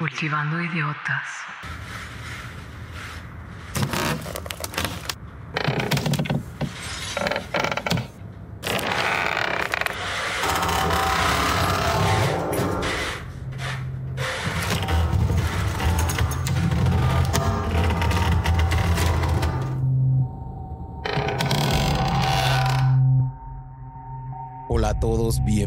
Cultivando 0.00 0.58
idiotas. 0.58 1.28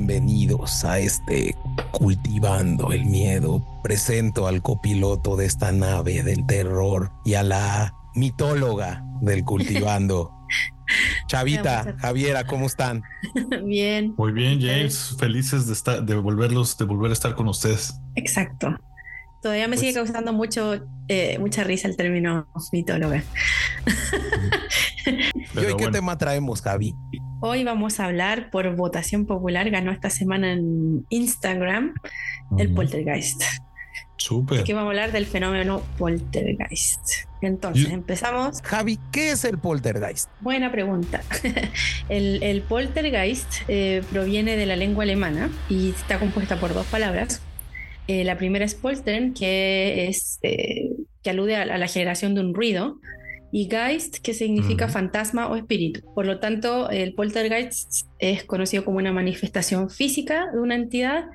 Bienvenidos 0.06 0.84
a 0.84 1.00
este 1.00 1.56
Cultivando 1.92 2.92
el 2.92 3.06
Miedo. 3.06 3.64
Presento 3.84 4.48
al 4.48 4.62
copiloto 4.62 5.38
de 5.38 5.46
esta 5.46 5.72
nave 5.72 6.24
del 6.24 6.46
terror 6.46 7.10
y 7.24 7.36
a 7.36 7.44
la 7.44 7.96
mitóloga 8.14 9.02
del 9.22 9.46
Cultivando. 9.46 10.34
Chavita, 11.28 11.96
Javiera, 12.00 12.46
¿cómo 12.46 12.66
están? 12.66 13.02
Bien. 13.66 14.14
Muy 14.18 14.34
bien, 14.34 14.60
James. 14.60 15.16
Felices 15.18 15.68
de 15.68 15.74
estar, 15.74 16.04
de 16.04 16.16
volverlos, 16.16 16.78
de 16.78 16.84
volver 16.84 17.12
a 17.12 17.14
estar 17.14 17.34
con 17.34 17.48
ustedes. 17.48 17.98
Exacto. 18.16 18.76
Todavía 19.42 19.70
me 19.70 19.76
Pues- 19.78 19.80
sigue 19.80 19.94
causando 19.94 20.34
mucho, 20.34 20.86
eh, 21.08 21.38
mucha 21.40 21.64
risa 21.64 21.88
el 21.88 21.96
término 21.96 22.46
mitóloga. 22.74 23.24
¿Y 25.06 25.60
hoy 25.60 25.76
qué 25.78 25.88
tema 25.88 26.18
traemos, 26.18 26.62
Javi? 26.62 26.94
Hoy 27.46 27.66
vamos 27.66 28.00
a 28.00 28.06
hablar 28.06 28.50
por 28.52 28.74
votación 28.74 29.26
popular, 29.26 29.70
ganó 29.70 29.92
esta 29.92 30.10
semana 30.10 30.54
en 30.54 31.06
Instagram 31.10 31.94
el 32.58 32.74
poltergeist. 32.74 33.44
Súper. 34.16 34.62
Aquí 34.62 34.72
vamos 34.72 34.88
a 34.88 34.92
hablar 34.92 35.12
del 35.12 35.26
fenómeno 35.26 35.84
poltergeist. 35.98 37.02
Entonces, 37.42 37.90
empezamos. 37.90 38.62
Javi, 38.62 38.98
¿qué 39.12 39.32
es 39.32 39.44
el 39.44 39.58
poltergeist? 39.58 40.30
Buena 40.40 40.72
pregunta. 40.72 41.22
el, 42.08 42.42
el 42.44 42.62
poltergeist 42.62 43.54
eh, 43.68 44.04
proviene 44.10 44.56
de 44.56 44.66
la 44.66 44.78
lengua 44.78 45.04
alemana 45.04 45.50
y 45.68 45.90
está 45.90 46.20
compuesta 46.20 46.62
por 46.62 46.74
dos 46.74 46.86
palabras. 46.86 47.42
Eh, 48.08 48.24
la 48.24 48.38
primera 48.38 48.64
es 48.64 48.74
poltern, 48.74 49.34
que, 49.34 50.08
es, 50.08 50.40
eh, 50.44 50.92
que 51.22 51.30
alude 51.30 51.58
a, 51.58 51.64
a 51.64 51.78
la 51.78 51.88
generación 51.90 52.36
de 52.36 52.40
un 52.40 52.54
ruido, 52.54 53.02
y 53.56 53.70
geist, 53.70 54.18
que 54.18 54.34
significa 54.34 54.88
fantasma 54.88 55.48
o 55.48 55.56
espíritu. 55.56 56.02
Por 56.16 56.26
lo 56.26 56.40
tanto, 56.40 56.90
el 56.90 57.14
poltergeist 57.14 58.08
es 58.18 58.44
conocido 58.46 58.84
como 58.84 58.98
una 58.98 59.14
manifestación 59.14 59.92
física 59.92 60.48
de 60.52 60.60
una 60.60 60.74
entidad 60.74 61.26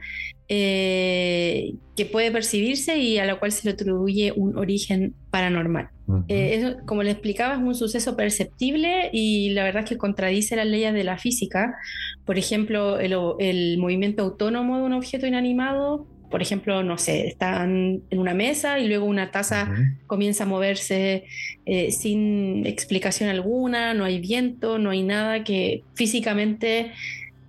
eh, 0.49 1.75
que 1.95 2.07
puede 2.07 2.33
percibirse 2.33 2.99
y 2.99 3.19
a 3.19 3.25
la 3.25 3.39
cual 3.39 3.53
se 3.53 3.69
le 3.69 3.75
atribuye 3.75 4.33
un 4.35 4.59
origen 4.59 5.15
paranormal. 5.31 5.91
Eh, 6.27 6.75
como 6.87 7.05
le 7.05 7.13
explicaba, 7.13 7.55
es 7.55 7.61
un 7.61 7.77
suceso 7.77 8.17
perceptible 8.17 9.11
y 9.13 9.51
la 9.51 9.63
verdad 9.63 9.85
es 9.85 9.91
que 9.91 9.97
contradice 9.97 10.57
las 10.57 10.67
leyes 10.67 10.93
de 10.95 11.05
la 11.05 11.19
física. 11.19 11.77
Por 12.25 12.37
ejemplo, 12.37 12.99
el, 12.99 13.15
el 13.39 13.79
movimiento 13.79 14.25
autónomo 14.25 14.79
de 14.79 14.83
un 14.83 14.93
objeto 14.95 15.25
inanimado, 15.25 16.09
por 16.31 16.43
ejemplo, 16.43 16.83
no 16.83 16.99
sé, 16.99 17.27
están 17.27 18.03
en 18.11 18.19
una 18.19 18.35
mesa 18.35 18.79
y 18.79 18.89
luego 18.89 19.07
una 19.07 19.31
taza 19.31 19.75
comienza 20.07 20.45
a 20.45 20.47
moverse 20.47 21.25
eh, 21.67 21.91
sin 21.91 22.67
explicación 22.67 23.31
alguna, 23.31 23.95
no 23.95 24.05
hay 24.05 24.21
viento, 24.21 24.79
no 24.79 24.91
hay 24.91 25.03
nada 25.03 25.45
que 25.45 25.85
físicamente 25.95 26.93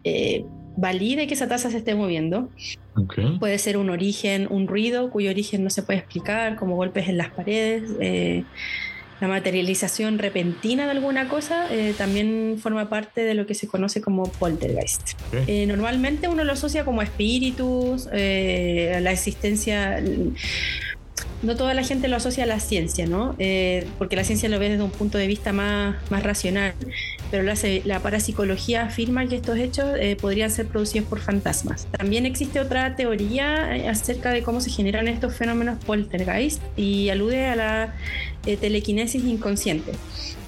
eh, 0.04 0.46
valide 0.78 1.28
que 1.28 1.34
esa 1.34 1.48
taza 1.48 1.70
se 1.70 1.78
esté 1.78 1.96
moviendo. 1.96 2.50
Puede 3.40 3.58
ser 3.60 3.78
un 3.78 3.90
origen, 3.90 4.48
un 4.50 4.68
ruido 4.68 5.10
cuyo 5.10 5.30
origen 5.30 5.64
no 5.64 5.70
se 5.70 5.84
puede 5.84 6.00
explicar, 6.00 6.56
como 6.56 6.76
golpes 6.76 7.08
en 7.08 7.18
las 7.18 7.30
paredes. 7.30 7.84
eh, 8.00 8.44
la 9.22 9.28
materialización 9.28 10.18
repentina 10.18 10.86
de 10.86 10.92
alguna 10.92 11.28
cosa 11.28 11.68
eh, 11.72 11.94
también 11.98 12.58
forma 12.62 12.90
parte 12.90 13.22
de 13.22 13.34
lo 13.34 13.46
que 13.46 13.54
se 13.54 13.68
conoce 13.68 14.02
como 14.02 14.24
poltergeist. 14.24 15.12
Eh, 15.48 15.66
normalmente 15.66 16.28
uno 16.28 16.44
lo 16.44 16.54
asocia 16.54 16.86
como 16.86 17.02
espíritus, 17.02 18.08
eh, 18.14 18.94
a 18.96 19.00
la 19.02 19.12
existencia. 19.12 20.02
No 21.42 21.56
toda 21.56 21.74
la 21.74 21.84
gente 21.84 22.10
lo 22.10 22.18
asocia 22.18 22.44
a 22.44 22.48
la 22.48 22.60
ciencia, 22.60 23.08
¿no? 23.08 23.36
Porque 23.98 24.18
la 24.18 24.26
ciencia 24.26 24.50
lo 24.50 24.60
ve 24.60 24.70
desde 24.70 24.84
un 24.84 24.92
punto 24.92 25.18
de 25.18 25.26
vista 25.26 25.54
más, 25.54 25.96
más 26.12 26.22
racional, 26.22 26.74
pero 27.32 27.44
la, 27.44 27.56
la 27.86 28.02
parapsicología 28.02 28.84
afirma 28.84 29.26
que 29.26 29.38
estos 29.38 29.58
hechos 29.58 29.86
podrían 30.20 30.52
ser 30.52 30.68
producidos 30.68 31.08
por 31.08 31.22
fantasmas. 31.22 31.88
También 31.98 32.26
existe 32.26 32.60
otra 32.60 32.98
teoría 32.98 33.90
acerca 33.90 34.32
de 34.32 34.44
cómo 34.44 34.60
se 34.60 34.70
generan 34.70 35.08
estos 35.08 35.34
fenómenos 35.34 35.82
poltergeist 35.86 36.62
y 36.76 37.08
alude 37.08 37.46
a 37.48 37.56
la 37.56 37.94
eh, 38.54 38.58
telequinesis 38.58 39.24
inconsciente. 39.24 39.92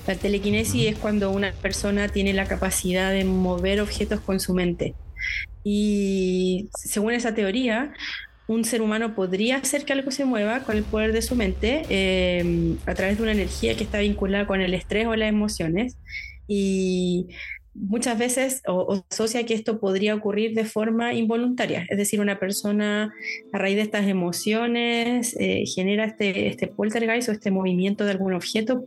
La 0.08 0.16
telequinesis 0.16 0.88
es 0.88 0.98
cuando 0.98 1.32
una 1.32 1.52
persona 1.54 2.08
tiene 2.08 2.34
la 2.34 2.48
capacidad 2.48 3.12
de 3.12 3.24
mover 3.24 3.82
objetos 3.82 4.20
con 4.20 4.40
su 4.40 4.54
mente. 4.54 4.96
Y 5.64 6.70
según 6.74 7.14
esa 7.14 7.36
teoría, 7.36 7.94
un 8.48 8.66
ser 8.66 8.82
humano 8.82 9.14
podría 9.14 9.58
hacer 9.58 9.86
que 9.86 9.94
algo 9.94 10.10
se 10.12 10.26
mueva 10.26 10.62
con 10.62 10.78
el 10.78 10.84
poder 10.84 11.14
de 11.14 11.22
su 11.22 11.36
mente 11.36 11.84
eh, 11.90 12.76
a 12.86 12.96
través 12.96 13.18
de 13.18 13.24
una 13.24 13.32
energía 13.32 13.78
que 13.78 13.84
está 13.84 14.00
vinculada 14.00 14.48
con 14.48 14.62
el 14.62 14.74
estrés 14.74 15.06
o 15.06 15.16
las 15.16 15.30
emociones. 15.30 15.98
Y 16.48 17.30
muchas 17.74 18.18
veces 18.18 18.62
o, 18.68 18.74
o 18.74 19.06
asocia 19.10 19.46
que 19.46 19.54
esto 19.54 19.80
podría 19.80 20.16
ocurrir 20.16 20.54
de 20.54 20.66
forma 20.66 21.14
involuntaria, 21.14 21.86
es 21.90 21.98
decir, 21.98 22.20
una 22.20 22.40
persona 22.40 23.14
a 23.54 23.58
raíz 23.58 23.76
de 23.76 23.84
estas 23.84 24.08
emociones 24.08 25.36
eh, 25.40 25.64
genera 25.66 26.06
este, 26.06 26.48
este 26.48 26.68
poltergeist 26.68 27.30
o 27.30 27.32
este 27.32 27.52
movimiento 27.52 28.06
de 28.06 28.12
algún 28.12 28.34
objeto. 28.34 28.84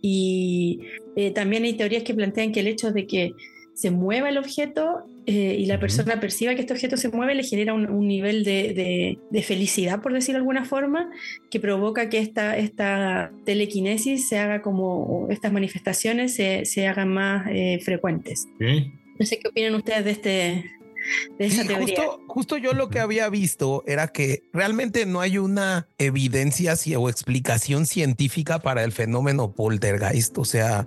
Y 0.00 0.80
eh, 1.16 1.30
también 1.30 1.64
hay 1.64 1.74
teorías 1.74 2.02
que 2.02 2.14
plantean 2.14 2.52
que 2.52 2.60
el 2.60 2.66
hecho 2.66 2.92
de 2.92 3.06
que 3.06 3.32
se 3.74 3.90
mueva 3.90 4.28
el 4.28 4.38
objeto 4.38 5.04
eh, 5.26 5.56
y 5.58 5.66
la 5.66 5.78
persona 5.80 6.20
perciba 6.20 6.54
que 6.54 6.60
este 6.60 6.72
objeto 6.74 6.96
se 6.96 7.08
mueve 7.08 7.34
le 7.34 7.42
genera 7.44 7.74
un, 7.74 7.88
un 7.88 8.06
nivel 8.06 8.44
de, 8.44 8.74
de- 8.74 9.18
de 9.30 9.42
felicidad, 9.42 10.02
por 10.02 10.12
decirlo 10.12 10.38
de 10.38 10.42
alguna 10.42 10.64
forma, 10.64 11.10
que 11.50 11.58
provoca 11.60 12.08
que 12.08 12.18
esta, 12.18 12.56
esta 12.56 13.32
telequinesis 13.44 14.28
se 14.28 14.38
haga 14.38 14.60
como, 14.62 15.26
estas 15.30 15.52
manifestaciones 15.52 16.34
se, 16.34 16.64
se 16.64 16.86
hagan 16.86 17.08
más 17.08 17.46
eh, 17.50 17.78
frecuentes. 17.82 18.46
No 19.18 19.26
sé 19.26 19.38
qué 19.38 19.48
opinan 19.48 19.74
ustedes 19.74 20.04
de, 20.04 20.10
este, 20.10 20.64
de 21.38 21.46
esa 21.46 21.62
Sí, 21.62 21.68
teoría. 21.68 21.86
justo, 21.86 22.20
justo 22.28 22.56
yo 22.56 22.72
lo 22.72 22.88
que 22.88 23.00
había 23.00 23.28
visto 23.28 23.82
era 23.86 24.08
que 24.08 24.44
realmente 24.52 25.06
no 25.06 25.20
hay 25.20 25.38
una 25.38 25.88
evidencia 25.98 26.74
ci- 26.74 26.96
o 26.98 27.08
explicación 27.08 27.86
científica 27.86 28.58
para 28.60 28.84
el 28.84 28.92
fenómeno 28.92 29.52
poltergeist. 29.52 30.38
O 30.38 30.44
sea. 30.44 30.86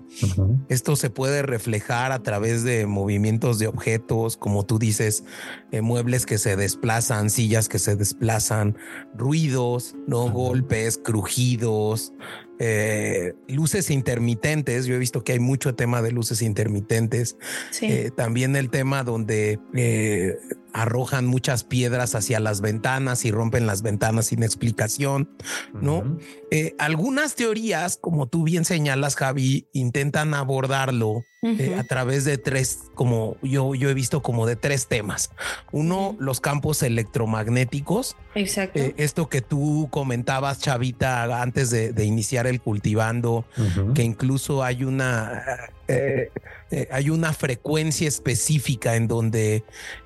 Esto 0.70 0.96
se 0.96 1.10
puede 1.10 1.42
reflejar 1.44 2.12
a 2.12 2.22
través 2.24 2.64
de 2.64 2.86
movimientos 2.86 3.60
de 3.60 3.68
objetos, 3.68 4.38
como 4.38 4.66
tú 4.66 4.80
dices, 4.80 5.24
eh, 5.72 5.82
muebles 5.82 6.26
que 6.26 6.38
se 6.38 6.56
desplazan, 6.56 7.30
sillas 7.30 7.70
que 7.70 7.80
se 7.80 7.96
desplazan, 7.96 8.78
ruidos, 9.16 9.96
no 10.08 10.30
golpes, 10.32 10.98
crujidos, 10.98 12.14
eh, 12.60 13.34
luces 13.48 13.90
intermitentes. 13.90 14.86
Yo 14.86 14.96
he 14.96 15.00
visto 15.00 15.24
que 15.24 15.34
hay 15.34 15.40
mucho 15.40 15.76
tema 15.76 16.02
de 16.02 16.12
luces 16.12 16.42
intermitentes. 16.42 17.38
Sí. 17.72 17.88
Eh, 17.88 18.12
también 18.16 18.56
el 18.56 18.70
tema 18.70 19.04
donde 19.04 19.60
eh, 19.74 20.38
arrojan 20.76 21.26
muchas 21.26 21.64
piedras 21.64 22.16
hacia 22.16 22.40
las 22.42 22.60
ventanas 22.60 23.24
y 23.24 23.32
rompen 23.32 23.66
las 23.66 23.82
ventanas 23.82 24.28
sin 24.28 24.44
explicación. 24.44 25.30
¿no? 25.74 26.18
Eh, 26.52 26.76
algunas 26.80 27.36
teorías, 27.36 27.98
como 27.98 28.28
tú 28.28 28.44
bien 28.44 28.66
señalas, 28.66 29.16
Javi, 29.16 29.68
intentan 29.72 30.34
abordarlo 30.34 31.24
eh, 31.46 31.76
a 31.80 31.84
través 31.84 32.26
de 32.26 32.38
tres, 32.38 32.80
como 32.96 33.38
yo, 33.42 33.76
yo 33.76 33.90
he 33.90 33.94
visto 33.94 34.22
como 34.22 34.46
de 34.46 34.56
tres 34.56 34.88
temas. 34.88 35.30
Uno, 35.72 36.16
los 36.20 36.42
campos 36.42 36.82
electromagnéticos. 36.84 38.18
Exacto. 38.34 38.80
Eh, 38.80 38.96
esto 38.98 39.30
que 39.30 39.42
tú 39.42 39.88
comentabas, 39.92 40.60
Chavita, 40.60 41.42
antes 41.42 41.70
de, 41.70 41.94
de 41.94 42.06
iniciar 42.06 42.48
el 42.48 42.60
cultivando, 42.62 43.46
que 43.94 44.04
incluso 44.04 44.64
hay 44.64 44.84
una 44.84 45.44
eh, 45.88 46.32
eh, 46.72 46.88
hay 46.92 47.12
una 47.12 47.32
frecuencia 47.32 48.08
específica 48.08 48.96
en 48.96 49.08
donde 49.08 49.64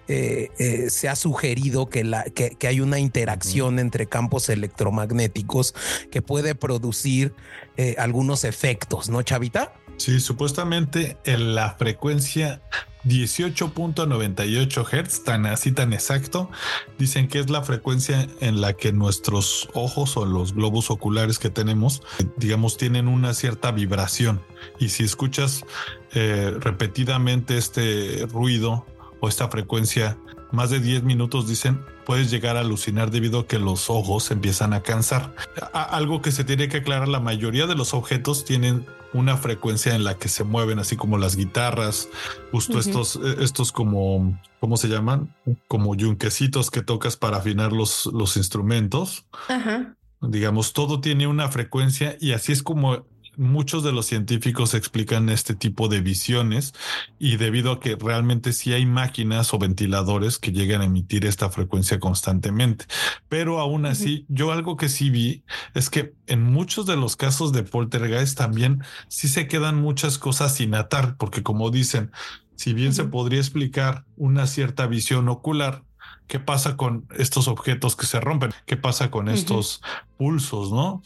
eh, 0.10 0.50
eh, 0.60 0.90
se 0.90 1.08
ha 1.08 1.16
sugerido 1.16 1.88
que, 1.88 2.04
la, 2.04 2.24
que, 2.26 2.52
que 2.52 2.68
hay 2.68 2.82
una 2.82 3.00
interacción 3.00 3.80
entre 3.80 4.08
campos 4.08 4.50
electromagnéticos 4.50 5.74
que 6.12 6.22
puede 6.22 6.54
producir 6.56 7.34
eh, 7.78 7.96
algunos 7.98 8.44
efectos, 8.44 9.10
¿no, 9.10 9.22
Chavita? 9.22 9.74
Sí, 10.00 10.22
supuestamente 10.22 11.18
en 11.26 11.56
la 11.56 11.76
frecuencia 11.76 12.62
18.98 13.04 14.86
Hz, 14.86 15.24
tan 15.26 15.46
así 15.46 15.74
tan 15.74 15.92
exacto, 15.92 16.50
dicen 16.98 17.28
que 17.28 17.40
es 17.40 17.50
la 17.50 17.64
frecuencia 17.64 18.26
en 18.40 18.62
la 18.62 18.74
que 18.74 18.94
nuestros 18.94 19.68
ojos 19.74 20.16
o 20.16 20.26
los 20.26 20.54
globos 20.54 20.90
oculares 20.90 21.38
que 21.38 21.50
tenemos, 21.50 22.02
digamos, 22.38 22.78
tienen 22.78 23.10
una 23.10 23.34
cierta 23.34 23.72
vibración. 23.72 24.42
Y 24.80 24.88
si 24.88 25.04
escuchas 25.04 25.66
eh, 26.14 26.54
repetidamente 26.58 27.58
este 27.58 28.26
ruido 28.32 28.86
o 29.20 29.28
esta 29.28 29.50
frecuencia 29.50 30.18
más 30.54 30.70
de 30.70 30.80
10 30.80 31.04
minutos, 31.04 31.46
dicen, 31.46 31.84
puedes 32.06 32.32
llegar 32.32 32.56
a 32.56 32.62
alucinar 32.62 33.12
debido 33.12 33.42
a 33.42 33.48
que 33.48 33.60
los 33.60 33.90
ojos 33.90 34.32
empiezan 34.32 34.72
a 34.72 34.82
cansar. 34.82 35.36
algo 35.74 36.22
que 36.22 36.32
se 36.32 36.46
tiene 36.46 36.70
que 36.70 36.78
aclarar, 36.78 37.10
la 37.10 37.20
mayoría 37.20 37.68
de 37.68 37.76
los 37.76 37.94
objetos 37.94 38.46
tienen 38.46 38.86
una 39.14 39.38
frecuencia 39.38 39.96
en 39.96 40.04
la 40.04 40.18
que 40.18 40.30
se 40.30 40.44
mueven, 40.44 40.80
así 40.80 40.96
como 40.96 41.18
las 41.18 41.36
guitarras, 41.36 42.10
justo 42.52 42.80
estos, 42.80 43.16
eh, 43.18 43.38
estos 43.40 43.72
como, 43.72 44.40
¿cómo 44.60 44.78
se 44.78 44.88
llaman? 44.88 45.36
Como 45.68 45.96
yunquecitos 45.96 46.72
que 46.72 46.82
tocas 46.82 47.18
para 47.18 47.38
afinar 47.38 47.74
los, 47.74 48.06
los 48.08 48.38
instrumentos. 48.38 49.26
Digamos, 50.22 50.74
todo 50.74 51.00
tiene 51.00 51.28
una 51.28 51.48
frecuencia 51.50 52.18
y 52.20 52.34
así 52.34 52.52
es 52.52 52.62
como 52.62 53.06
muchos 53.40 53.84
de 53.84 53.94
los 53.94 54.06
científicos 54.06 54.74
explican 54.74 55.30
este 55.30 55.56
tipo 55.56 55.88
de 55.88 56.02
visiones 56.02 56.74
y 57.18 57.38
debido 57.38 57.72
a 57.72 57.80
que 57.80 57.96
realmente 57.96 58.52
sí 58.52 58.74
hay 58.74 58.86
máquinas 58.86 59.54
o 59.54 59.58
ventiladores 59.58 60.38
que 60.38 60.52
llegan 60.52 60.82
a 60.82 60.86
emitir 60.86 61.26
esta 61.26 61.50
frecuencia 61.50 62.00
constantemente. 62.00 62.86
Pero 63.30 63.60
aún 63.60 63.86
así, 63.86 64.26
yo 64.28 64.52
algo 64.52 64.76
que 64.76 64.90
sí 64.90 65.10
vi 65.10 65.44
es 65.74 65.90
que 65.90 66.14
en 66.28 66.44
muchos 66.44 66.86
de 66.86 66.98
los 66.98 67.16
casos 67.16 67.54
de 67.54 67.64
poltergeist 67.64 68.38
también 68.38 68.84
sí 69.08 69.30
se 69.30 69.48
quedan 69.48 69.82
muchas 69.82 70.18
cosas 70.18 70.56
sin 70.56 70.76
atar, 70.76 71.16
porque 71.18 71.42
como 71.42 71.72
dicen, 71.72 72.12
si 72.56 72.74
bien 72.74 72.94
se 72.94 73.06
podría 73.06 73.40
explicar 73.40 74.04
una 74.18 74.48
cierta 74.48 74.86
visión 74.86 75.30
ocular, 75.30 75.84
¿qué 76.28 76.40
pasa 76.40 76.76
con 76.76 77.08
estos 77.18 77.48
objetos 77.48 77.96
que 77.96 78.06
se 78.06 78.20
rompen? 78.20 78.52
¿Qué 78.66 78.76
pasa 78.76 79.10
con 79.10 79.30
estos 79.30 79.82
pulsos, 80.18 80.72
no? 80.72 81.02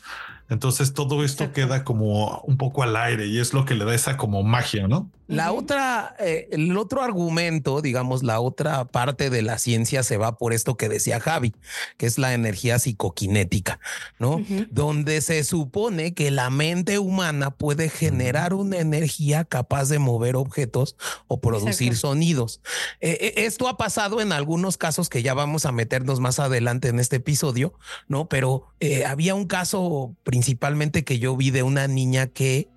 Entonces 0.50 0.94
todo 0.94 1.24
esto 1.24 1.52
queda 1.52 1.84
como 1.84 2.40
un 2.42 2.58
poco 2.58 2.84
al 2.84 2.96
aire 2.96 3.28
y 3.28 3.40
es 3.40 3.54
lo 3.54 3.66
que 3.66 3.76
le 3.76 3.86
da 3.86 3.96
esa 3.96 4.18
como 4.18 4.44
magia, 4.44 4.88
¿no? 4.88 5.10
La 5.28 5.54
otra, 5.54 6.16
eh, 6.20 6.50
el 6.52 6.76
otro 6.78 7.02
argumento, 7.02 7.82
digamos, 7.82 8.24
la 8.24 8.40
otra 8.40 8.86
parte 8.86 9.30
de 9.30 9.42
la 9.42 9.58
ciencia 9.58 10.04
se 10.04 10.18
va 10.18 10.38
por 10.38 10.54
esto 10.54 10.76
que 10.76 10.90
decía 10.90 11.20
Javi, 11.20 11.54
que 11.98 12.06
es 12.06 12.18
la 12.18 12.34
energía 12.34 12.78
psicoquinética, 12.78 13.80
¿no? 14.20 14.44
Donde 14.70 15.22
se 15.22 15.44
supone 15.44 16.14
que 16.14 16.30
la 16.30 16.50
mente 16.50 17.00
humana 17.00 17.52
puede 17.52 17.90
generar 17.90 18.54
una 18.54 18.80
energía 18.80 19.46
capaz 19.46 19.88
de 19.90 20.00
mover 20.00 20.36
objetos 20.36 20.98
o 21.28 21.40
producir 21.40 21.96
sonidos. 21.96 22.62
Eh, 23.00 23.18
eh, 23.22 23.34
esto 23.38 23.70
ha 23.70 23.78
pasado 23.78 24.20
en 24.20 24.34
algunos 24.34 24.78
casos 24.78 25.10
que 25.10 25.24
ya 25.24 25.34
vamos 25.34 25.66
a 25.66 25.72
meternos 25.72 26.20
más 26.20 26.40
adelante 26.40 26.90
en 26.90 27.00
este 27.00 27.18
episodio, 27.18 27.74
¿no? 28.08 28.28
Pero 28.28 28.68
había 29.08 29.36
un 29.36 29.46
caso 29.46 30.16
principalmente 30.24 31.06
que 31.06 31.18
yo 31.20 31.38
vi 31.38 31.50
de 31.50 31.64
una 31.64 31.88
niña 31.88 32.28
que 32.28 32.73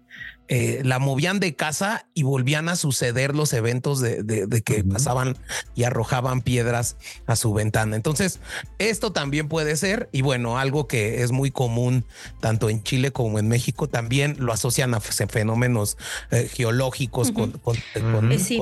eh, 0.48 0.80
la 0.84 0.98
movían 0.98 1.40
de 1.40 1.56
casa 1.56 2.06
y 2.14 2.22
volvían 2.22 2.68
a 2.68 2.76
suceder 2.76 3.34
los 3.34 3.52
eventos 3.52 4.00
de, 4.00 4.62
que 4.64 4.84
pasaban 4.84 5.36
y 5.74 5.84
arrojaban 5.84 6.40
piedras 6.40 6.96
a 7.26 7.36
su 7.36 7.52
ventana. 7.52 7.96
Entonces, 7.96 8.40
esto 8.78 9.12
también 9.12 9.48
puede 9.48 9.76
ser, 9.76 10.08
y 10.12 10.22
bueno, 10.22 10.58
algo 10.58 10.86
que 10.86 11.22
es 11.22 11.32
muy 11.32 11.50
común 11.50 12.04
tanto 12.40 12.70
en 12.70 12.82
Chile 12.82 13.10
como 13.10 13.38
en 13.38 13.48
México, 13.48 13.88
también 13.88 14.36
lo 14.38 14.52
asocian 14.52 14.94
a 14.94 15.00
fenómenos 15.00 15.96
eh, 16.30 16.48
geológicos 16.52 17.32
con, 17.32 17.60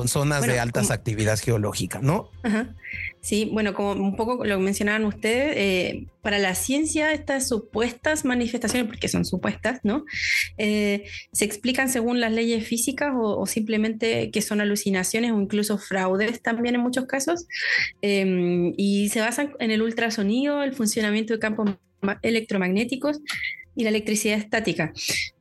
zonas 0.08 0.46
de 0.46 0.60
altas 0.60 0.90
actividades 0.90 1.40
geológicas, 1.40 2.02
¿no? 2.02 2.30
Sí, 3.24 3.48
bueno, 3.50 3.72
como 3.72 3.92
un 3.92 4.16
poco 4.16 4.44
lo 4.44 4.60
mencionaban 4.60 5.06
ustedes, 5.06 5.56
eh, 5.56 6.08
para 6.20 6.38
la 6.38 6.54
ciencia 6.54 7.10
estas 7.14 7.48
supuestas 7.48 8.26
manifestaciones, 8.26 8.86
porque 8.86 9.08
son 9.08 9.24
supuestas, 9.24 9.80
¿no? 9.82 10.04
Eh, 10.58 11.06
se 11.32 11.46
explican 11.46 11.88
según 11.88 12.20
las 12.20 12.32
leyes 12.32 12.66
físicas 12.68 13.14
o, 13.16 13.46
simplemente 13.46 14.30
que 14.30 14.42
son 14.42 14.60
alucinaciones 14.60 15.32
o 15.32 15.40
incluso 15.40 15.78
fraudes 15.78 16.42
también 16.42 16.74
en 16.74 16.82
muchos 16.82 17.06
casos, 17.06 17.46
em, 18.02 18.74
y 18.76 19.08
se 19.08 19.20
basan 19.20 19.54
en 19.58 19.70
el 19.70 19.80
ultrasonido, 19.80 20.62
el 20.62 20.74
funcionamiento 20.74 21.32
de 21.32 21.38
campos 21.38 21.70
electromagnéticos 22.20 23.22
y 23.76 23.82
la 23.82 23.90
electricidad 23.90 24.38
estática. 24.38 24.92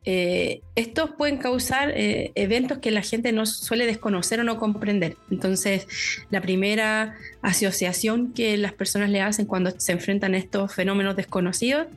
Eh, 0.05 0.61
estos 0.75 1.11
pueden 1.11 1.37
causar 1.37 1.91
eh, 1.95 2.31
eventos 2.35 2.79
que 2.79 2.91
la 2.91 3.01
gente 3.01 3.31
no 3.31 3.45
suele 3.45 3.85
desconocer 3.85 4.39
o 4.39 4.43
no 4.43 4.57
comprender. 4.57 5.15
Entonces, 5.29 5.87
la 6.29 6.41
primera 6.41 7.15
asociación 7.41 8.33
que 8.33 8.57
las 8.57 8.73
personas 8.73 9.09
le 9.09 9.21
hacen 9.21 9.45
cuando 9.45 9.71
se 9.79 9.91
enfrentan 9.91 10.33
a 10.33 10.37
estos 10.37 10.73
fenómenos 10.73 11.15
desconocidos 11.15 11.87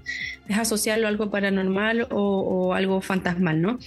es 0.48 0.58
asociarlo 0.58 1.06
a 1.06 1.08
algo 1.08 1.30
paranormal 1.30 2.08
o, 2.10 2.74
algo 2.74 3.00
fantasmal, 3.00 3.60
¿no? 3.60 3.78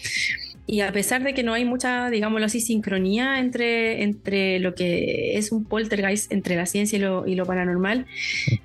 Y 0.66 0.82
a 0.82 0.92
pesar 0.92 1.24
de 1.24 1.34
que 1.34 1.42
no 1.42 1.54
hay 1.54 1.66
mucha, 1.66 2.10
digámoslo 2.10 2.46
así, 2.46 2.62
sincronía 2.62 3.40
entre, 3.40 4.04
entre 4.04 4.60
lo 4.60 4.76
que 4.76 5.38
es 5.38 5.52
un 5.52 5.66
poltergeist, 5.66 6.32
entre 6.32 6.56
la 6.56 6.68
ciencia 6.68 6.98
y 6.98 7.02
lo, 7.02 7.26
y 7.26 7.34
lo 7.34 7.46
paranormal, 7.46 8.06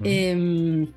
em, 0.03 0.89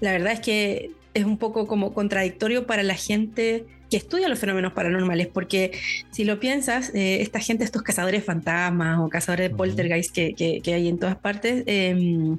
la 0.00 0.12
verdad 0.12 0.32
es 0.32 0.40
que 0.40 0.90
es 1.14 1.24
un 1.24 1.38
poco 1.38 1.66
como 1.66 1.94
contradictorio 1.94 2.66
para 2.66 2.82
la 2.82 2.94
gente 2.94 3.64
que 3.88 3.96
estudia 3.96 4.28
los 4.28 4.38
fenómenos 4.38 4.72
paranormales, 4.72 5.28
porque 5.28 5.72
si 6.10 6.24
lo 6.24 6.40
piensas, 6.40 6.92
eh, 6.94 7.22
esta 7.22 7.38
gente, 7.38 7.64
estos 7.64 7.82
cazadores 7.82 8.24
fantasmas 8.24 8.98
o 8.98 9.08
cazadores 9.08 9.50
de 9.50 9.56
poltergeist 9.56 10.12
que, 10.12 10.62
hay 10.66 10.88
en 10.88 10.98
todas 10.98 11.16
partes, 11.16 11.62
em, 11.66 12.36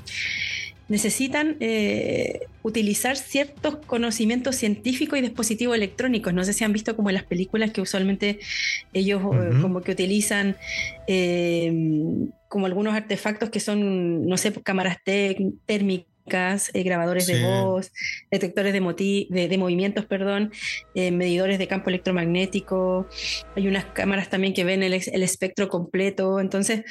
necesitan 0.87 1.55
eh, 1.61 2.41
utilizar 2.61 3.15
ciertos 3.15 3.77
conocimientos 3.87 4.55
científicos 4.55 5.17
y 5.17 5.21
dispositivos 5.21 5.75
electrónicos. 5.75 6.33
No 6.33 6.43
sé 6.43 6.53
si 6.53 6.63
han 6.63 6.73
visto 6.73 6.95
como 6.95 7.09
en 7.09 7.15
las 7.15 7.23
películas 7.23 7.71
que 7.71 7.81
usualmente 7.81 8.39
ellos 8.93 9.21
eh, 9.23 9.49
como 9.61 9.81
que 9.81 9.93
utilizan 9.93 10.57
em, 11.07 12.29
como 12.49 12.65
algunos 12.65 12.93
artefactos 12.93 13.49
que 13.49 13.59
son, 13.59 14.27
no 14.27 14.37
sé, 14.37 14.51
cámaras 14.51 14.97
térmicas 15.65 16.14
eh, 16.27 16.83
grabadores 16.83 17.27
de 17.27 17.43
voz, 17.43 17.91
detectores 18.31 18.73
de, 18.73 19.47
de, 19.47 19.57
movimientos, 19.57 20.05
perdón, 20.05 20.51
eh, 20.95 21.11
medidores 21.11 21.59
de 21.59 21.67
campo 21.67 21.89
electromagnético. 21.89 23.07
Hay 23.55 23.67
unas 23.67 23.85
cámaras 23.85 24.29
también 24.29 24.53
que 24.53 24.63
ven 24.63 24.83
el, 24.83 24.93
espectro 24.93 25.69
completo. 25.69 26.39
Entonces, 26.39 26.83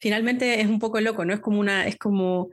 finalmente 0.00 0.60
es 0.60 0.66
un 0.66 0.80
poco 0.80 1.00
loco, 1.00 1.24
¿no? 1.24 1.32
Es 1.32 1.40
como 1.40 1.60
una, 1.60 1.86
es 1.86 1.96
como 1.96 2.50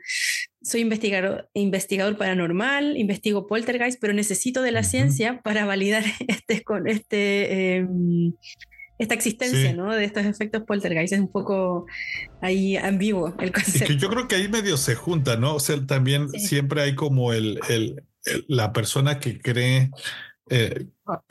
soy 0.62 0.82
investigador, 0.82 1.50
investigador 1.54 2.18
paranormal, 2.18 2.98
investigo 2.98 3.48
poltergeist, 3.48 4.00
pero 4.00 4.14
necesito 4.14 4.62
de 4.62 4.72
la 4.72 4.84
ciencia 4.84 5.42
para 5.42 5.66
validar 5.66 6.04
este, 6.28 6.64
este 6.86 7.76
em, 7.78 8.34
esta 9.00 9.14
existencia, 9.14 9.74
¿no? 9.74 9.96
De 9.96 10.04
estos 10.04 10.26
efectos 10.26 10.64
poltergeist 10.64 11.14
es 11.14 11.20
un 11.20 11.32
poco 11.32 11.88
ahí 12.42 12.76
ambiguo 12.76 13.34
el 13.40 13.52
concepto. 13.52 13.88
que 13.88 13.98
yo 13.98 14.10
creo 14.10 14.28
que 14.28 14.36
ahí 14.36 14.50
medio 14.50 14.76
se 14.76 14.94
junta, 14.94 15.38
¿no? 15.38 15.56
O 15.56 15.60
sea, 15.60 15.84
también 15.86 16.30
siempre 16.30 16.82
hay 16.82 16.96
como 16.96 17.32
el, 17.32 17.60
el, 17.70 18.04
la 18.48 18.74
persona 18.74 19.20
que 19.20 19.40
cree, 19.40 19.90
eh, 20.50 20.88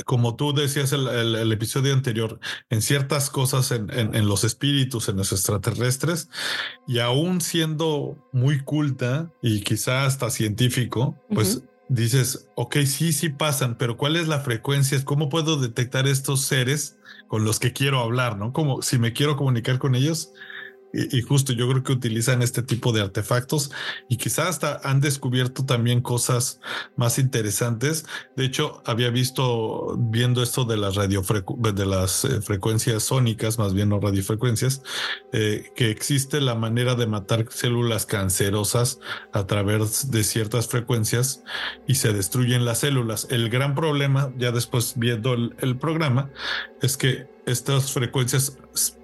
como 0.06 0.34
tú 0.34 0.54
decías 0.54 0.92
el, 0.92 1.06
el, 1.08 1.52
episodio 1.52 1.92
anterior, 1.92 2.40
en 2.70 2.80
ciertas 2.80 3.28
cosas, 3.28 3.70
en, 3.70 3.90
en, 3.92 4.26
los 4.26 4.44
espíritus, 4.44 5.10
en 5.10 5.16
los 5.16 5.32
extraterrestres, 5.32 6.30
y 6.86 7.00
aún 7.00 7.42
siendo 7.42 8.16
muy 8.32 8.60
culta 8.60 9.30
y 9.42 9.60
quizá 9.60 10.06
hasta 10.06 10.30
científico, 10.30 11.22
pues 11.34 11.62
dices, 11.88 12.48
ok, 12.54 12.76
sí, 12.86 13.12
sí 13.12 13.28
pasan, 13.28 13.76
pero 13.76 13.96
¿cuál 13.96 14.16
es 14.16 14.28
la 14.28 14.40
frecuencia? 14.40 15.02
¿Cómo 15.04 15.28
puedo 15.28 15.58
detectar 15.58 16.06
estos 16.06 16.42
seres 16.42 16.97
con 17.28 17.44
los 17.44 17.60
que 17.60 17.72
quiero 17.72 18.00
hablar? 18.00 18.36
¿No? 18.36 18.52
Como 18.52 18.82
si 18.82 18.98
me 18.98 19.12
quiero 19.12 19.36
comunicar 19.36 19.78
con 19.78 19.94
ellos, 19.94 20.32
y, 20.92 21.20
justo 21.22 21.52
yo 21.52 21.68
creo 21.68 21.82
que 21.82 21.92
utilizan 21.92 22.42
este 22.42 22.62
tipo 22.62 22.92
de 22.92 23.02
artefactos 23.02 23.70
y 24.08 24.16
quizás 24.16 24.48
hasta 24.48 24.80
han 24.84 25.00
descubierto 25.00 25.64
también 25.64 26.00
cosas 26.00 26.60
más 26.96 27.18
interesantes. 27.18 28.06
De 28.36 28.44
hecho, 28.44 28.82
había 28.86 29.10
visto 29.10 29.96
viendo 29.98 30.42
esto 30.42 30.64
de 30.64 30.76
las 30.76 30.94
de 30.96 31.86
las 31.86 32.24
eh, 32.24 32.40
frecuencias 32.40 33.02
sónicas, 33.02 33.58
más 33.58 33.74
bien 33.74 33.90
no 33.90 34.00
radiofrecuencias, 34.00 34.82
eh, 35.32 35.70
que 35.76 35.90
existe 35.90 36.40
la 36.40 36.54
manera 36.54 36.94
de 36.94 37.06
matar 37.06 37.46
células 37.50 38.06
cancerosas 38.06 38.98
a 39.32 39.46
través 39.46 40.10
de 40.10 40.24
ciertas 40.24 40.68
frecuencias 40.68 41.42
y 41.86 41.96
se 41.96 42.12
destruyen 42.12 42.64
las 42.64 42.78
células. 42.78 43.26
El 43.30 43.50
gran 43.50 43.74
problema, 43.74 44.32
ya 44.38 44.52
después 44.52 44.94
viendo 44.96 45.34
el 45.34 45.76
programa, 45.78 46.30
es 46.80 46.96
que 46.96 47.37
estas 47.48 47.92
frecuencias 47.92 48.58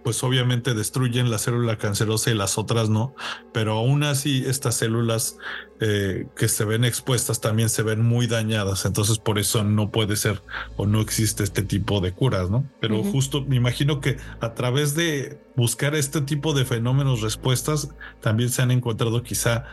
pues 0.04 0.22
obviamente 0.22 0.74
destruyen 0.74 1.30
la 1.30 1.38
célula 1.38 1.78
cancerosa 1.78 2.30
y 2.30 2.34
las 2.34 2.58
otras 2.58 2.90
no, 2.90 3.14
pero 3.52 3.72
aún 3.72 4.04
así 4.04 4.44
estas 4.46 4.76
células 4.76 5.38
eh, 5.80 6.26
que 6.36 6.48
se 6.48 6.64
ven 6.64 6.84
expuestas 6.84 7.40
también 7.40 7.70
se 7.70 7.82
ven 7.82 8.02
muy 8.02 8.26
dañadas, 8.26 8.84
entonces 8.84 9.18
por 9.18 9.38
eso 9.38 9.64
no 9.64 9.90
puede 9.90 10.16
ser 10.16 10.42
o 10.76 10.86
no 10.86 11.00
existe 11.00 11.42
este 11.42 11.62
tipo 11.62 12.00
de 12.00 12.12
curas, 12.12 12.50
¿no? 12.50 12.68
Pero 12.80 13.02
justo 13.02 13.44
me 13.44 13.56
imagino 13.56 14.00
que 14.00 14.18
a 14.40 14.54
través 14.54 14.94
de 14.94 15.40
buscar 15.56 15.94
este 15.94 16.20
tipo 16.20 16.52
de 16.52 16.64
fenómenos 16.64 17.22
respuestas 17.22 17.90
también 18.20 18.50
se 18.50 18.62
han 18.62 18.70
encontrado 18.70 19.22
quizá 19.22 19.64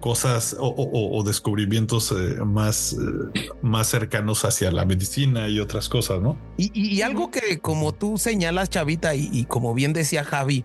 cosas 0.00 0.56
o, 0.58 1.22
descubrimientos 1.24 2.12
eh, 2.12 2.36
más, 2.44 2.92
eh, 2.92 3.50
más 3.62 3.88
cercanos 3.88 4.44
hacia 4.44 4.70
la 4.70 4.84
medicina 4.84 5.48
y 5.48 5.60
otras 5.60 5.88
cosas, 5.88 6.20
¿no? 6.20 6.38
Y, 6.56 7.02
algo 7.02 7.30
que 7.30 7.58
como 7.58 7.92
tú 7.92 8.18
señalas, 8.18 8.70
Chavita, 8.70 9.14
y, 9.14 9.44
como 9.44 9.74
bien 9.74 9.92
decía 9.92 10.24
Javi, 10.24 10.64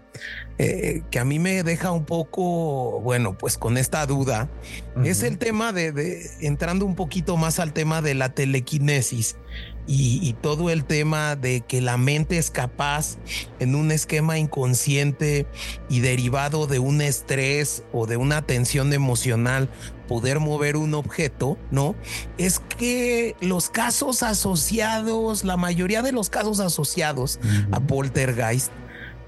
eh, 0.58 1.04
que 1.12 1.20
a 1.20 1.25
mí 1.25 1.40
me 1.40 1.63
deja 1.63 1.92
un 1.92 2.06
poco, 2.06 3.02
bueno, 3.02 3.38
pues 3.38 3.58
con 3.58 3.78
esta 3.78 4.06
duda, 4.06 4.50
es 5.04 5.24
el 5.24 5.38
tema 5.38 5.74
de, 5.74 6.30
entrando 6.42 6.86
un 6.86 6.96
poquito 6.96 7.38
más 7.38 7.60
al 7.60 7.74
tema 7.74 8.02
de 8.02 8.13
la 8.13 8.30
telequinesis 8.34 9.36
y, 9.86 10.34
todo 10.42 10.70
el 10.70 10.86
tema 10.86 11.36
de 11.36 11.62
que 11.62 11.82
la 11.82 11.98
mente 11.98 12.38
es 12.38 12.52
capaz 12.52 13.18
en 13.60 13.75
un 13.75 13.92
esquema 13.92 14.38
inconsciente 14.38 15.46
y 15.90 16.00
derivado 16.00 16.68
de 16.68 16.80
un 16.80 17.02
estrés 17.02 17.84
o 17.92 18.06
de 18.06 18.18
una 18.18 18.42
tensión 18.42 18.94
emocional 18.94 19.70
poder 20.08 20.40
mover 20.40 20.78
un 20.78 20.94
objeto, 20.94 21.58
¿no? 21.72 21.96
Es 22.38 22.60
que 22.60 23.36
los 23.42 23.70
casos 23.70 24.24
asociados, 24.24 25.44
la 25.44 25.58
mayoría 25.58 26.02
de 26.02 26.12
los 26.12 26.30
casos 26.30 26.60
asociados 26.60 27.40
a 27.72 27.80
poltergeist, 27.80 28.72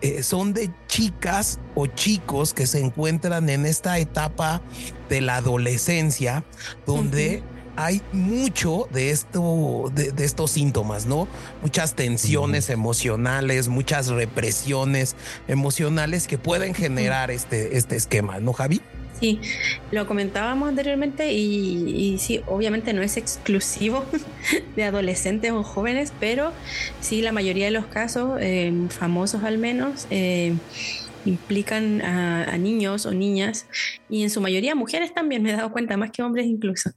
eh, 0.01 0.23
son 0.23 0.53
de 0.53 0.71
chicas 0.87 1.59
o 1.73 1.87
chicos 1.87 2.53
que 2.53 2.67
se 2.67 2.79
encuentran 2.79 3.49
en 3.49 3.65
esta 3.65 3.97
etapa 3.97 4.61
de 5.09 5.21
la 5.21 5.37
adolescencia 5.37 6.43
donde 6.85 7.43
hay 7.75 8.01
mucho 8.11 8.87
de 8.91 9.11
esto, 9.11 9.91
de, 9.93 10.13
estos 10.23 10.51
síntomas, 10.51 11.05
¿no? 11.05 11.27
Muchas 11.61 11.93
tensiones 11.93 12.69
emocionales, 12.69 13.67
muchas 13.67 14.07
represiones 14.07 15.15
emocionales 15.47 16.27
que 16.27 16.37
pueden 16.37 16.73
generar 16.73 17.31
este, 17.31 17.77
este 17.77 17.95
esquema, 17.95 18.39
¿no, 18.39 18.53
Javi? 18.53 18.81
Sí, 19.19 19.39
lo 19.91 20.07
comentábamos 20.07 20.67
anteriormente 20.67 21.31
y, 21.31 22.17
sí, 22.19 22.41
obviamente 22.47 22.91
no 22.91 23.01
es 23.01 23.15
exclusivo 23.15 24.03
de 24.75 24.83
adolescentes 24.83 25.51
o 25.51 25.63
jóvenes, 25.63 26.11
pero 26.19 26.51
sí 26.99 27.21
la 27.21 27.31
mayoría 27.31 27.65
de 27.65 27.71
los 27.71 27.85
casos, 27.85 28.37
eh, 28.41 28.73
famosos 28.89 29.43
al 29.43 29.57
menos, 29.57 30.05
eh, 30.09 30.53
implican 31.25 32.01
a, 32.01 32.57
niños 32.57 33.05
o 33.05 33.13
niñas 33.13 33.67
y 34.09 34.23
en 34.23 34.29
su 34.29 34.41
mayoría 34.41 34.75
mujeres 34.75 35.13
también, 35.13 35.43
me 35.43 35.51
he 35.51 35.55
dado 35.55 35.71
cuenta, 35.71 35.97
más 35.97 36.11
que 36.11 36.21
hombres 36.21 36.45
incluso. 36.45 36.91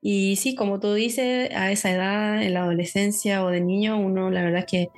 Y 0.00 0.36
sí, 0.36 0.54
como 0.54 0.80
tú 0.80 0.94
dices, 0.94 1.50
a 1.54 1.72
esa 1.72 1.90
edad, 1.90 2.42
en 2.42 2.54
la 2.54 2.62
adolescencia 2.62 3.44
o 3.44 3.50
de 3.50 3.60
niño, 3.60 3.98
uno 3.98 4.30
la 4.30 4.42
verdad 4.42 4.60
es 4.60 4.66
que 4.66 4.88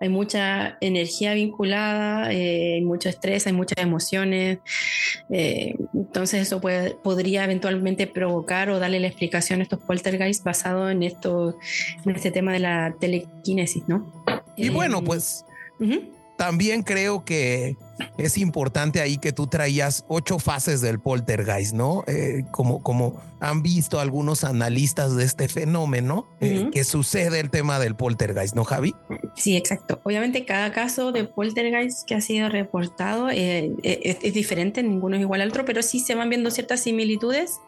hay 0.00 0.08
mucha 0.10 0.76
energía 0.80 1.34
vinculada, 1.34 2.30
eh, 2.32 2.74
hay 2.74 2.82
mucho 2.82 3.08
estrés, 3.08 3.46
hay 3.46 3.52
muchas 3.52 3.82
emociones. 3.82 4.58
Eh, 5.30 5.76
entonces 5.94 6.42
eso 6.42 6.60
puede, 6.60 6.94
podría 6.94 7.44
eventualmente 7.44 8.06
provocar 8.06 8.68
o 8.70 8.78
darle 8.78 9.00
la 9.00 9.06
explicación 9.06 9.60
a 9.60 9.62
estos 9.62 9.80
poltergeists 9.80 10.44
basado 10.44 10.90
en 10.90 11.02
esto, 11.02 11.56
en 12.04 12.14
este 12.14 12.30
tema 12.30 12.52
de 12.52 12.58
la 12.58 12.94
telequinesis, 13.00 13.84
¿no? 13.86 14.12
Y 14.56 14.68
bueno, 14.68 14.98
eh, 14.98 15.02
pues 15.06 15.46
también 16.36 16.82
creo 16.82 17.24
que 17.24 17.76
es 18.18 18.38
importante 18.38 19.00
ahí 19.00 19.18
que 19.18 19.32
tú 19.32 19.46
traías 19.46 20.04
ocho 20.08 20.38
fases 20.38 20.80
del 20.80 20.98
poltergeist, 20.98 21.74
¿no? 21.74 22.02
Eh, 22.06 22.44
como, 22.50 22.82
como 22.82 23.20
han 23.40 23.62
visto 23.62 24.00
algunos 24.00 24.42
analistas 24.42 25.14
de 25.14 25.24
este 25.24 25.48
fenómeno, 25.48 26.26
eh, 26.40 26.70
que 26.72 26.82
sucede 26.84 27.40
el 27.40 27.50
tema 27.50 27.78
del 27.78 27.94
poltergeist, 27.94 28.54
¿no, 28.56 28.64
Javi? 28.64 28.94
Sí, 29.36 29.56
exacto. 29.56 30.00
Obviamente 30.02 30.44
cada 30.44 30.72
caso 30.72 31.12
de 31.12 31.24
poltergeist 31.24 32.06
que 32.06 32.14
ha 32.14 32.20
sido 32.20 32.48
reportado 32.48 33.30
eh, 33.30 33.72
es, 33.82 34.34
diferente, 34.34 34.82
ninguno 34.82 35.16
es 35.16 35.22
igual 35.22 35.40
al 35.40 35.50
otro, 35.50 35.64
pero 35.64 35.82
sí 35.82 36.00
se 36.00 36.14
van 36.14 36.30
viendo 36.30 36.50
ciertas 36.50 36.80
similitudes. 36.80 37.60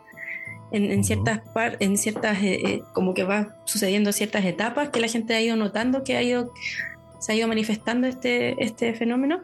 En, 0.72 1.04
ciertas 1.04 1.42
en 1.78 1.96
ciertas 1.96 2.38
como 2.92 3.14
que 3.14 3.22
va 3.22 3.54
sucediendo 3.66 4.10
ciertas 4.10 4.44
etapas 4.44 4.88
que 4.88 4.98
la 4.98 5.06
gente 5.06 5.32
ha 5.32 5.40
ido 5.40 5.54
notando 5.54 6.02
que 6.02 6.16
ha 6.16 6.22
ido 6.24 6.52
se 7.26 7.32
ha 7.32 7.34
ido 7.34 7.48
manifestando 7.48 8.06
este, 8.06 8.54
este 8.62 8.94
fenómeno. 8.94 9.42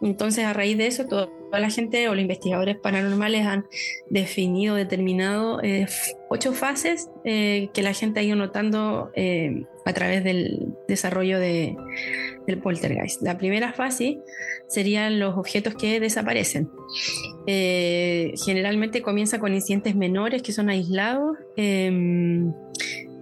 Entonces, 0.00 0.46
a 0.46 0.54
raíz 0.54 0.78
de 0.78 0.86
eso, 0.86 1.04
toda 1.04 1.28
la 1.52 1.68
gente 1.68 2.08
o 2.08 2.14
los 2.14 2.22
investigadores 2.22 2.78
paranormales 2.78 3.44
han 3.44 3.66
definido, 4.08 4.74
determinado 4.74 5.62
eh, 5.62 5.86
ocho 6.30 6.54
fases 6.54 7.10
eh, 7.26 7.68
que 7.74 7.82
la 7.82 7.92
gente 7.92 8.20
ha 8.20 8.22
ido 8.22 8.36
notando 8.36 9.10
eh, 9.14 9.64
a 9.84 9.92
través 9.92 10.24
del 10.24 10.68
desarrollo 10.88 11.38
de, 11.38 11.76
del 12.46 12.56
poltergeist. 12.56 13.20
La 13.20 13.36
primera 13.36 13.74
fase 13.74 14.20
serían 14.66 15.20
los 15.20 15.36
objetos 15.36 15.74
que 15.74 16.00
desaparecen. 16.00 16.70
generalmente 17.46 19.02
comienza 19.02 19.38
con 19.38 19.52
incidentes 19.52 19.94
menores 19.94 20.40
que 20.40 20.52
son 20.52 20.70
aislados 20.70 21.36
em, 21.56 22.54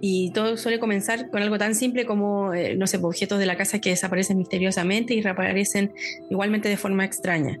y 0.01 0.31
todo 0.31 0.57
suele 0.57 0.79
comenzar 0.79 1.29
con 1.29 1.41
algo 1.41 1.57
tan 1.57 1.75
simple 1.75 2.05
como, 2.05 2.53
eh, 2.53 2.75
no 2.75 2.87
sé, 2.87 2.97
objetos 2.97 3.39
de 3.39 3.45
la 3.45 3.57
casa 3.57 3.79
que 3.79 3.89
desaparecen 3.89 4.37
misteriosamente 4.37 5.13
y 5.13 5.21
reaparecen 5.21 5.93
igualmente 6.29 6.69
de 6.69 6.77
forma 6.77 7.05
extraña. 7.05 7.59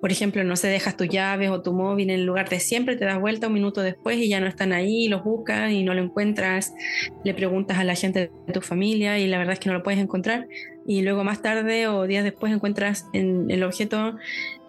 Por 0.00 0.10
ejemplo, 0.10 0.42
no 0.42 0.56
sé, 0.56 0.66
dejas 0.66 0.96
tus 0.96 1.08
llaves 1.08 1.50
o 1.50 1.62
tu 1.62 1.72
móvil 1.72 2.10
en 2.10 2.18
el 2.18 2.26
lugar 2.26 2.48
de 2.48 2.58
siempre, 2.58 2.96
te 2.96 3.04
das 3.04 3.20
vuelta 3.20 3.46
un 3.46 3.52
minuto 3.52 3.82
después 3.82 4.18
y 4.18 4.28
ya 4.28 4.40
no 4.40 4.48
están 4.48 4.72
ahí, 4.72 5.06
los 5.06 5.22
buscas 5.22 5.70
y 5.70 5.84
no 5.84 5.94
lo 5.94 6.02
encuentras, 6.02 6.74
le 7.22 7.34
preguntas 7.34 7.78
a 7.78 7.84
la 7.84 7.94
gente 7.94 8.32
de 8.46 8.52
tu 8.52 8.60
familia 8.60 9.20
y 9.20 9.28
la 9.28 9.38
verdad 9.38 9.52
es 9.52 9.60
que 9.60 9.68
no 9.68 9.76
lo 9.76 9.84
puedes 9.84 10.00
encontrar. 10.00 10.48
Y 10.88 11.02
luego 11.02 11.22
más 11.22 11.40
tarde 11.40 11.86
o 11.86 12.08
días 12.08 12.24
después 12.24 12.52
encuentras 12.52 13.06
en 13.12 13.48
el 13.48 13.62
objeto 13.62 14.16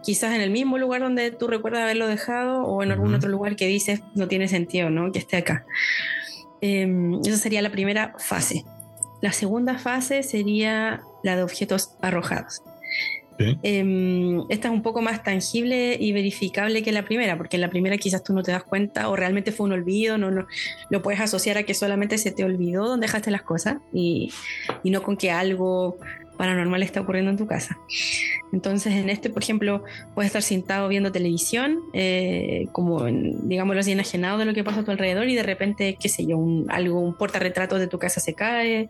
quizás 0.03 0.36
en 0.36 0.41
el 0.41 0.51
mismo 0.51 0.77
lugar 0.77 1.01
donde 1.01 1.32
tú 1.32 1.48
recuerdas 1.48 1.82
haberlo 1.82 2.08
dejado 2.08 2.63
o 2.63 2.84
en 2.84 2.91
algún 2.91 3.15
otro 3.15 3.29
lugar 3.29 3.55
que 3.55 3.65
dices 3.65 4.01
no 4.13 4.27
tiene 4.27 4.48
sentido, 4.48 4.91
¿no? 4.91 5.12
Que 5.12 5.20
esté 5.20 5.38
acá. 5.38 5.65
Em, 6.65 7.20
esa 7.25 7.36
sería 7.36 7.62
la 7.62 7.72
primera 7.72 8.15
fase. 8.20 8.63
La 9.22 9.34
segunda 9.34 9.77
fase 9.77 10.24
sería 10.24 11.01
la 11.22 11.36
de 11.36 11.43
objetos 11.43 11.98
arrojados. 12.01 12.62
Em, 13.38 14.39
esta 14.50 14.70
es 14.70 14.74
un 14.74 14.82
poco 14.82 15.01
más 15.01 15.24
tangible 15.24 15.98
y 16.00 16.13
verificable 16.13 16.82
que 16.82 16.93
la 16.93 17.03
primera, 17.03 17.36
porque 17.36 17.58
en 17.58 17.62
la 17.62 17.70
primera 17.70 17.98
quizás 17.98 18.24
tú 18.24 18.32
no 18.32 18.43
te 18.43 18.53
das 18.53 18.63
cuenta 18.63 19.10
o 19.10 19.17
realmente 19.17 19.51
fue 19.51 19.65
un 19.65 19.74
olvido, 19.74 20.17
no, 20.17 20.32
no 20.32 20.48
lo 20.89 21.01
puedes 21.01 21.20
asociar 21.20 21.58
a 21.58 21.63
que 21.63 21.74
solamente 21.74 22.17
se 22.17 22.32
te 22.32 22.46
olvidó 22.46 22.88
dónde 22.88 23.08
dejaste 23.08 23.29
las 23.29 23.41
cosas 23.41 23.77
y, 23.91 24.32
y 24.84 24.89
no 24.91 25.03
con 25.03 25.17
que 25.17 25.32
algo 25.32 25.98
paranormal 26.38 26.84
está 26.84 27.02
ocurriendo 27.02 27.32
en 27.32 27.38
tu 27.38 27.48
casa. 27.48 27.78
Entonces, 28.52 28.94
en 28.94 29.10
este, 29.10 29.30
por 29.30 29.44
ejemplo, 29.44 29.84
puedes 30.13 30.28
estar 30.28 30.44
sentado 30.44 30.88
viendo 30.88 31.12
televisión, 31.12 31.80
eh, 31.94 32.68
como, 32.72 33.08
en, 33.08 33.48
digámoslo 33.50 33.80
así, 33.80 33.92
enajenado 33.92 34.38
de 34.38 34.46
lo 34.46 34.54
que 34.54 34.63
pasa 34.63 34.82
a 34.82 34.84
tu 34.84 34.92
alrededor 34.92 35.28
y 35.28 35.36
de 35.36 35.44
repente, 35.44 35.98
qué 36.00 36.10
sé 36.10 36.25
yo, 36.25 36.38
un, 36.38 36.68
algo, 36.70 37.00
un 37.00 37.16
portarretrato 37.16 37.80
de 37.80 37.88
tu 37.88 38.00
casa 38.00 38.20
se 38.20 38.34
cae 38.34 38.90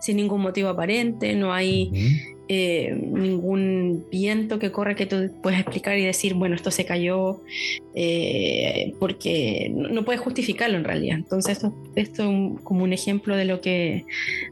sin 0.00 0.16
ningún 0.16 0.40
motivo 0.40 0.68
aparente, 0.68 1.34
no 1.34 1.52
hay 1.52 2.33
eh, 2.48 2.94
ningún 2.94 4.04
viento 4.10 4.58
que 4.58 4.70
corre 4.70 4.94
que 4.94 5.06
tú 5.06 5.30
puedes 5.42 5.60
explicar 5.60 5.96
y 5.98 6.04
decir, 6.04 6.34
bueno, 6.34 6.54
esto 6.54 6.70
se 6.70 6.84
cayó, 6.84 7.40
eh, 7.94 8.92
porque 8.98 9.72
no, 9.74 10.04
puedes 10.04 10.20
justificarlo 10.20 10.76
en 10.76 10.84
realidad. 10.84 11.16
Entonces, 11.16 11.52
esto, 11.52 11.74
esto 11.94 12.22
es 12.24 12.60
como 12.62 12.84
un 12.84 12.92
ejemplo 12.92 13.36
de 13.36 13.46
lo 13.46 13.60
que 13.60 14.04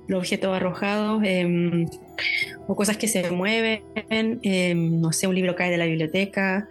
los 0.08 0.20
objetos 0.20 0.56
arrojados 0.56 1.22
em, 1.24 1.86
o 2.66 2.76
cosas 2.76 2.96
que 2.96 3.08
se 3.08 3.30
mueven, 3.30 3.82
em, 4.08 5.00
no 5.00 5.12
sé, 5.12 5.26
un 5.26 5.34
libro 5.34 5.54
cae 5.54 5.70
de 5.70 5.78
la 5.78 5.86
biblioteca. 5.86 6.68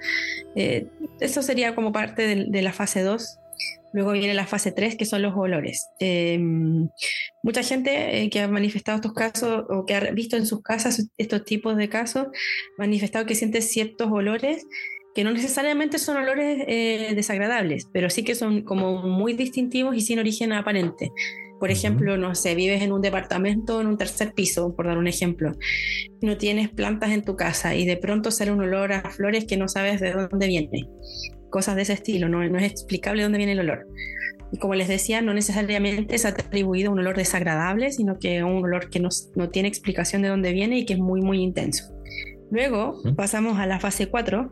Eh, 0.56 0.88
eso 1.20 1.44
sería 1.44 1.75
como 1.75 1.92
parte 1.92 2.25
de, 2.25 2.46
de 2.46 2.62
la 2.62 2.74
fase 2.74 3.01
2 3.01 3.40
Luego 3.93 4.13
viene 4.13 4.33
la 4.33 4.48
fase 4.48 4.71
3, 4.71 4.95
que 4.95 5.05
son 5.05 5.21
los 5.21 5.33
olores. 5.36 5.88
Em, 6.00 6.88
mucha 7.43 7.63
gente 7.63 8.24
eh, 8.24 8.29
que 8.29 8.39
ha 8.39 8.48
manifestado 8.48 8.98
estos 8.98 9.13
casos 9.13 9.65
o 9.69 9.86
que 9.86 9.95
ha 9.95 10.12
visto 10.12 10.38
en 10.38 10.45
sus 10.45 10.62
casas 10.62 11.07
estos 11.17 11.43
tipos 11.43 11.75
de 11.75 11.89
casos, 11.89 12.27
ha 12.27 12.31
manifestado 12.77 13.25
que 13.25 13.36
siente 13.36 13.62
ciertos 13.62 14.10
olores 14.12 14.65
que 15.13 15.24
no 15.24 15.31
necesariamente 15.31 16.00
son 16.00 16.17
olores 16.17 16.63
eh, 16.67 17.12
desagradables, 17.15 17.88
pero 17.91 18.10
sí 18.10 18.24
que 18.24 18.36
son 18.36 18.62
como 18.62 19.03
muy 19.03 19.33
distintivos 19.33 19.95
y 19.95 20.01
sin 20.01 20.19
origen 20.19 20.53
aparente. 20.53 21.12
Por 21.60 21.69
ejemplo, 21.69 22.17
no 22.17 22.33
sé, 22.33 22.55
vives 22.55 22.81
en 22.81 22.91
un 22.91 23.01
departamento 23.01 23.81
en 23.81 23.88
un 23.88 23.98
tercer 23.98 24.33
piso, 24.33 24.74
por 24.75 24.88
dar 24.88 24.98
un 24.98 25.07
ejemplo. 25.07 25.51
No 26.21 26.38
tienes 26.38 26.69
plantas 26.69 27.12
en 27.12 27.24
tu 27.24 27.36
casa 27.36 27.75
y 27.75 27.86
de 27.86 27.98
pronto 27.98 28.31
sale 28.31 28.51
un 28.51 28.62
olor 28.62 28.93
a 28.93 29.10
flores 29.12 29.45
que 29.45 29.57
no 29.57 29.67
sabes 29.67 30.00
de 30.00 30.13
dónde 30.13 30.48
viene 30.48 30.88
cosas 31.51 31.75
de 31.75 31.84
ese 31.84 31.93
estilo, 31.93 32.27
no, 32.27 32.43
no 32.43 32.58
es 32.58 32.72
explicable 32.72 33.22
dónde 33.22 33.38
viene 33.38 33.51
el 33.51 33.60
olor. 33.60 33.88
Y 34.51 34.58
como 34.58 34.74
les 34.75 34.88
decía, 34.88 35.22
no 35.22 35.34
necesariamente 35.34 36.15
es 36.15 36.25
atribuido 36.25 36.89
a 36.89 36.93
un 36.93 37.00
olor 37.00 37.15
desagradable, 37.15 37.91
sino 37.91 38.20
que 38.20 38.43
un 38.43 38.63
olor 38.63 38.89
que 38.89 39.00
no, 39.00 39.10
no 39.36 39.50
tiene 39.50 39.70
explicación 39.70 40.24
de 40.24 40.27
dónde 40.27 40.51
viene 40.51 40.79
y 40.79 40.86
que 40.86 40.93
es 40.93 41.00
muy, 41.00 41.22
muy 41.22 41.41
intenso. 41.41 41.93
Luego 42.51 43.01
pasamos 43.15 43.60
a 43.60 43.65
la 43.65 43.79
fase 43.79 44.08
4. 44.08 44.51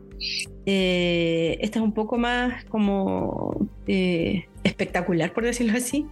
Eh, 0.64 1.58
esta 1.60 1.80
es 1.80 1.84
un 1.84 1.92
poco 1.92 2.16
más 2.16 2.64
como 2.64 3.68
eh, 3.86 4.46
espectacular, 4.64 5.34
por 5.34 5.44
decirlo 5.44 5.76
así, 5.76 6.06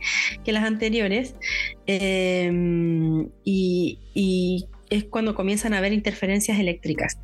que 0.44 0.52
las 0.52 0.64
anteriores. 0.64 1.34
Eh, 1.86 2.52
y, 3.42 3.98
y, 4.14 4.66
es 4.90 5.04
cuando 5.04 5.34
comienzan 5.34 5.74
a 5.74 5.78
haber 5.78 5.92
interferencias 5.92 6.58
eléctricas. 6.58 7.18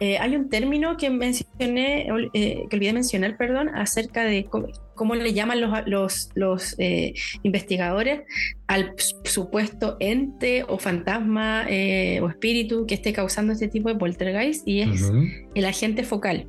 Eh, 0.00 0.16
hay 0.18 0.36
un 0.36 0.48
término 0.48 0.96
que 0.96 1.10
mencioné, 1.10 2.06
eh, 2.32 2.66
que 2.70 2.76
olvidé 2.76 2.92
mencionar, 2.92 3.36
perdón, 3.36 3.68
acerca 3.70 4.24
de 4.24 4.46
cómo, 4.94 5.14
le 5.16 5.32
llaman 5.32 5.60
los, 5.60 5.70
los, 5.86 6.30
los 6.34 6.76
eh, 6.78 7.14
investigadores 7.42 8.20
al 8.68 8.94
supuesto 9.24 9.96
ente 9.98 10.64
o 10.68 10.78
fantasma 10.78 11.66
o 11.66 12.28
espíritu 12.28 12.86
que 12.86 12.94
esté 12.94 13.12
causando 13.12 13.52
este 13.52 13.68
tipo 13.68 13.88
de 13.88 13.96
poltergeist 13.96 14.66
y 14.66 14.82
es 14.82 15.10
el 15.54 15.64
agente 15.64 16.04
focal. 16.04 16.46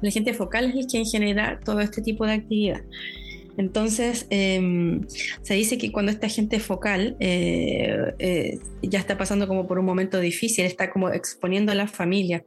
El 0.00 0.08
agente 0.08 0.34
focal 0.34 0.66
es 0.66 0.76
el 0.76 0.86
quien 0.86 1.04
genera 1.04 1.58
todo 1.64 1.80
este 1.80 2.02
tipo 2.02 2.26
de 2.26 2.34
actividad. 2.34 2.82
Entonces, 3.58 4.26
em, 4.30 5.02
se 5.42 5.54
dice 5.54 5.76
que 5.76 5.92
cuando 5.92 6.10
este 6.10 6.26
agente 6.26 6.58
focal 6.58 7.16
ya 7.20 8.98
está 8.98 9.16
pasando 9.18 9.48
como 9.48 9.66
por 9.66 9.78
un 9.78 9.86
momento 9.86 10.20
difícil, 10.20 10.64
está 10.66 10.90
como 10.90 11.10
exponiendo 11.10 11.72
a 11.72 11.74
la 11.74 11.86
familia 11.86 12.44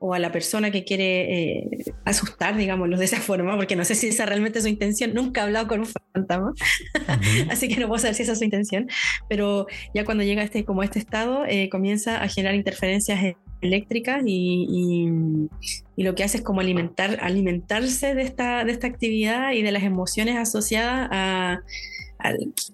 o 0.00 0.14
a 0.14 0.18
la 0.18 0.32
persona 0.32 0.70
que 0.70 0.84
quiere 0.84 1.58
eh, 1.58 1.68
asustar, 2.04 2.56
digámoslo 2.56 2.96
de 2.96 3.04
esa 3.04 3.20
forma, 3.20 3.56
porque 3.56 3.76
no 3.76 3.84
sé 3.84 3.94
si 3.94 4.08
esa 4.08 4.26
realmente 4.26 4.58
es 4.58 4.64
su 4.64 4.68
intención, 4.68 5.14
nunca 5.14 5.40
he 5.40 5.44
hablado 5.44 5.68
con 5.68 5.80
un 5.80 5.86
fantasma, 5.86 6.52
así 7.50 7.68
que 7.68 7.80
no 7.80 7.88
puedo 7.88 7.98
saber 7.98 8.14
si 8.14 8.22
esa 8.22 8.32
es 8.32 8.38
su 8.38 8.44
intención, 8.44 8.88
pero 9.28 9.66
ya 9.94 10.04
cuando 10.04 10.24
llega 10.24 10.42
a 10.42 10.44
este, 10.44 10.64
como 10.64 10.82
este 10.82 10.98
estado, 10.98 11.44
eh, 11.46 11.68
comienza 11.68 12.22
a 12.22 12.28
generar 12.28 12.54
interferencias 12.54 13.22
e-, 13.22 13.36
eléctricas 13.60 14.22
y, 14.24 15.48
lo 15.96 16.14
que 16.14 16.22
hace 16.22 16.38
es 16.38 16.44
como 16.44 16.60
alimentar, 16.60 17.18
alimentarse 17.20 18.14
de 18.14 18.22
esta, 18.22 18.64
de 18.64 18.70
esta 18.70 18.86
actividad 18.86 19.52
y 19.52 19.62
de 19.62 19.72
las 19.72 19.82
emociones 19.82 20.36
asociadas 20.36 21.08
a, 21.10 21.60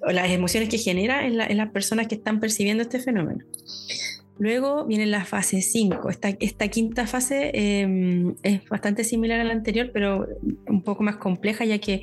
las 0.06 0.30
emociones 0.30 0.68
que 0.68 0.78
genera 0.78 1.26
en, 1.26 1.40
en 1.40 1.56
las 1.56 1.70
personas 1.70 2.06
que 2.06 2.14
están 2.14 2.40
percibiendo 2.40 2.82
este 2.82 2.98
fenómeno. 2.98 3.44
Luego 4.38 4.84
viene 4.84 5.06
la 5.06 5.24
fase 5.24 5.62
5. 5.62 6.10
Esta, 6.10 6.28
esta, 6.40 6.68
quinta 6.68 7.06
fase 7.06 7.50
em, 7.54 8.34
es 8.42 8.68
bastante 8.68 9.04
similar 9.04 9.40
a 9.40 9.44
la 9.44 9.52
anterior, 9.52 9.90
pero 9.92 10.26
un 10.66 10.82
poco 10.82 11.04
más 11.04 11.16
compleja, 11.16 11.64
ya 11.64 11.78
que 11.78 12.02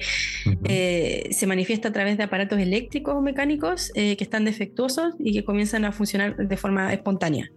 eh, 0.63 1.27
se 1.31 1.47
manifiesta 1.47 1.89
a 1.89 1.91
través 1.91 2.17
de 2.17 2.23
aparatos 2.23 2.59
eléctricos 2.59 3.15
o 3.15 3.21
mecánicos 3.21 3.91
eh, 3.95 4.15
que 4.15 4.23
están 4.23 4.45
defectuosos 4.45 5.13
y 5.19 5.33
que 5.33 5.43
comienzan 5.43 5.83
a 5.83 5.91
funcionar 5.91 6.37
de 6.37 6.57
forma 6.57 6.93
espontánea. 6.93 7.51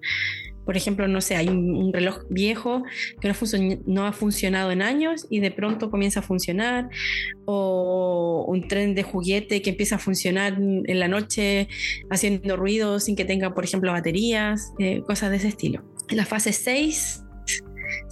Por 0.64 0.76
ejemplo, 0.76 1.06
no 1.08 1.20
sé, 1.20 1.36
hay 1.36 1.48
un, 1.48 1.92
reloj 1.92 2.24
viejo 2.30 2.82
que 3.20 3.32
no, 3.86 4.06
ha 4.06 4.12
funcionado 4.12 4.70
en 4.70 4.82
años 4.82 5.26
y 5.30 5.40
de 5.40 5.50
pronto 5.50 5.90
comienza 5.90 6.20
a 6.20 6.22
funcionar, 6.22 6.88
o 7.44 8.44
un 8.48 8.66
tren 8.68 8.94
de 8.94 9.02
juguete 9.02 9.62
que 9.62 9.70
empieza 9.70 9.96
a 9.96 9.98
funcionar 9.98 10.54
en 10.58 10.98
la 10.98 11.08
noche 11.08 11.68
haciendo 12.10 12.56
ruido 12.56 13.00
sin 13.00 13.16
que 13.16 13.24
tenga, 13.24 13.54
por 13.54 13.64
ejemplo, 13.64 13.92
baterías, 13.92 14.72
eh, 14.78 15.02
cosas 15.06 15.30
de 15.30 15.36
ese 15.36 15.48
estilo. 15.48 15.82
La 16.10 16.24
fase 16.24 16.52
6 16.52 17.23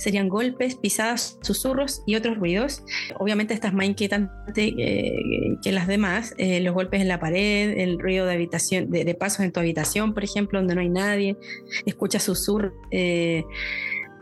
serían 0.03 0.29
golpes, 0.29 0.75
pisadas, 0.75 1.39
susurros 1.43 2.03
y 2.07 2.17
otros 2.17 2.37
ruidos. 2.37 2.83
Obviamente 3.19 3.55
esta 3.55 3.69
es 3.69 3.75
más 3.75 3.87
inquietante 3.87 4.75
que 5.63 5.73
las 5.73 5.87
demás, 5.87 6.35
eh, 6.39 6.61
los 6.61 6.75
golpes 6.75 7.01
en 7.01 7.09
la 7.09 7.21
pared, 7.21 7.79
el 7.79 7.99
ruido 7.99 8.27
de 8.27 8.35
habitación, 8.35 8.91
de, 8.91 9.15
pasos 9.15 9.41
en 9.41 9.53
tu 9.53 9.61
habitación, 9.61 10.13
por 10.13 10.25
ejemplo, 10.25 10.59
donde 10.59 10.75
no 10.75 10.81
hay 10.81 10.89
nadie, 10.89 11.37
escuchas 11.87 12.25
susurros. 12.25 12.73
Eh, 12.91 13.45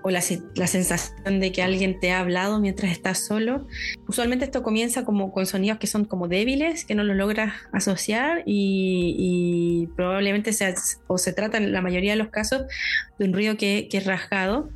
o 0.03 0.11
la, 0.11 0.23
sensación 0.23 1.41
de 1.41 1.53
que 1.53 1.63
alguien 1.63 2.01
te 2.01 2.11
ha 2.11 2.21
hablado 2.21 2.59
mientras 2.59 2.91
estás 2.91 3.19
solo. 3.27 3.67
Usualmente 4.09 4.47
esto 4.47 4.63
comienza 4.63 5.05
como 5.05 5.31
con 5.31 5.45
sonidos 5.45 5.79
que 5.79 5.87
son 5.87 6.07
como 6.07 6.27
débiles, 6.27 6.87
que 6.87 6.95
no 6.95 7.05
lo 7.05 7.13
logras 7.15 7.53
asociar 7.73 8.43
y, 8.47 9.89
probablemente 9.97 10.55
sea, 10.55 10.75
o 11.07 11.19
se 11.19 11.33
trata 11.35 11.59
en 11.59 11.73
la 11.73 11.83
mayoría 11.83 12.13
de 12.13 12.17
los 12.17 12.29
casos 12.29 12.63
de 13.19 13.27
un 13.27 13.35
ruido 13.35 13.59
que, 13.59 13.89
que 13.91 13.99
es 13.99 14.07
rasgado 14.07 14.71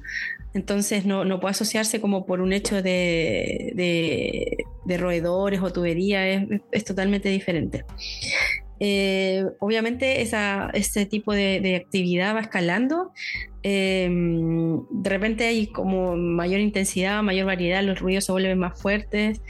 entonces 0.54 1.04
no, 1.04 1.40
puede 1.40 1.50
asociarse 1.50 2.00
como 2.00 2.26
por 2.26 2.40
un 2.40 2.52
hecho 2.52 2.80
de, 2.80 4.64
roedores 4.86 5.60
o 5.60 5.72
tuberías, 5.72 6.46
es, 6.70 6.84
totalmente 6.84 7.28
diferente. 7.28 7.84
Eh, 8.80 9.44
obviamente 9.60 10.20
esa, 10.22 10.70
ese 10.74 11.06
tipo 11.06 11.32
de, 11.32 11.82
actividad 11.84 12.36
va 12.36 12.40
escalando. 12.40 13.12
Em, 13.64 14.80
de 14.90 15.10
repente 15.10 15.46
hay 15.46 15.66
como 15.66 16.16
mayor 16.16 16.60
intensidad, 16.60 17.22
mayor 17.22 17.46
variedad, 17.46 17.82
los 17.82 17.98
ruidos 17.98 18.24
se 18.24 18.32
vuelven 18.32 18.58
más 18.58 18.80
fuertes 18.80 19.40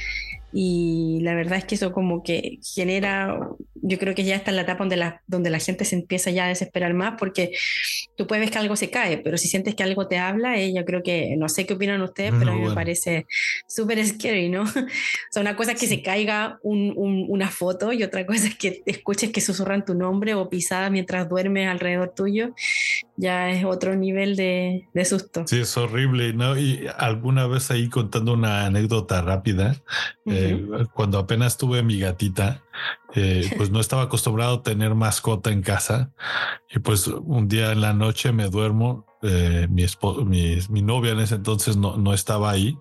y 0.57 1.19
la 1.23 1.35
verdad 1.35 1.59
es 1.59 1.65
que 1.65 1.75
eso 1.75 1.93
como 1.93 2.23
que 2.23 2.61
genera, 2.63 3.37
yo 3.75 3.99
creo 3.99 4.15
que 4.15 4.23
ya 4.23 4.37
está 4.37 4.53
en 4.53 4.57
la 4.57 4.63
etapa 4.63 4.85
donde 4.85 4.97
la, 4.97 5.21
donde 5.27 5.51
la 5.51 5.59
gente 5.59 5.85
se 5.85 5.97
empieza 5.97 6.31
ya 6.31 6.45
a 6.45 6.49
desesperar 6.49 6.95
más 6.95 7.15
porque 7.19 7.51
tú 8.17 8.29
puedes 8.29 8.45
ver 8.45 8.53
que 8.53 8.59
algo 8.59 8.77
se 8.77 8.89
cae, 8.89 9.19
pero 9.19 9.37
si 9.37 9.49
sientes 9.49 9.75
que 9.75 9.83
algo 9.83 10.07
te 10.07 10.17
habla, 10.17 10.57
eh, 10.57 10.73
yo 10.73 10.85
creo 10.85 11.03
que, 11.03 11.35
no 11.37 11.49
sé 11.49 11.67
qué 11.67 11.75
opinan 11.75 12.01
ustedes, 12.03 12.33
pero 12.39 12.53
a 12.53 12.55
mí 12.55 12.69
me 12.69 12.73
parece 12.73 13.27
súper 13.67 14.07
scary, 14.07 14.49
¿no? 14.49 14.63
o 14.63 15.33
sea, 15.33 15.43
una 15.43 15.57
cosa 15.57 15.73
es 15.73 15.81
que 15.81 15.89
se 15.89 16.03
caiga 16.03 16.61
un, 16.63 16.95
una 16.97 17.51
foto 17.51 17.93
y 17.93 18.05
otra 18.05 18.25
cosa 18.25 18.47
es 18.47 18.55
que 18.55 18.81
escuches 18.87 19.33
que 19.33 19.41
susurran 19.41 19.85
tu 19.85 19.95
nombre 19.95 20.35
o 20.35 20.49
pisadas 20.49 20.93
mientras 20.93 21.29
duermes 21.29 21.67
alrededor 21.67 22.15
tuyo, 22.15 22.55
ya 23.17 23.51
es 23.51 23.65
otro 23.65 23.95
nivel 23.95 24.37
de, 24.37 24.89
de 24.93 25.05
susto. 25.05 25.45
Sí, 25.47 25.61
es 25.61 25.77
horrible, 25.77 26.33
¿no? 26.33 26.59
Y 26.59 26.87
alguna 26.99 27.47
vez 27.47 27.71
ahí 27.71 27.89
contando 27.89 28.33
una 28.33 28.67
anécdota 28.67 29.23
rápida, 29.23 29.77
eh, 30.27 30.67
cuando 30.95 31.19
apenas 31.19 31.57
tuve 31.57 31.83
mi 31.83 31.99
gatita, 32.01 32.63
eh, 33.15 33.49
pues 33.57 33.71
no 33.71 33.79
estaba 33.79 34.03
acostumbrado 34.03 34.57
a 34.57 34.63
tener 34.63 34.95
mascota 34.95 35.51
en 35.51 35.63
casa 35.63 36.13
y 36.75 36.81
pues 36.81 37.07
un 37.07 37.47
día 37.47 37.71
en 37.71 37.81
la 37.81 37.93
noche 37.93 38.33
me 38.33 38.49
duermo, 38.49 39.07
eh, 39.23 39.69
mi, 39.71 39.87
mi, 40.25 40.59
mi, 40.69 40.83
novia 40.83 41.13
en 41.13 41.21
ese 41.21 41.37
entonces 41.37 41.77
no, 41.77 41.97
no 41.97 42.13
estaba 42.13 42.51
ahí 42.51 42.77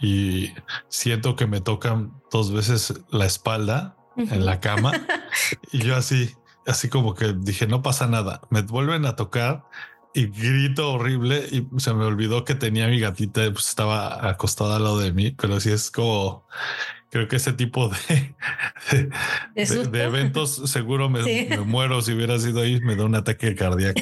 y 0.00 0.50
siento 0.88 1.36
que 1.36 1.46
me 1.46 1.60
tocan 1.60 2.12
dos 2.30 2.52
veces 2.52 2.94
la 3.10 3.26
espalda 3.26 3.96
en 4.16 4.44
la 4.44 4.60
cama 4.60 4.92
y 5.72 5.78
yo 5.78 5.96
así, 5.96 6.34
así 6.66 6.88
como 6.88 7.14
que 7.14 7.34
dije, 7.36 7.66
no 7.66 7.82
pasa 7.82 8.06
nada, 8.06 8.40
me 8.50 8.62
vuelven 8.62 9.06
a 9.06 9.16
tocar 9.16 9.64
y 10.14 10.26
grito 10.26 10.92
horrible 10.92 11.46
y 11.50 11.66
se 11.80 11.94
me 11.94 12.04
olvidó 12.04 12.44
que 12.44 12.54
tenía 12.54 12.86
mi 12.88 13.00
gatita, 13.00 13.50
pues 13.52 13.68
estaba 13.68 14.28
acostada 14.28 14.76
al 14.76 14.84
lado 14.84 14.98
de 14.98 15.12
mí, 15.12 15.30
pero 15.32 15.58
sí 15.60 15.70
es 15.70 15.90
como, 15.90 16.46
creo 17.10 17.28
que 17.28 17.36
ese 17.36 17.52
tipo 17.52 17.90
de, 17.90 19.10
de, 19.90 20.02
eventos 20.02 20.70
seguro 20.70 21.08
me, 21.08 21.22
muero 21.58 22.02
si 22.02 22.12
hubiera 22.12 22.38
sido 22.38 22.60
ahí, 22.60 22.80
me 22.80 22.96
da 22.96 23.04
un 23.04 23.14
ataque 23.14 23.54
cardíaco. 23.54 24.00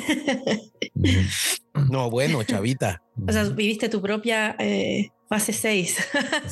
no, 1.90 2.10
bueno, 2.10 2.42
chavita. 2.42 3.02
O 3.26 3.32
sea, 3.32 3.44
viviste 3.44 3.88
tu 3.88 4.02
propia 4.02 4.56
eh, 4.58 5.10
fase 5.30 5.52
6. 5.52 5.96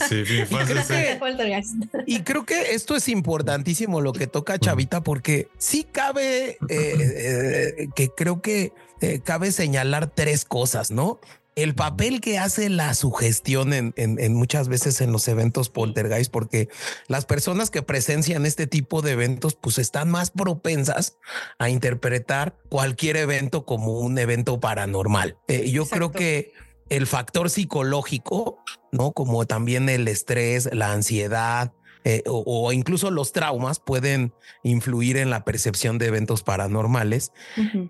Sí, 0.08 0.24
fase 0.50 1.18
6. 1.20 1.74
Y 2.06 2.20
creo 2.20 2.46
que 2.46 2.74
esto 2.74 2.94
es 2.94 3.08
importantísimo 3.08 4.00
lo 4.00 4.12
que 4.12 4.28
toca 4.28 4.56
Chavita, 4.58 5.02
porque 5.02 5.48
sí 5.58 5.82
cabe, 5.82 6.58
eh, 6.68 7.76
eh, 7.78 7.88
que 7.96 8.08
creo 8.10 8.40
que 8.40 8.72
eh, 9.00 9.20
cabe 9.22 9.50
señalar 9.50 10.10
tres 10.14 10.44
cosas, 10.44 10.90
¿no? 10.92 11.20
el 11.56 11.74
papel 11.74 12.20
que 12.20 12.38
hace 12.38 12.68
la 12.68 12.94
sugestión 12.94 13.72
en, 13.72 13.92
en, 13.96 14.34
muchas 14.34 14.68
veces 14.68 15.00
en 15.00 15.10
los 15.10 15.26
eventos 15.26 15.70
poltergeist, 15.70 16.30
porque 16.30 16.68
las 17.08 17.26
personas 17.26 17.70
que 17.70 17.82
presencian 17.82 18.46
este 18.46 18.68
tipo 18.68 19.02
de 19.02 19.10
eventos, 19.10 19.56
pues 19.56 19.78
están 19.78 20.08
más 20.08 20.30
propensas 20.30 21.16
a 21.58 21.68
interpretar 21.68 22.56
cualquier 22.68 23.16
evento 23.16 23.64
como 23.64 23.98
un 23.98 24.18
evento 24.18 24.60
paranormal. 24.60 25.36
yo 25.48 25.84
creo 25.86 26.12
que 26.12 26.52
el 26.88 27.06
factor 27.06 27.50
psicológico, 27.50 28.58
¿no? 28.92 29.12
Como 29.12 29.46
también 29.46 29.88
el 29.88 30.08
estrés, 30.08 30.68
la 30.72 30.92
ansiedad, 30.92 31.72
eh, 32.04 32.22
o, 32.26 32.72
incluso 32.72 33.10
los 33.10 33.32
traumas 33.32 33.80
pueden 33.80 34.32
influir 34.62 35.16
en 35.16 35.30
la 35.30 35.44
percepción 35.44 35.98
de 35.98 36.06
eventos 36.06 36.42
paranormales. 36.42 37.32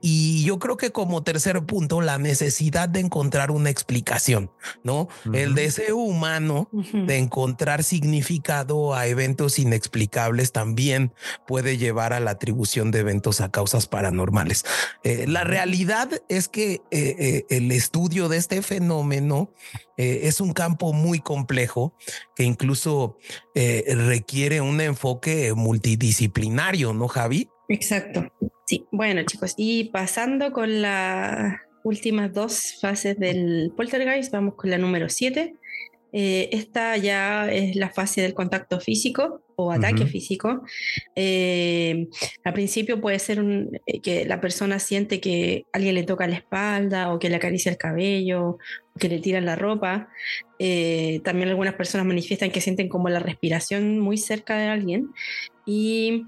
Y 0.00 0.44
yo 0.44 0.58
creo 0.58 0.76
que 0.76 0.92
como 0.92 1.22
tercer 1.22 1.64
punto, 1.64 2.00
la 2.00 2.18
necesidad 2.18 2.88
de 2.88 3.00
encontrar 3.00 3.50
una 3.50 3.70
explicación, 3.70 4.50
¿no? 4.82 5.08
El 5.32 5.54
deseo 5.54 5.96
humano 5.96 6.70
de 6.72 7.18
encontrar 7.18 7.84
significado 7.84 8.94
a 8.94 9.06
eventos 9.06 9.58
inexplicables 9.58 10.52
también 10.52 11.12
puede 11.46 11.76
llevar 11.76 12.12
a 12.12 12.20
la 12.20 12.32
atribución 12.32 12.90
de 12.90 13.00
eventos 13.00 13.40
a 13.40 13.50
causas 13.50 13.86
paranormales. 13.86 14.64
Eh, 15.04 15.26
la 15.26 15.44
realidad 15.44 16.10
es 16.28 16.48
que 16.48 16.82
eh, 16.90 17.44
el 17.50 17.70
estudio 17.72 18.28
de 18.28 18.38
este 18.38 18.62
fenómeno 18.62 19.52
es 19.96 20.40
un 20.40 20.52
campo 20.52 20.92
muy 20.92 21.18
complejo 21.18 21.92
que 22.36 22.44
incluso 22.44 23.18
requiere 24.06 24.60
un 24.60 24.80
enfoque 24.80 25.52
multidisciplinario, 25.54 26.92
¿no, 26.92 27.08
Javi? 27.08 27.48
Exacto. 27.68 28.26
Sí, 28.66 28.86
bueno 28.92 29.22
chicos, 29.24 29.54
y 29.56 29.84
pasando 29.84 30.52
con 30.52 30.82
las 30.82 31.54
últimas 31.84 32.32
dos 32.32 32.76
fases 32.80 33.18
del 33.18 33.72
poltergeist, 33.76 34.32
vamos 34.32 34.54
con 34.54 34.70
la 34.70 34.78
número 34.78 35.08
7. 35.08 35.54
Eh, 36.12 36.48
esta 36.52 36.96
ya 36.96 37.50
es 37.50 37.76
la 37.76 37.90
fase 37.90 38.22
del 38.22 38.34
contacto 38.34 38.80
físico. 38.80 39.42
O 39.60 39.72
ataque 39.72 40.06
físico. 40.06 40.62
Eh, 41.16 42.08
al 42.44 42.52
principio 42.52 43.00
puede 43.00 43.18
ser 43.18 43.40
eh, 43.86 44.00
que 44.00 44.24
la 44.24 44.40
persona 44.40 44.78
siente 44.78 45.20
que 45.20 45.64
alguien 45.72 45.96
le 45.96 46.04
toca 46.04 46.28
la 46.28 46.36
espalda 46.36 47.12
o 47.12 47.18
que 47.18 47.28
le 47.28 47.36
acaricia 47.36 47.72
el 47.72 47.76
cabello 47.76 48.50
o 48.50 48.98
que 49.00 49.08
le 49.08 49.18
tiran 49.18 49.44
la 49.44 49.56
ropa. 49.56 50.08
también 51.24 51.48
algunas 51.48 51.74
personas 51.74 52.06
manifiestan 52.06 52.50
que 52.50 52.60
sienten 52.60 52.88
como 52.88 53.08
la 53.08 53.18
respiración 53.18 53.98
muy 53.98 54.16
cerca 54.16 54.56
de 54.56 54.66
alguien 54.66 55.10
y 55.66 56.24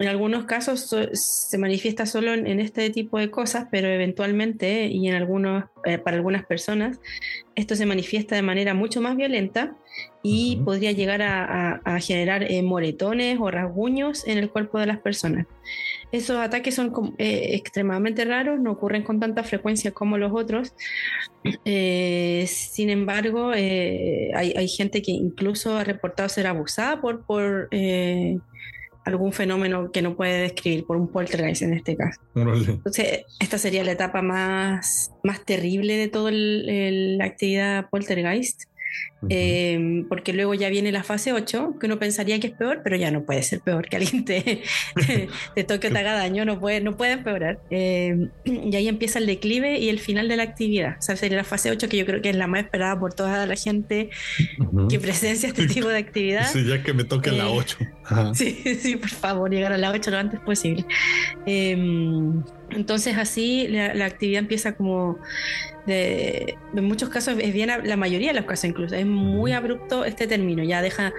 en 0.00 0.08
algunos 0.08 0.46
casos 0.46 0.96
se 1.12 1.58
manifiesta 1.58 2.06
solo 2.06 2.32
en, 2.32 2.58
este 2.58 2.88
tipo 2.88 3.18
de 3.18 3.30
cosas, 3.30 3.66
pero 3.70 3.86
eventualmente 3.86 4.86
y 4.86 5.06
en 5.06 5.14
algunos, 5.14 5.64
eh, 5.84 5.98
para 5.98 6.16
algunas 6.16 6.46
personas 6.46 6.98
esto 7.54 7.76
se 7.76 7.84
manifiesta 7.84 8.34
de 8.34 8.40
manera 8.40 8.72
mucho 8.72 9.02
más 9.02 9.14
violenta 9.14 9.76
y 10.22 10.56
podría 10.64 10.92
llegar 10.92 11.20
a, 11.20 12.00
generar 12.00 12.50
eh, 12.50 12.62
moretones 12.62 13.38
o 13.38 13.50
rasguños 13.50 14.26
en 14.26 14.38
el 14.38 14.48
cuerpo 14.48 14.78
de 14.78 14.86
las 14.86 14.98
personas. 15.00 15.46
Esos 16.12 16.38
ataques 16.38 16.74
son 16.74 17.14
eh, 17.18 17.50
extremadamente 17.52 18.24
raros, 18.24 18.58
no 18.58 18.72
ocurren 18.72 19.02
con 19.02 19.20
tanta 19.20 19.44
frecuencia 19.44 19.90
como 19.90 20.16
los 20.16 20.32
otros. 20.32 20.74
sin 21.66 22.88
embargo, 22.88 23.50
hay, 23.50 24.30
hay, 24.32 24.68
gente 24.68 25.02
que 25.02 25.12
incluso 25.12 25.76
ha 25.76 25.84
reportado 25.84 26.30
ser 26.30 26.46
abusada 26.46 27.02
por, 27.02 27.26
por 27.26 27.68
algún 29.10 29.32
fenómeno 29.32 29.90
que 29.92 30.02
no 30.02 30.16
puede 30.16 30.42
describir 30.42 30.84
por 30.84 30.96
un 30.96 31.08
poltergeist 31.08 31.62
en 31.62 31.74
este 31.74 31.96
caso. 31.96 32.20
Entonces, 32.34 33.24
esta 33.38 33.58
sería 33.58 33.84
la 33.84 33.92
etapa 33.92 34.22
más, 34.22 35.10
más 35.22 35.44
terrible 35.44 35.96
de 35.96 36.08
toda 36.08 36.30
la 36.32 37.24
actividad 37.24 37.88
poltergeist. 37.90 38.69
Em, 39.28 40.08
porque 40.08 40.32
luego 40.32 40.54
ya 40.54 40.70
viene 40.70 40.92
la 40.92 41.02
fase 41.02 41.32
8, 41.32 41.76
que 41.78 41.86
uno 41.86 41.98
pensaría 41.98 42.40
que 42.40 42.46
es 42.48 42.52
peor, 42.54 42.80
pero 42.82 42.96
ya 42.96 43.10
no 43.10 43.24
puede 43.24 43.42
ser 43.42 43.60
peor 43.60 43.88
que 43.88 43.96
alguien 43.96 44.24
te, 44.24 44.62
te, 45.54 45.64
toque 45.64 45.88
o 45.88 45.92
te 45.92 45.98
haga 45.98 46.14
daño, 46.14 46.44
no 46.44 46.58
puede, 46.58 46.80
no 46.80 46.96
puede 46.96 47.12
empeorar. 47.12 47.60
Em, 47.70 48.30
y 48.44 48.74
ahí 48.74 48.88
empieza 48.88 49.18
el 49.18 49.26
declive 49.26 49.78
y 49.78 49.90
el 49.90 50.00
final 50.00 50.28
de 50.28 50.36
la 50.36 50.44
actividad. 50.44 50.96
O 50.98 51.02
sea, 51.02 51.16
sería 51.16 51.36
la 51.36 51.44
fase 51.44 51.70
8, 51.70 51.88
que 51.88 51.98
yo 51.98 52.06
creo 52.06 52.22
que 52.22 52.30
es 52.30 52.36
la 52.36 52.46
más 52.46 52.64
esperada 52.64 52.98
por 52.98 53.12
toda 53.12 53.46
la 53.46 53.56
gente 53.56 54.10
que 54.88 54.98
presencia 54.98 55.48
este 55.48 55.66
tipo 55.68 55.88
de 55.88 55.98
actividad. 55.98 56.50
Sí, 56.50 56.64
ya 56.64 56.82
que 56.82 56.94
me 56.94 57.04
toque 57.04 57.30
la 57.30 57.50
8. 57.50 57.76
Eh, 57.80 57.86
sí, 58.34 58.62
sí, 58.80 58.96
por 58.96 59.10
favor, 59.10 59.50
llegar 59.50 59.72
a 59.72 59.78
la 59.78 59.90
8 59.90 60.10
lo 60.10 60.18
antes 60.18 60.40
posible. 60.40 60.84
Entonces 62.72 63.16
así 63.16 63.68
la, 63.68 64.04
actividad 64.04 64.40
empieza 64.40 64.72
como 64.76 65.18
de, 65.86 66.56
en 66.74 66.84
muchos 66.84 67.08
casos 67.08 67.36
es 67.38 67.52
bien 67.52 67.70
la 67.82 67.96
mayoría 67.96 68.28
de 68.28 68.34
los 68.34 68.44
casos 68.44 68.66
incluso 68.66 68.94
es 68.94 69.06
muy 69.06 69.52
abrupto 69.52 70.04
este 70.04 70.26
término 70.26 70.62
ya 70.62 70.82
deja 70.82 71.12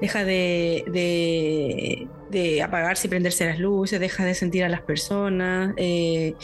deja 0.00 0.24
de, 0.24 2.08
de, 2.30 2.62
apagarse 2.62 3.06
y 3.06 3.10
prenderse 3.10 3.44
las 3.44 3.58
luces 3.58 3.98
deja 3.98 4.24
de 4.24 4.34
sentir 4.34 4.64
a 4.64 4.68
las 4.68 4.82
personas 4.82 5.74
eh, 5.76 6.34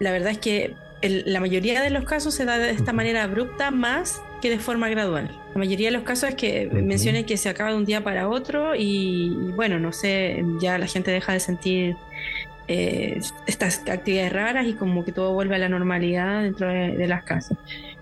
la 0.00 0.12
verdad 0.12 0.32
es 0.32 0.38
que 0.38 0.74
la 1.08 1.40
mayoría 1.40 1.80
de 1.82 1.90
los 1.90 2.04
casos 2.04 2.34
se 2.34 2.44
da 2.44 2.58
de 2.58 2.70
esta 2.70 2.92
manera 2.92 3.24
abrupta 3.24 3.70
más 3.70 4.22
que 4.40 4.50
de 4.50 4.58
forma 4.58 4.88
gradual. 4.88 5.30
La 5.54 5.58
mayoría 5.58 5.88
de 5.88 5.92
los 5.92 6.02
casos 6.02 6.30
es 6.30 6.34
que 6.34 6.66
mencione 6.66 7.26
que 7.26 7.36
se 7.36 7.48
acaba 7.48 7.70
de 7.70 7.76
un 7.76 7.84
día 7.84 8.02
para 8.04 8.28
otro 8.28 8.74
y, 8.76 9.30
bueno, 9.54 9.78
no 9.78 9.92
sé, 9.92 10.44
ya 10.60 10.78
la 10.78 10.86
gente 10.86 11.10
deja 11.10 11.32
de 11.32 11.40
sentir 11.40 11.96
eh, 12.68 13.20
estas 13.46 13.82
actividades 13.88 14.32
raras 14.32 14.66
y 14.66 14.74
como 14.74 15.04
que 15.04 15.12
todo 15.12 15.32
vuelve 15.32 15.56
a 15.56 15.58
la 15.58 15.68
normalidad 15.68 16.42
dentro 16.42 16.68
de, 16.68 17.06
las 17.06 17.24
casas. 17.24 17.58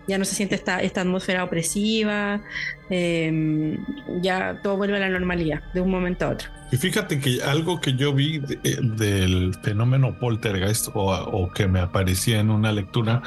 Ya 0.06 0.18
no 0.18 0.24
se 0.24 0.34
siente 0.34 0.54
esta, 0.54 0.78
atmósfera 1.00 1.44
opresiva, 1.44 2.40
em, 2.88 3.78
ya 4.20 4.60
todo 4.62 4.76
vuelve 4.76 4.96
a 4.96 5.00
la 5.00 5.08
normalidad 5.08 5.62
de 5.72 5.80
un 5.80 5.90
momento 5.90 6.26
a 6.26 6.30
otro. 6.30 6.48
Y 6.72 6.76
fíjate 6.76 7.18
que 7.18 7.42
algo 7.42 7.80
que 7.80 7.94
yo 7.94 8.12
vi 8.12 8.42
eh, 8.64 8.78
del 8.80 9.54
fenómeno 9.62 10.18
poltergeist 10.18 10.88
o, 10.94 11.12
o, 11.12 11.50
que 11.52 11.66
me 11.66 11.80
aparecía 11.80 12.40
en 12.40 12.50
una 12.50 12.72
lectura 12.72 13.22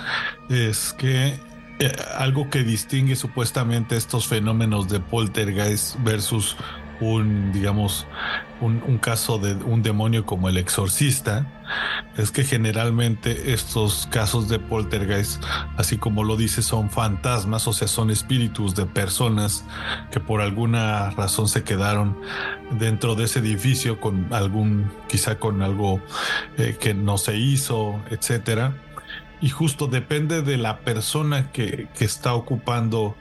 es 0.49 0.93
que 0.97 1.33
eh, 1.79 1.91
algo 2.17 2.49
que 2.49 2.63
distingue 2.63 3.15
supuestamente 3.15 3.97
estos 3.97 4.27
fenómenos 4.27 4.87
de 4.87 4.99
poltergeist 4.99 5.97
versus 6.03 6.55
un, 6.99 7.51
digamos, 7.51 8.07
un, 8.61 8.97
caso 8.97 9.39
de 9.39 9.55
un 9.55 9.83
demonio 9.83 10.25
como 10.25 10.47
el 10.47 10.57
exorcista, 10.57 11.45
es 12.17 12.31
que 12.31 12.43
generalmente 12.43 13.53
estos 13.53 14.07
casos 14.09 14.47
de 14.47 14.59
poltergeist, 14.59 15.43
así 15.75 15.97
como 15.97 16.23
lo 16.23 16.37
dice, 16.37 16.61
son 16.61 16.89
fantasmas, 16.89 17.67
o 17.67 17.73
sea, 17.73 17.87
son 17.87 18.09
espíritus 18.09 18.75
de 18.75 18.85
personas 18.85 19.65
que 20.11 20.19
por 20.19 20.41
alguna 20.41 21.09
razón 21.11 21.47
se 21.47 21.63
quedaron 21.63 22.17
dentro 22.71 23.15
de 23.15 23.25
ese 23.25 23.39
edificio 23.39 23.99
con 23.99 24.33
algún, 24.33 24.89
quizá 25.07 25.39
con 25.39 25.61
algo 25.61 26.01
eh, 26.57 26.77
que 26.79 26.93
no 26.93 27.17
se 27.17 27.35
hizo, 27.35 27.99
etcétera. 28.09 28.73
Y 29.43 29.49
justo 29.49 29.87
depende 29.87 30.41
de 30.41 30.55
la 30.55 30.79
persona 30.79 31.51
que, 31.51 31.89
está 31.99 32.33
ocupando 32.33 33.17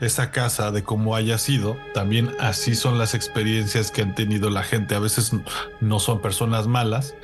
esa 0.00 0.30
casa, 0.30 0.70
de 0.70 0.82
cómo 0.82 1.16
haya 1.16 1.38
sido. 1.38 1.76
También 1.94 2.30
así 2.38 2.74
son 2.74 2.98
las 2.98 3.14
experiencias 3.14 3.90
que 3.90 4.02
han 4.02 4.14
tenido 4.14 4.50
la 4.50 4.62
gente. 4.62 4.94
A 4.94 4.98
veces 4.98 5.32
no 5.80 6.00
son 6.00 6.20
personas 6.20 6.66
malas, 6.66 7.14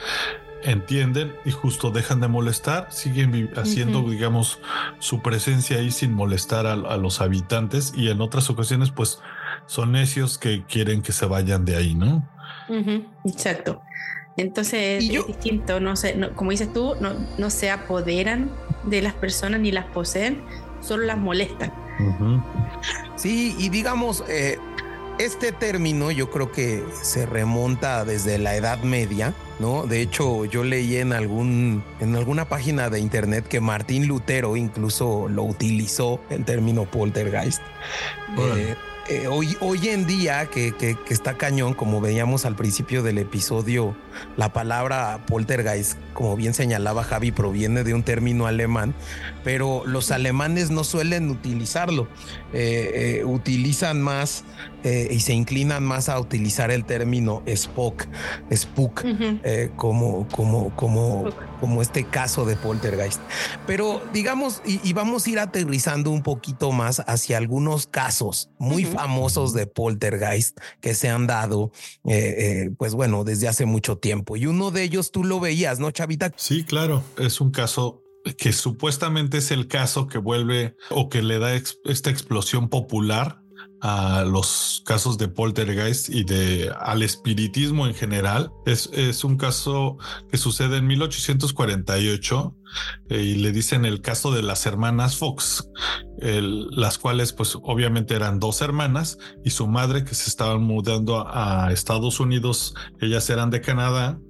entienden 0.64 1.34
y 1.44 1.50
justo 1.50 1.90
dejan 1.90 2.20
de 2.20 2.28
molestar, 2.28 2.86
siguen 2.90 3.50
haciendo, 3.56 4.02
digamos, 4.02 4.60
su 4.98 5.20
presencia 5.20 5.78
ahí 5.78 5.90
sin 5.90 6.12
molestar 6.12 6.66
a, 6.66 6.76
los 6.76 7.20
habitantes 7.20 7.92
y 7.96 8.08
en 8.10 8.20
otras 8.20 8.48
ocasiones 8.50 8.90
pues 8.90 9.20
son 9.66 9.92
necios 9.92 10.38
que 10.38 10.64
quieren 10.64 11.02
que 11.02 11.12
se 11.12 11.26
vayan 11.26 11.64
de 11.64 11.76
ahí, 11.76 11.94
¿no? 11.94 12.28
Exacto. 13.24 13.82
Entonces 14.36 15.04
es 15.04 15.26
distinto, 15.26 15.78
no 15.80 15.94
sé, 15.94 16.18
como 16.34 16.52
dices 16.52 16.72
tú, 16.72 16.94
no, 17.00 17.12
no, 17.36 17.50
se 17.50 17.70
apoderan 17.70 18.50
de 18.84 19.02
las 19.02 19.12
personas 19.12 19.60
ni 19.60 19.72
las 19.72 19.84
poseen, 19.86 20.42
solo 20.80 21.04
las 21.04 21.18
molestan. 21.18 21.72
Sí, 23.16 23.54
y 23.58 23.68
digamos, 23.68 24.24
eh, 24.28 24.58
este 25.18 25.52
término 25.52 26.10
yo 26.10 26.30
creo 26.30 26.50
que 26.50 26.82
se 27.00 27.26
remonta 27.26 28.04
desde 28.04 28.38
la 28.38 28.56
Edad 28.56 28.82
Media, 28.82 29.34
¿no? 29.58 29.86
De 29.86 30.00
hecho, 30.00 30.44
yo 30.44 30.64
leí 30.64 30.96
en 30.96 31.12
algún 31.12 31.84
en 32.00 32.16
alguna 32.16 32.46
página 32.46 32.90
de 32.90 33.00
internet 33.00 33.46
que 33.46 33.60
Martín 33.60 34.06
Lutero 34.08 34.56
incluso 34.56 35.28
lo 35.28 35.44
utilizó 35.44 36.20
el 36.30 36.44
término 36.44 36.84
poltergeist. 36.84 37.62
Eh, 38.38 38.74
hoy, 39.28 39.56
hoy 39.60 39.88
en 39.88 40.06
día, 40.06 40.46
que, 40.46 40.72
que, 40.74 40.96
está 41.08 41.36
cañón, 41.36 41.74
como 41.74 42.00
veíamos 42.00 42.44
al 42.44 42.56
principio 42.56 43.02
del 43.02 43.18
episodio, 43.18 43.96
la 44.36 44.52
palabra 44.52 45.20
poltergeist, 45.26 45.98
como 46.12 46.36
bien 46.36 46.54
señalaba 46.54 47.04
Javi, 47.04 47.32
proviene 47.32 47.84
de 47.84 47.94
un 47.94 48.02
término 48.02 48.46
alemán, 48.46 48.94
pero 49.44 49.82
los 49.86 50.10
alemanes 50.10 50.70
no 50.70 50.84
suelen 50.84 51.30
utilizarlo. 51.30 52.08
Eh, 52.52 53.20
eh, 53.20 53.24
utilizan 53.24 54.00
más 54.02 54.44
y 54.84 55.20
se 55.20 55.32
inclinan 55.32 55.84
más 55.84 56.08
a 56.08 56.18
utilizar 56.18 56.72
el 56.72 56.84
término 56.84 57.44
Spock, 57.46 58.06
Spook, 58.52 59.04
como, 59.76 60.26
como, 60.26 60.74
como, 60.74 61.30
como 61.60 61.82
este 61.82 62.02
caso 62.02 62.44
de 62.44 62.56
poltergeist. 62.56 63.20
Pero 63.66 64.02
digamos, 64.12 64.60
y, 64.64 64.92
vamos 64.92 65.26
a 65.26 65.30
ir 65.30 65.38
aterrizando 65.38 66.10
un 66.10 66.22
poquito 66.22 66.72
más 66.72 67.00
hacia 67.06 67.38
algunos 67.38 67.86
casos 67.86 68.50
muy 68.58 68.84
famosos 68.92 69.52
de 69.52 69.66
poltergeist 69.66 70.58
que 70.80 70.94
se 70.94 71.08
han 71.08 71.26
dado, 71.26 71.72
eh, 72.04 72.34
eh, 72.38 72.70
pues 72.76 72.94
bueno, 72.94 73.24
desde 73.24 73.48
hace 73.48 73.66
mucho 73.66 73.98
tiempo. 73.98 74.36
Y 74.36 74.46
uno 74.46 74.70
de 74.70 74.82
ellos 74.82 75.10
tú 75.10 75.24
lo 75.24 75.40
veías, 75.40 75.78
¿no, 75.78 75.90
Chavita? 75.90 76.32
Sí, 76.36 76.64
claro, 76.64 77.02
es 77.18 77.40
un 77.40 77.50
caso 77.50 78.02
que 78.38 78.52
supuestamente 78.52 79.38
es 79.38 79.50
el 79.50 79.66
caso 79.66 80.06
que 80.06 80.18
vuelve 80.18 80.76
o 80.90 81.08
que 81.08 81.22
le 81.22 81.38
da 81.38 81.54
esta 81.54 82.10
explosión 82.10 82.68
popular 82.68 83.41
a 83.82 84.22
los 84.22 84.80
casos 84.86 85.18
de 85.18 85.26
poltergeist 85.26 86.08
y 86.08 86.22
de 86.22 86.72
al 86.80 87.02
espiritismo 87.02 87.88
en 87.88 87.94
general. 87.94 88.52
Es, 88.64 88.88
es 88.92 89.24
un 89.24 89.36
caso 89.36 89.98
que 90.30 90.38
sucede 90.38 90.76
en 90.76 90.86
1848 90.86 92.56
eh, 93.08 93.22
y 93.22 93.34
le 93.34 93.50
dicen 93.50 93.84
el 93.84 94.00
caso 94.00 94.30
de 94.30 94.42
las 94.42 94.66
hermanas 94.66 95.16
Fox, 95.16 95.68
las 96.20 96.98
cuales 96.98 97.32
pues 97.32 97.58
obviamente 97.60 98.14
eran 98.14 98.38
dos 98.38 98.62
hermanas 98.62 99.18
y 99.44 99.50
su 99.50 99.66
madre 99.66 100.04
que 100.04 100.14
se 100.14 100.30
estaban 100.30 100.62
mudando 100.62 101.26
a, 101.26 101.72
Estados 101.72 102.20
Unidos, 102.20 102.74
ellas 103.00 103.28
eran 103.30 103.50
de 103.50 103.60
Canadá, 103.60 104.20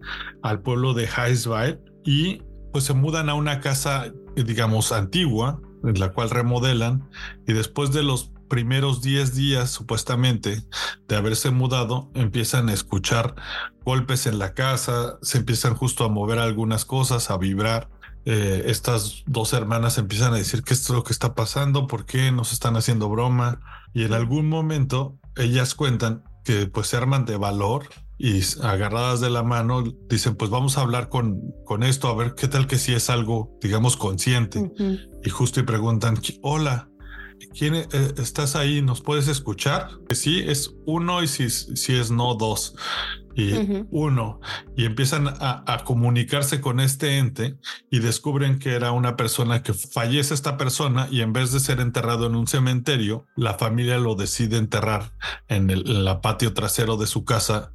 al 0.42 0.62
pueblo 0.62 0.94
de 0.94 1.04
Highsville 1.04 1.78
y 2.04 2.42
pues 2.72 2.84
se 2.84 2.94
mudan 2.94 3.28
a 3.28 3.34
una 3.34 3.60
casa 3.60 4.10
digamos 4.34 4.92
antigua 4.92 5.60
en 5.84 6.00
la 6.00 6.12
cual 6.12 6.30
remodelan 6.30 7.08
y 7.46 7.52
después 7.52 7.92
de 7.92 8.02
los 8.02 8.31
primeros 8.52 9.00
10 9.00 9.34
días 9.34 9.70
supuestamente 9.70 10.62
de 11.08 11.16
haberse 11.16 11.50
mudado, 11.50 12.10
empiezan 12.12 12.68
a 12.68 12.74
escuchar 12.74 13.34
golpes 13.82 14.26
en 14.26 14.38
la 14.38 14.52
casa, 14.52 15.16
se 15.22 15.38
empiezan 15.38 15.74
justo 15.74 16.04
a 16.04 16.10
mover 16.10 16.38
algunas 16.38 16.84
cosas, 16.84 17.30
a 17.30 17.38
vibrar. 17.38 17.88
Eh, 18.26 18.64
estas 18.66 19.22
dos 19.24 19.54
hermanas 19.54 19.96
empiezan 19.96 20.34
a 20.34 20.36
decir 20.36 20.64
qué 20.64 20.74
es 20.74 20.86
lo 20.90 21.02
que 21.02 21.14
está 21.14 21.34
pasando, 21.34 21.86
por 21.86 22.04
qué 22.04 22.30
nos 22.30 22.52
están 22.52 22.76
haciendo 22.76 23.08
broma. 23.08 23.62
Y 23.94 24.04
en 24.04 24.12
algún 24.12 24.50
momento 24.50 25.16
ellas 25.34 25.74
cuentan 25.74 26.22
que 26.44 26.66
pues 26.66 26.88
se 26.88 26.98
arman 26.98 27.24
de 27.24 27.38
valor 27.38 27.88
y 28.18 28.42
agarradas 28.62 29.22
de 29.22 29.30
la 29.30 29.42
mano 29.42 29.82
dicen 30.10 30.34
pues 30.34 30.50
vamos 30.50 30.76
a 30.76 30.82
hablar 30.82 31.08
con, 31.08 31.40
con 31.64 31.82
esto, 31.82 32.08
a 32.08 32.14
ver 32.14 32.34
qué 32.34 32.48
tal 32.48 32.66
que 32.66 32.76
si 32.76 32.92
es 32.92 33.08
algo, 33.08 33.56
digamos, 33.62 33.96
consciente. 33.96 34.70
Y 35.24 35.30
justo 35.30 35.58
y 35.58 35.62
preguntan, 35.62 36.20
hola, 36.42 36.90
¿quién 37.48 37.74
eh, 37.74 37.86
estás 38.18 38.56
ahí? 38.56 38.82
¿Nos 38.82 39.00
puedes 39.00 39.28
escuchar? 39.28 39.90
Sí, 40.10 40.42
es 40.46 40.74
uno 40.86 41.22
y 41.22 41.28
si, 41.28 41.50
si 41.50 41.94
es 41.94 42.10
no, 42.10 42.34
dos 42.34 42.74
y 43.34 43.86
uno 43.90 44.40
y 44.76 44.84
empiezan 44.84 45.26
a, 45.28 45.82
comunicarse 45.84 46.60
con 46.60 46.80
este 46.80 47.18
ente 47.18 47.56
y 47.90 48.00
descubren 48.00 48.58
que 48.58 48.74
era 48.74 48.92
una 48.92 49.16
persona 49.16 49.62
que 49.62 49.74
fallece 49.74 50.34
esta 50.34 50.56
persona 50.56 51.08
y 51.10 51.22
en 51.22 51.32
vez 51.32 51.52
de 51.52 51.60
ser 51.60 51.80
enterrado 51.80 52.26
en 52.26 52.36
un 52.36 52.46
cementerio, 52.46 53.26
la 53.36 53.54
familia 53.54 53.98
lo 53.98 54.14
decide 54.14 54.58
enterrar 54.58 55.12
en 55.48 55.70
el 55.70 55.84
patio 56.22 56.52
trasero 56.52 56.96
de 56.96 57.06
su 57.06 57.24
casa 57.24 57.72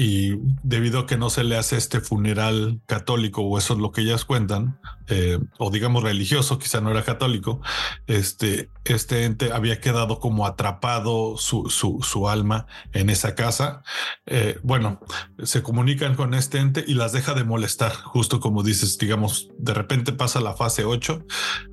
y 0.00 0.38
debido 0.62 1.00
a 1.00 1.06
que 1.06 1.16
no 1.16 1.28
se 1.28 1.42
le 1.42 1.56
hace 1.56 1.76
este 1.76 2.00
funeral 2.00 2.80
católico 2.86 3.42
o 3.42 3.58
eso 3.58 3.74
es 3.74 3.80
lo 3.80 3.90
que 3.90 4.02
ellas 4.02 4.24
cuentan 4.24 4.78
eh, 5.10 5.38
o 5.58 5.70
digamos 5.70 6.02
religioso, 6.02 6.58
quizá 6.58 6.82
no 6.82 6.90
era 6.90 7.02
católico, 7.02 7.62
este, 8.06 8.70
este 8.84 9.24
ente 9.24 9.52
había 9.52 9.80
quedado 9.80 10.20
como 10.20 10.46
atrapado 10.46 11.38
su, 11.38 11.70
su, 11.70 12.00
su 12.02 12.28
alma 12.28 12.66
en 12.92 13.08
esa 13.08 13.34
casa. 13.34 13.82
Eh, 14.26 14.58
bueno, 14.62 15.00
se 15.42 15.62
comunican 15.62 16.14
con 16.14 16.34
este 16.34 16.58
ente 16.58 16.84
y 16.86 16.92
las 16.92 17.12
deja 17.12 17.32
de 17.32 17.44
molestar, 17.44 17.94
justo 17.94 18.38
como 18.38 18.62
dices, 18.62 18.98
digamos, 18.98 19.48
de 19.58 19.72
repente 19.72 20.12
pasa 20.12 20.40
la 20.40 20.54
fase 20.54 20.84
8, 20.84 21.24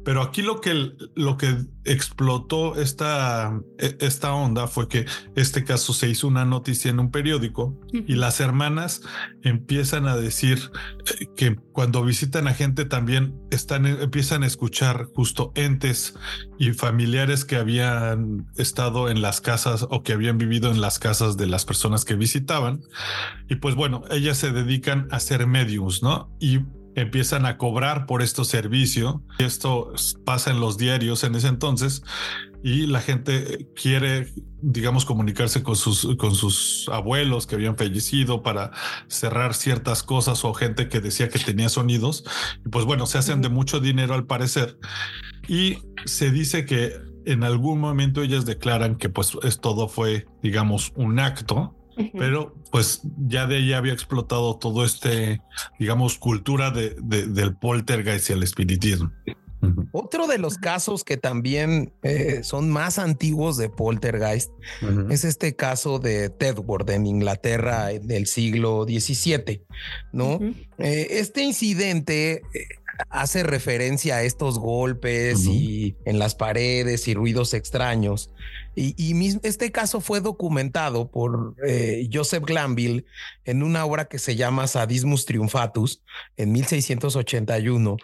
pero 0.05 0.21
aquí 0.21 0.41
lo 0.41 0.61
que, 0.61 0.93
lo 1.15 1.35
que 1.35 1.57
explotó 1.83 2.75
esta, 2.79 3.59
e, 3.77 3.97
esta 3.99 4.33
onda 4.33 4.67
fue 4.67 4.87
que 4.87 5.05
este 5.35 5.65
caso 5.65 5.93
se 5.93 6.07
hizo 6.07 6.27
una 6.27 6.45
noticia 6.45 6.89
en 6.89 7.01
un 7.01 7.11
periódico 7.11 7.77
las 8.15 8.39
hermanas 8.39 9.01
empiezan 9.43 10.07
a 10.07 10.15
decir 10.15 10.71
eh, 11.19 11.27
que 11.35 11.55
cuando 11.71 12.03
visitan 12.03 12.47
a 12.47 12.53
gente 12.53 12.85
también 12.85 13.35
están, 13.51 13.85
empiezan 13.85 14.43
a 14.43 14.47
escuchar 14.47 15.05
justo 15.15 15.51
entes 15.55 16.15
y 16.57 16.73
familiares 16.73 17.45
que 17.45 17.57
habían 17.57 18.47
estado 18.57 19.09
en 19.09 19.21
las 19.21 19.41
casas 19.41 19.85
o 19.89 20.03
que 20.03 20.13
habían 20.13 20.37
vivido 20.37 20.71
en 20.71 20.81
las 20.81 20.99
casas 20.99 21.37
de 21.37 21.47
las 21.47 21.65
personas 21.65 22.05
que 22.05 22.15
visitaban. 22.15 22.81
Y 23.49 23.55
pues 23.55 23.75
bueno, 23.75 24.03
ellas 24.09 24.37
se 24.37 24.51
dedican 24.51 25.07
a 25.11 25.19
ser 25.19 25.47
mediums, 25.47 26.01
¿no? 26.01 26.29
Y 26.39 26.59
empiezan 26.95 27.45
a 27.45 27.57
cobrar 27.57 28.05
por 28.05 28.21
estos 28.21 28.47
servicios. 28.47 29.15
Esto 29.37 29.93
pasa 30.25 30.51
en 30.51 30.59
los 30.59 30.77
diarios 30.77 31.23
en 31.23 31.35
ese 31.35 31.49
entonces 31.49 32.03
y 32.65 32.87
la 32.87 32.99
gente 32.99 33.69
quiere, 33.79 34.33
digamos, 34.59 35.05
comunicarse 35.05 35.61
con 35.61 35.75
sus, 35.75 36.15
con 36.17 36.33
sus 36.33 36.89
abuelos 36.91 37.45
que 37.45 37.53
habían 37.53 37.77
fallecido 37.77 38.41
para 38.41 38.71
cerrar 39.07 39.53
ciertas 39.53 40.01
cosas 40.01 40.43
o 40.43 40.51
gente 40.55 40.89
que 40.89 40.99
decía 40.99 41.29
que 41.29 41.37
tenía 41.37 41.69
sonidos. 41.69 42.23
Y 42.65 42.69
pues 42.69 42.85
bueno, 42.85 43.05
se 43.05 43.19
hacen 43.19 43.43
de 43.43 43.49
mucho 43.49 43.79
dinero 43.79 44.15
al 44.15 44.25
parecer. 44.25 44.79
Y 45.47 45.77
se 46.05 46.31
dice 46.31 46.65
que 46.65 46.93
en 47.27 47.43
algún 47.43 47.79
momento 47.79 48.23
ellas 48.23 48.47
declaran 48.47 48.95
que 48.95 49.09
pues 49.09 49.37
es, 49.43 49.59
todo 49.61 49.87
fue, 49.87 50.25
digamos, 50.41 50.91
un 50.95 51.19
acto 51.19 51.75
pero 52.17 52.53
pues 52.71 53.01
ya 53.17 53.47
de 53.47 53.59
ella 53.59 53.77
había 53.77 53.93
explotado 53.93 54.57
todo 54.57 54.83
este, 54.83 55.39
digamos, 55.79 56.17
cultura 56.17 56.69
de, 56.69 56.89
del 56.99 57.55
poltergeist 57.55 58.31
y 58.31 58.33
el 58.33 58.43
espiritismo. 58.43 59.13
Otro 59.91 60.27
de 60.27 60.37
los 60.37 60.57
casos 60.57 61.03
que 61.03 61.17
también 61.17 61.93
eh, 62.03 62.41
son 62.43 62.69
más 62.69 62.99
antiguos 62.99 63.57
de 63.57 63.69
poltergeist 63.69 64.51
es 65.09 65.23
este 65.23 65.55
caso 65.55 65.99
de 65.99 66.29
Tedworth 66.29 66.89
en 66.89 67.07
Inglaterra 67.07 67.87
del 67.87 68.27
siglo 68.27 68.85
XVII, 68.85 69.63
¿no? 70.11 70.39
Eh, 70.77 71.07
este 71.11 71.43
incidente 71.43 72.41
eh, 72.53 72.67
hace 73.09 73.43
referencia 73.43 74.17
a 74.17 74.23
estos 74.23 74.59
golpes 74.59 75.45
y 75.45 75.95
en 76.05 76.19
las 76.19 76.35
paredes 76.35 77.07
y 77.07 77.13
ruidos 77.13 77.53
extraños. 77.53 78.31
Y, 78.75 79.39
este 79.43 79.71
caso 79.71 80.01
fue 80.01 80.19
documentado 80.19 81.09
por 81.09 81.55
eh, 81.65 82.09
Joseph 82.11 82.43
Glanville 82.43 83.05
en 83.45 83.63
una 83.63 83.85
obra 83.85 84.05
que 84.05 84.19
se 84.19 84.35
llama 84.35 84.67
Sadismus 84.67 85.25
Triumphatus 85.25 86.01
en 86.35 86.51
1681, 86.51 87.97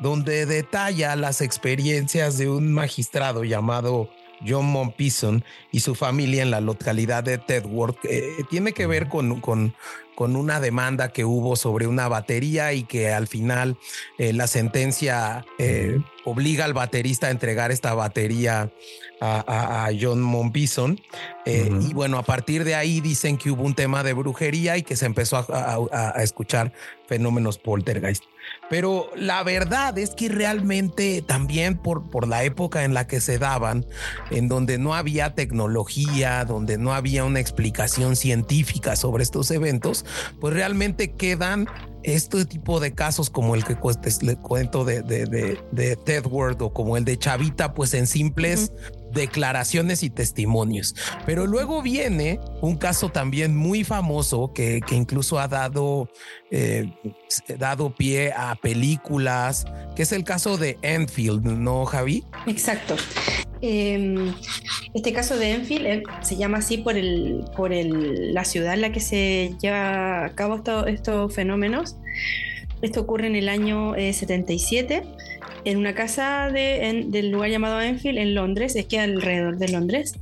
donde 0.00 0.46
detalla 0.46 1.14
las 1.16 1.40
experiencias 1.40 2.38
de 2.38 2.48
un 2.48 2.72
magistrado 2.72 3.44
llamado 3.44 4.10
John 4.46 4.66
Mompison 4.66 5.44
y 5.72 5.80
su 5.80 5.94
familia 5.94 6.42
en 6.42 6.50
la 6.50 6.60
localidad 6.60 7.24
de 7.24 7.38
Tedworth. 7.38 7.98
tiene 8.50 8.72
que 8.72 8.86
ver 8.86 9.08
con, 9.08 9.40
con, 9.40 9.74
con 10.16 10.34
una 10.34 10.60
demanda 10.60 11.12
que 11.12 11.24
hubo 11.24 11.54
sobre 11.54 11.86
una 11.86 12.08
batería 12.08 12.72
y 12.72 12.82
que 12.84 13.12
al 13.12 13.28
final 13.28 13.76
eh, 14.18 14.32
la 14.32 14.46
sentencia 14.46 15.44
eh, 15.58 16.00
obliga 16.24 16.64
al 16.64 16.72
baterista 16.72 17.28
a 17.28 17.30
entregar 17.30 17.70
esta 17.70 17.94
batería 17.94 18.72
a, 19.20 19.90
John 19.98 20.20
Monbison. 20.20 21.00
Eh, 21.44 21.70
y 21.80 21.94
bueno, 21.94 22.18
a 22.18 22.22
partir 22.22 22.64
de 22.64 22.74
ahí 22.74 23.00
dicen 23.00 23.38
que 23.38 23.50
hubo 23.50 23.62
un 23.62 23.74
tema 23.74 24.02
de 24.02 24.14
brujería 24.14 24.76
y 24.76 24.82
que 24.82 24.96
se 24.96 25.06
empezó 25.06 25.36
a, 25.36 26.22
escuchar 26.22 26.72
fenómenos 27.06 27.58
poltergeist. 27.58 28.24
Pero 28.68 29.10
la 29.16 29.42
verdad 29.42 29.96
es 29.98 30.10
que 30.10 30.28
realmente 30.28 31.22
también 31.22 31.78
por, 31.78 32.10
por 32.10 32.26
la 32.26 32.44
época 32.44 32.84
en 32.84 32.94
la 32.94 33.06
que 33.06 33.20
se 33.20 33.38
daban, 33.38 33.86
en 34.30 34.48
donde 34.48 34.78
no 34.78 34.94
había 34.94 35.34
tecnología, 35.34 36.44
donde 36.44 36.76
no 36.78 36.92
había 36.92 37.24
una 37.24 37.40
explicación 37.40 38.16
científica 38.16 38.96
sobre 38.96 39.22
estos 39.22 39.50
eventos, 39.50 40.04
pues 40.40 40.54
realmente 40.54 41.12
quedan 41.12 41.68
este 42.02 42.44
tipo 42.44 42.78
de 42.78 42.92
casos 42.92 43.30
como 43.30 43.54
el 43.56 43.64
que 43.64 43.76
le 44.22 44.36
cuento 44.36 44.84
de, 44.84 45.02
de, 45.02 45.58
de, 45.72 45.96
Ted 45.96 46.24
Word 46.26 46.62
o 46.62 46.72
como 46.72 46.96
el 46.96 47.04
de 47.04 47.18
Chavita, 47.18 47.74
pues 47.74 47.94
en 47.94 48.06
simples 48.06 48.72
declaraciones 49.16 50.04
y 50.04 50.10
testimonios. 50.10 50.94
Pero 51.24 51.46
luego 51.46 51.82
viene 51.82 52.38
un 52.60 52.76
caso 52.76 53.08
también 53.08 53.56
muy 53.56 53.82
famoso 53.82 54.52
que, 54.52 54.80
que 54.86 54.94
incluso 54.94 55.40
ha 55.40 55.48
dado, 55.48 56.08
eh, 56.52 56.92
dado 57.58 57.92
pie 57.94 58.32
a 58.36 58.54
películas, 58.54 59.66
que 59.96 60.02
es 60.02 60.12
el 60.12 60.22
caso 60.22 60.56
de 60.56 60.78
Enfield, 60.82 61.44
¿no, 61.44 61.84
Javi? 61.86 62.24
Exacto. 62.46 62.96
Em, 63.62 64.34
este 64.94 65.12
caso 65.12 65.36
de 65.36 65.52
Enfield 65.52 65.86
eh, 65.86 66.02
se 66.20 66.36
llama 66.36 66.58
así 66.58 66.78
por, 66.78 66.96
el, 66.96 67.44
por 67.56 67.72
el, 67.72 68.34
la 68.34 68.44
ciudad 68.44 68.74
en 68.74 68.82
la 68.82 68.92
que 68.92 69.00
se 69.00 69.54
lleva 69.60 70.26
a 70.26 70.34
cabo 70.34 70.62
estos 70.86 71.34
fenómenos. 71.34 71.96
Esto 72.82 73.00
ocurre 73.00 73.26
en 73.26 73.36
el 73.36 73.48
año 73.48 73.94
77 73.94 74.94
eh, 74.94 75.35
en 75.66 75.78
una 75.78 75.94
casa 75.94 76.48
de, 76.52 77.06
del 77.08 77.30
lugar 77.30 77.50
llamado 77.50 77.80
Enfield 77.80 78.18
en 78.18 78.34
Londres, 78.34 78.76
es 78.76 78.86
que 78.86 79.00
alrededor 79.00 79.58
de 79.58 79.68
Londres, 79.68 80.14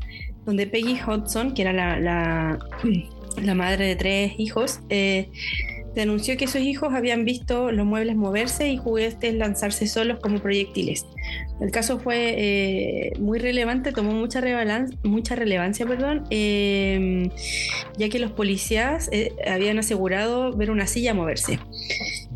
donde 0.46 0.66
Peggy 0.66 0.98
Hodgson, 1.06 1.52
que 1.52 1.62
era 1.62 1.72
la, 1.74 2.00
la, 2.00 2.58
la 3.42 3.54
madre 3.54 3.86
de 3.86 3.94
tres 3.94 4.32
hijos, 4.38 4.80
eh, 4.88 5.28
denunció 5.94 6.36
que 6.38 6.46
sus 6.46 6.62
hijos 6.62 6.92
habían 6.92 7.24
visto 7.24 7.70
los 7.72 7.86
muebles 7.86 8.16
moverse 8.16 8.68
y 8.68 8.78
juguetes 8.78 9.34
lanzarse 9.34 9.86
solos 9.86 10.18
como 10.20 10.38
proyectiles. 10.38 11.06
El 11.60 11.70
caso 11.70 11.98
fue 12.00 12.34
eh, 12.36 13.12
muy 13.20 13.38
relevante, 13.38 13.92
tomó 13.92 14.12
mucha, 14.12 14.42
mucha 15.02 15.36
relevancia, 15.36 15.86
perdón, 15.86 16.24
em, 16.30 17.30
ya 17.96 18.08
que 18.08 18.18
los 18.18 18.32
policías 18.32 19.08
eh, 19.12 19.32
habían 19.46 19.78
asegurado 19.78 20.52
ver 20.52 20.70
una 20.70 20.86
silla 20.86 21.14
moverse. 21.14 21.58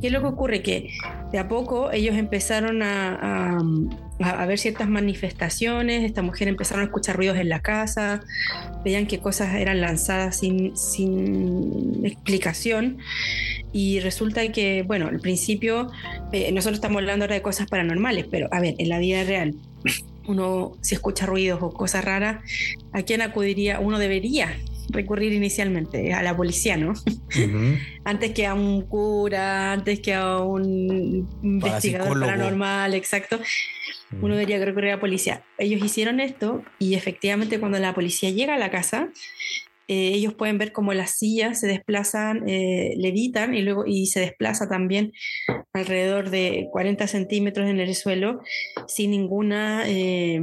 ¿Qué 0.00 0.06
es 0.08 0.12
lo 0.12 0.20
que 0.20 0.26
ocurre? 0.26 0.62
Que 0.62 0.90
de 1.32 1.38
a 1.38 1.48
poco 1.48 1.90
ellos 1.90 2.16
empezaron 2.16 2.82
a, 2.82 3.58
a, 4.20 4.46
ver 4.46 4.58
ciertas 4.58 4.88
manifestaciones, 4.88 6.04
esta 6.04 6.22
mujer 6.22 6.48
empezaron 6.48 6.82
a 6.82 6.84
escuchar 6.84 7.16
ruidos 7.16 7.36
en 7.38 7.48
la 7.48 7.60
casa, 7.60 8.20
veían 8.84 9.06
que 9.06 9.18
cosas 9.18 9.54
eran 9.54 9.80
lanzadas 9.80 10.38
sin, 10.38 10.76
sin 10.76 12.04
explicación 12.04 12.98
y 13.72 14.00
resulta 14.00 14.50
que, 14.52 14.82
bueno, 14.86 15.08
al 15.08 15.20
principio 15.20 15.90
eh, 16.32 16.52
nosotros 16.52 16.76
estamos 16.76 16.98
hablando 16.98 17.24
ahora 17.24 17.34
de 17.34 17.42
cosas 17.42 17.68
paranormales, 17.68 18.26
pero 18.30 18.48
a 18.52 18.60
ver, 18.60 18.74
en 18.78 18.88
la 18.88 18.98
vida 18.98 19.24
real 19.24 19.54
uno 20.28 20.72
si 20.82 20.94
escucha 20.94 21.26
ruidos 21.26 21.60
o 21.62 21.72
cosas 21.72 22.04
raras, 22.04 22.42
¿a 22.92 23.02
quién 23.02 23.22
acudiría? 23.22 23.80
Uno 23.80 23.98
debería 23.98 24.56
recurrir 24.90 25.32
inicialmente 25.32 26.12
a 26.12 26.22
la 26.22 26.36
policía, 26.36 26.76
¿no? 26.76 26.94
antes 28.04 28.32
que 28.32 28.46
a 28.46 28.54
un 28.54 28.82
cura, 28.82 29.72
antes 29.72 30.00
que 30.00 30.14
a 30.14 30.38
un 30.38 31.28
investigador 31.42 32.20
paranormal, 32.20 32.94
exacto. 32.94 33.38
Uno 34.22 34.34
debería 34.34 34.64
recurrir 34.64 34.90
a 34.90 34.94
la 34.96 35.00
policía. 35.00 35.42
Ellos 35.58 35.84
hicieron 35.84 36.20
esto 36.20 36.62
y 36.78 36.94
efectivamente 36.94 37.60
cuando 37.60 37.78
la 37.78 37.94
policía 37.94 38.30
llega 38.30 38.54
a 38.54 38.58
la 38.58 38.70
casa, 38.70 39.10
eh, 39.90 40.10
ellos 40.12 40.34
pueden 40.34 40.58
ver 40.58 40.72
cómo 40.72 40.92
las 40.92 41.12
sillas 41.12 41.60
se 41.60 41.66
desplazan, 41.66 42.46
eh, 42.46 42.92
levitan 42.98 43.54
y 43.54 43.62
luego 43.62 43.84
y 43.86 44.06
se 44.06 44.20
desplaza 44.20 44.68
también 44.68 45.12
alrededor 45.72 46.28
de 46.28 46.68
40 46.72 47.06
centímetros 47.06 47.70
en 47.70 47.80
el 47.80 47.94
suelo 47.94 48.42
sin 48.86 49.12
ninguna 49.12 49.88
eh, 49.88 50.42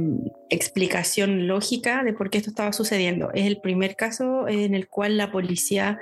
explicación 0.50 1.46
lógica 1.46 2.02
de 2.02 2.12
por 2.12 2.28
qué 2.28 2.38
esto 2.38 2.50
estaba 2.50 2.72
sucediendo. 2.72 3.30
Es 3.34 3.46
el 3.46 3.60
primer 3.60 3.94
caso 3.94 4.48
en 4.48 4.74
el 4.74 4.88
cual 4.88 5.16
la 5.16 5.30
policía 5.30 6.00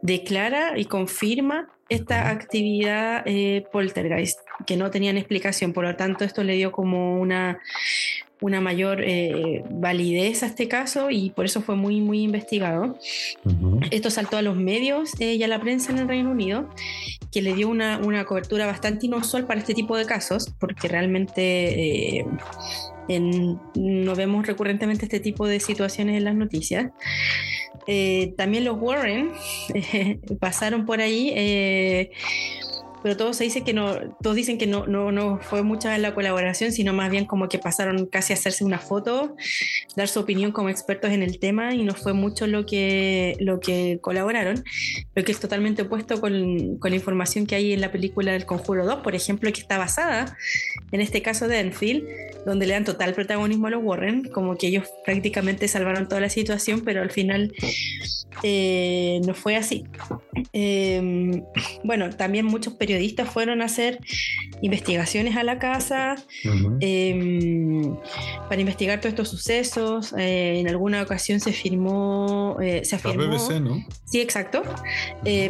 declara 0.00 0.78
y 0.78 0.86
confirma 0.86 1.68
esta 1.90 2.30
actividad 2.30 3.24
poltergeist, 3.72 4.38
que 4.66 4.76
no 4.76 4.90
tenían 4.90 5.16
explicación. 5.16 5.72
Por 5.72 5.84
lo 5.84 5.96
tanto, 5.96 6.24
esto 6.24 6.44
le 6.44 6.54
dio 6.54 6.70
como 6.70 7.18
una, 7.18 7.60
una 8.40 8.60
mayor 8.60 9.02
eh, 9.02 9.64
validez 9.70 10.42
a 10.42 10.46
este 10.46 10.68
caso 10.68 11.10
y 11.10 11.30
por 11.30 11.44
eso 11.44 11.60
fue 11.60 11.76
muy, 11.76 12.00
muy 12.00 12.22
investigado. 12.22 12.96
Esto 13.90 14.10
saltó 14.10 14.36
a 14.36 14.42
los 14.42 14.56
medios 14.56 15.10
eh, 15.20 15.34
y 15.34 15.42
a 15.42 15.48
la 15.48 15.60
prensa 15.60 15.92
en 15.92 15.98
el 15.98 16.08
Reino 16.08 16.30
Unido, 16.30 16.68
que 17.32 17.42
le 17.42 17.54
dio 17.54 17.68
una, 17.68 17.98
una 17.98 18.24
cobertura 18.24 18.66
bastante 18.66 19.06
inusual 19.06 19.46
para 19.46 19.60
este 19.60 19.74
tipo 19.74 19.96
de 19.96 20.06
casos, 20.06 20.52
porque 20.58 20.88
realmente... 20.88 22.20
Eh, 22.20 22.26
no 23.10 24.14
vemos 24.14 24.46
recurrentemente 24.46 25.06
este 25.06 25.18
tipo 25.18 25.46
de 25.46 25.60
situaciones 25.60 26.18
en 26.18 26.24
las 26.24 26.34
noticias. 26.34 26.92
también 28.36 28.66
los 28.66 28.76
Warren 28.78 29.30
pasaron 30.40 30.84
por 30.84 31.00
ahí 31.00 31.32
pero 33.02 33.16
todos 33.16 33.36
se 33.36 33.44
dice 33.44 33.62
que 33.64 33.72
no, 33.72 33.94
todos 34.22 34.36
dicen 34.36 34.58
que 34.58 34.66
no, 34.66 34.86
no, 34.86 35.12
no 35.12 35.38
fue 35.38 35.62
mucha 35.62 35.96
la 35.98 36.14
colaboración, 36.14 36.72
sino 36.72 36.92
más 36.92 37.10
bien 37.10 37.24
como 37.24 37.48
que 37.48 37.58
pasaron 37.58 38.06
casi 38.06 38.32
a 38.32 38.36
hacerse 38.36 38.64
una 38.64 38.78
foto, 38.78 39.36
dar 39.96 40.08
su 40.08 40.20
opinión 40.20 40.52
como 40.52 40.68
expertos 40.68 41.10
en 41.10 41.22
el 41.22 41.38
tema 41.38 41.74
y 41.74 41.84
no 41.84 41.94
fue 41.94 42.12
mucho 42.12 42.46
lo 42.46 42.66
que, 42.66 43.36
lo 43.40 43.60
que 43.60 43.98
colaboraron, 44.00 44.64
lo 45.14 45.24
que 45.24 45.32
es 45.32 45.40
totalmente 45.40 45.82
opuesto 45.82 46.20
con, 46.20 46.78
con 46.78 46.90
la 46.90 46.96
información 46.96 47.46
que 47.46 47.54
hay 47.54 47.72
en 47.72 47.80
la 47.80 47.92
película 47.92 48.32
del 48.32 48.46
Conjuro 48.46 48.84
2, 48.84 49.00
por 49.00 49.14
ejemplo, 49.14 49.52
que 49.52 49.60
está 49.60 49.78
basada 49.78 50.36
en 50.92 51.00
este 51.00 51.22
caso 51.22 51.48
de 51.48 51.60
Enfield, 51.60 52.04
donde 52.46 52.66
le 52.66 52.74
dan 52.74 52.84
total 52.84 53.14
protagonismo 53.14 53.66
a 53.66 53.70
los 53.70 53.82
Warren, 53.82 54.24
como 54.24 54.56
que 54.56 54.68
ellos 54.68 54.88
prácticamente 55.04 55.68
salvaron 55.68 56.08
toda 56.08 56.20
la 56.20 56.30
situación, 56.30 56.82
pero 56.84 57.02
al 57.02 57.10
final 57.10 57.52
eh, 58.42 59.20
no 59.26 59.34
fue 59.34 59.56
así. 59.56 59.84
Em, 60.52 61.44
bueno, 61.84 62.10
también 62.10 62.46
muchos 62.46 62.74
periodistas 62.74 62.87
fueron 63.26 63.62
a 63.62 63.66
hacer 63.66 64.00
investigaciones 64.62 65.36
a 65.36 65.42
la 65.42 65.58
casa 65.58 66.16
em, 66.80 67.96
para 68.48 68.60
investigar 68.60 69.00
todos 69.00 69.12
estos 69.12 69.28
sucesos. 69.28 70.14
Eh, 70.18 70.58
en 70.58 70.68
alguna 70.68 71.02
ocasión 71.02 71.40
se 71.40 71.52
firmó, 71.52 72.56
eh, 72.60 72.84
se 72.84 72.96
afirmó. 72.96 73.22
La 73.22 73.30
BBC, 73.30 73.60
¿no? 73.60 73.84
Sí, 74.04 74.20
exacto. 74.20 74.62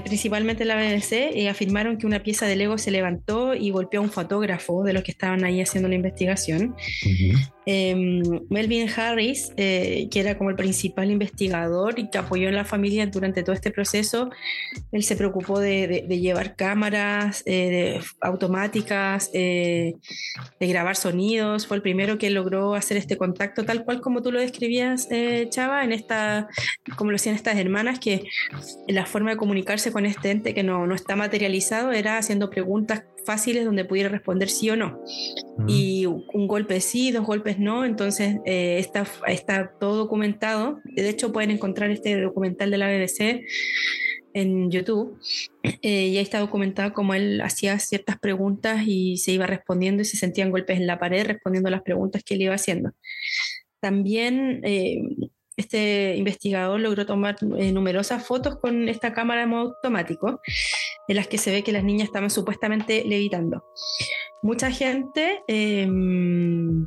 principalmente 0.05 0.64
la 0.64 0.77
BBC 0.77 1.48
afirmaron 1.48 1.98
que 1.98 2.07
una 2.07 2.22
pieza 2.22 2.46
de 2.46 2.57
Lego 2.57 2.79
se 2.79 2.90
levantó 2.90 3.55
y 3.55 3.70
golpeó 3.70 4.01
a 4.01 4.03
un 4.03 4.11
fotógrafo 4.11 4.83
de 4.85 4.92
los 4.92 5.03
que 5.03 5.12
estaban 5.12 5.44
ahí 5.44 5.61
haciendo 5.61 5.88
la 5.88 5.94
investigación. 5.94 6.74
Em, 7.66 8.22
Melvin 8.48 8.88
Harris, 8.88 9.53
que 9.57 10.09
era 10.12 10.38
como 10.38 10.51
el 10.51 10.57
principal 10.57 11.11
investigador 11.11 11.98
y 11.98 12.11
que 12.11 12.18
apoyó 12.18 12.48
en 12.48 12.55
la 12.55 12.64
familia 12.64 13.07
durante 13.07 13.42
todo 13.42 13.55
este 13.55 13.70
proceso, 13.70 14.31
él 14.92 15.03
se 15.03 15.16
preocupó 15.16 15.61
de, 15.61 16.07
llevar 16.09 16.57
cámaras 16.57 17.28
eh, 17.47 18.01
automáticas, 18.21 19.31
eh, 19.33 19.95
de 20.59 20.67
grabar 20.67 20.97
sonidos, 20.97 21.67
fue 21.67 21.77
el 21.77 21.83
primero 21.83 22.19
que 22.19 22.31
logró 22.31 22.75
hacer 22.75 22.97
este 22.97 23.17
contacto 23.17 23.64
tal 23.64 23.85
cual 23.85 24.01
como 24.01 24.23
tú 24.23 24.33
lo 24.33 24.41
describías, 24.41 25.09
eh, 25.11 25.47
Chava, 25.51 25.85
en 25.85 25.93
esta, 25.93 26.49
como 26.97 27.11
lo 27.11 27.17
decían 27.17 27.35
estas 27.35 27.57
hermanas, 27.57 27.99
que 27.99 28.25
la 28.87 29.07
forma 29.07 29.31
de 29.31 29.37
comunicarse 29.37 29.93
con 29.93 30.07
este 30.07 30.31
ente 30.31 30.55
que 30.55 30.62
no, 30.62 30.87
no 30.87 30.95
está 30.95 31.17
materializado 31.17 31.93
era 31.93 32.19
haciendo 32.19 32.51
preguntas 32.51 33.05
fáciles 33.25 33.64
donde 33.64 33.85
pudiera 33.85 34.09
responder 34.09 34.49
sí 34.49 34.71
o 34.71 34.77
no. 34.77 35.03
Y 35.67 36.07
un 36.07 36.47
golpe 36.47 36.81
sí, 36.81 37.11
dos 37.11 37.27
golpes 37.27 37.59
no, 37.59 37.85
entonces 37.85 38.37
está, 38.45 39.07
está 39.27 39.73
todo 39.79 39.97
documentado. 39.97 40.81
De 40.85 41.09
hecho, 41.09 41.33
pueden 41.33 41.51
encontrar 41.51 41.91
este 41.91 42.19
documental 42.21 42.71
de 42.71 42.79
la 42.79 42.88
BBC 42.88 43.45
en 44.40 44.70
YouTube 44.70 45.18
eh, 45.62 46.07
y 46.09 46.16
ahí 46.16 46.22
está 46.22 46.38
documentado 46.40 46.92
como 46.92 47.14
él 47.14 47.40
hacía 47.40 47.79
ciertas 47.79 48.18
preguntas 48.18 48.83
y 48.87 49.16
se 49.16 49.33
iba 49.33 49.46
respondiendo 49.46 50.03
y 50.03 50.05
se 50.05 50.16
sentían 50.16 50.51
golpes 50.51 50.79
en 50.79 50.87
la 50.87 50.98
pared 50.98 51.27
respondiendo 51.27 51.70
las 51.70 51.83
preguntas 51.83 52.22
que 52.24 52.35
él 52.35 52.42
iba 52.42 52.55
haciendo. 52.55 52.92
También 53.81 54.61
eh, 54.64 55.01
este 55.59 56.14
investigador 56.16 56.79
logró 56.79 57.05
tomar 57.05 57.37
eh, 57.59 57.72
numerosas 57.72 58.24
fotos 58.24 58.59
con 58.61 58.88
esta 58.88 59.12
cámara 59.12 59.40
de 59.40 59.48
modo 59.48 59.74
automático 59.74 60.40
en 61.09 61.16
las 61.16 61.27
que 61.27 61.37
se 61.37 61.51
ve 61.51 61.64
que 61.64 61.72
las 61.72 61.83
niñas 61.83 62.07
estaban 62.07 62.31
supuestamente 62.31 63.05
levitando. 63.05 63.64
Mucha 64.40 64.70
gente 64.70 65.42
em, 65.48 66.87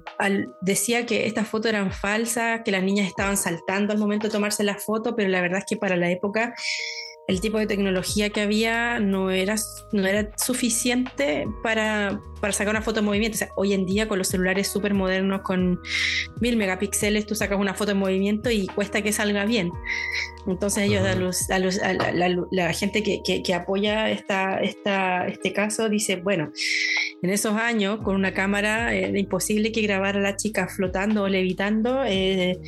decía 0.62 1.06
que 1.06 1.26
estas 1.26 1.50
fotos 1.50 1.70
eran 1.70 1.92
falsas, 1.92 2.62
que 2.64 2.72
las 2.72 2.82
niñas 2.82 3.08
estaban 3.08 3.36
saltando 3.36 3.92
al 3.92 4.00
momento 4.00 4.28
de 4.28 4.32
tomarse 4.32 4.64
la 4.64 4.76
foto, 4.76 5.18
pero 5.18 5.28
la 5.28 5.42
verdad 5.42 5.60
es 5.60 5.66
que 5.68 5.76
para 5.76 5.98
la 5.98 6.10
época 6.10 6.54
el 7.32 7.39
tipo 7.39 7.58
de 7.58 7.65
tecnología 7.65 8.30
que 8.30 8.41
había 8.41 9.00
no 9.00 9.32
era, 9.32 9.56
no 9.94 10.06
era 10.06 10.32
suficiente 10.38 11.48
para, 11.63 12.20
para 12.42 12.52
sacar 12.54 12.72
una 12.72 12.82
foto 12.82 13.00
en 13.00 13.06
movimiento. 13.06 13.36
O 13.36 13.40
sea, 13.40 13.50
hoy 13.56 13.74
en 13.74 13.86
día 13.86 14.08
con 14.08 14.18
los 14.18 14.28
celulares 14.28 14.68
súper 14.68 14.94
modernos, 14.94 15.42
con 15.42 15.80
mil 16.42 16.58
megapíxeles, 16.58 17.26
tú 17.26 17.36
sacas 17.36 17.60
una 17.60 17.74
foto 17.74 17.92
en 17.92 17.98
movimiento 17.98 18.50
y 18.50 18.68
cuesta 18.68 19.02
que 19.02 19.14
salga 19.14 19.46
bien. 19.46 19.72
Entonces 20.48 20.84
ellos, 20.86 21.04
a, 21.52 21.60
la, 22.52 22.74
gente 22.74 23.04
que, 23.04 23.22
que, 23.44 23.54
apoya 23.54 24.10
esta, 24.10 24.60
esta, 24.60 25.28
este 25.28 25.54
caso, 25.54 25.88
dice, 25.88 26.16
bueno, 26.16 26.52
en 27.22 27.30
esos 27.30 27.54
años 27.56 28.00
con 28.02 28.16
una 28.16 28.34
cámara 28.34 28.94
era 28.94 29.20
imposible 29.20 29.72
que 29.72 29.82
grabara 29.82 30.20
a 30.20 30.22
la 30.24 30.36
chica 30.36 30.68
flotando 30.68 31.24
o 31.24 31.28
levitando 31.28 32.04
eh, 32.06 32.60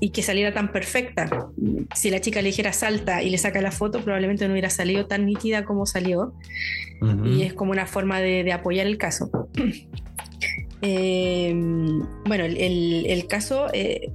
y 0.00 0.10
que 0.10 0.22
saliera 0.22 0.52
tan 0.52 0.70
perfecta. 0.70 1.50
Si 1.94 2.10
la 2.10 2.20
chica 2.20 2.42
le 2.42 2.48
dijera 2.48 2.74
salta 2.74 3.22
y 3.22 3.30
le 3.30 3.38
saca 3.38 3.62
la 3.62 3.72
foto, 3.72 4.02
probablemente 4.02 4.46
no 4.46 4.52
hubiera 4.52 4.70
salido 4.70 5.06
tan 5.06 5.24
nítida 5.24 5.64
como 5.64 5.86
salió. 5.86 6.34
Y 7.24 7.42
es 7.42 7.54
como 7.54 7.70
una 7.72 7.86
forma 7.86 8.20
de, 8.20 8.52
apoyar 8.52 8.86
el 8.86 8.98
caso. 8.98 9.30
Eh, 10.80 11.52
bueno, 12.24 12.44
el, 12.44 13.26
caso 13.28 13.66
eh, 13.72 14.12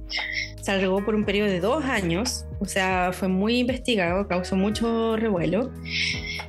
se 0.62 0.70
alargó 0.70 1.04
por 1.04 1.14
un 1.14 1.26
periodo 1.26 1.50
de 1.50 1.60
dos 1.60 1.84
años, 1.84 2.46
o 2.58 2.64
sea, 2.64 3.10
fue 3.12 3.28
muy 3.28 3.58
investigado, 3.58 4.26
causó 4.28 4.56
mucho 4.56 5.14
revuelo. 5.18 5.70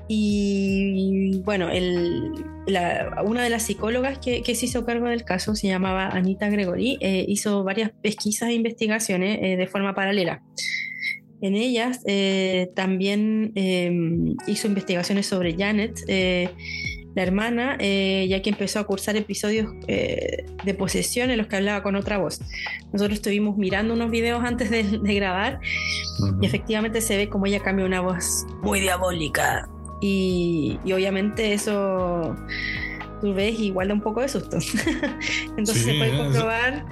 Y 0.08 1.41
bueno, 1.43 1.67
una 3.26 3.43
de 3.43 3.50
las 3.50 3.63
psicólogas 3.63 4.19
que, 4.19 4.56
se 4.56 4.65
hizo 4.65 4.86
cargo 4.86 5.08
del 5.08 5.26
caso 5.26 5.54
se 5.54 5.67
llamaba 5.67 6.08
Anita 6.08 6.48
Gregory, 6.48 6.98
eh, 7.02 7.26
hizo 7.28 7.65
varias 7.65 7.91
pesquisas 8.02 8.48
e 8.48 8.54
investigaciones 8.54 9.58
de 9.58 9.67
forma 9.67 9.93
paralela. 9.95 10.41
En 11.41 11.56
ellas 11.56 12.02
eh, 12.06 12.71
también 12.76 13.52
em, 13.56 14.36
hizo 14.48 14.67
investigaciones 14.67 15.26
sobre 15.26 15.56
Janet, 15.58 16.00
eh, 16.08 16.50
la 17.15 17.24
hermana, 17.24 17.78
eh, 17.80 18.26
ya 18.30 18.41
que 18.41 18.50
empezó 18.50 18.80
a 18.80 18.84
cursar 18.86 19.15
episodios 19.15 19.74
de 19.88 20.74
posesión 20.78 21.32
en 21.32 21.38
los 21.38 21.48
que 21.48 21.56
hablaba 21.56 21.82
con 21.82 21.95
otra 21.95 22.17
voz. 22.17 22.41
Nosotros 22.91 23.19
estuvimos 23.19 23.58
mirando 23.58 23.93
unos 23.93 24.12
videos 24.12 24.43
antes 24.43 24.69
de, 24.69 24.84
grabar 25.15 25.60
y 26.41 26.45
efectivamente 26.45 27.00
se 27.00 27.15
ve 27.15 27.30
como 27.30 27.45
ella 27.45 27.60
cambia 27.62 27.86
una 27.86 28.02
voz 28.02 28.45
muy 28.62 28.82
diabólica. 28.82 29.69
y 30.02 30.78
obviamente 30.91 31.54
eso 31.54 32.36
tú 33.26 33.34
ves 33.34 33.60
igual 33.60 33.88
da 33.88 33.96
un 33.96 34.02
poco 34.02 34.22
de 34.22 34.30
susto. 34.30 34.58
Entonces 35.58 35.84
se 35.84 35.96
puede 35.96 36.16
comprobar, 36.16 36.86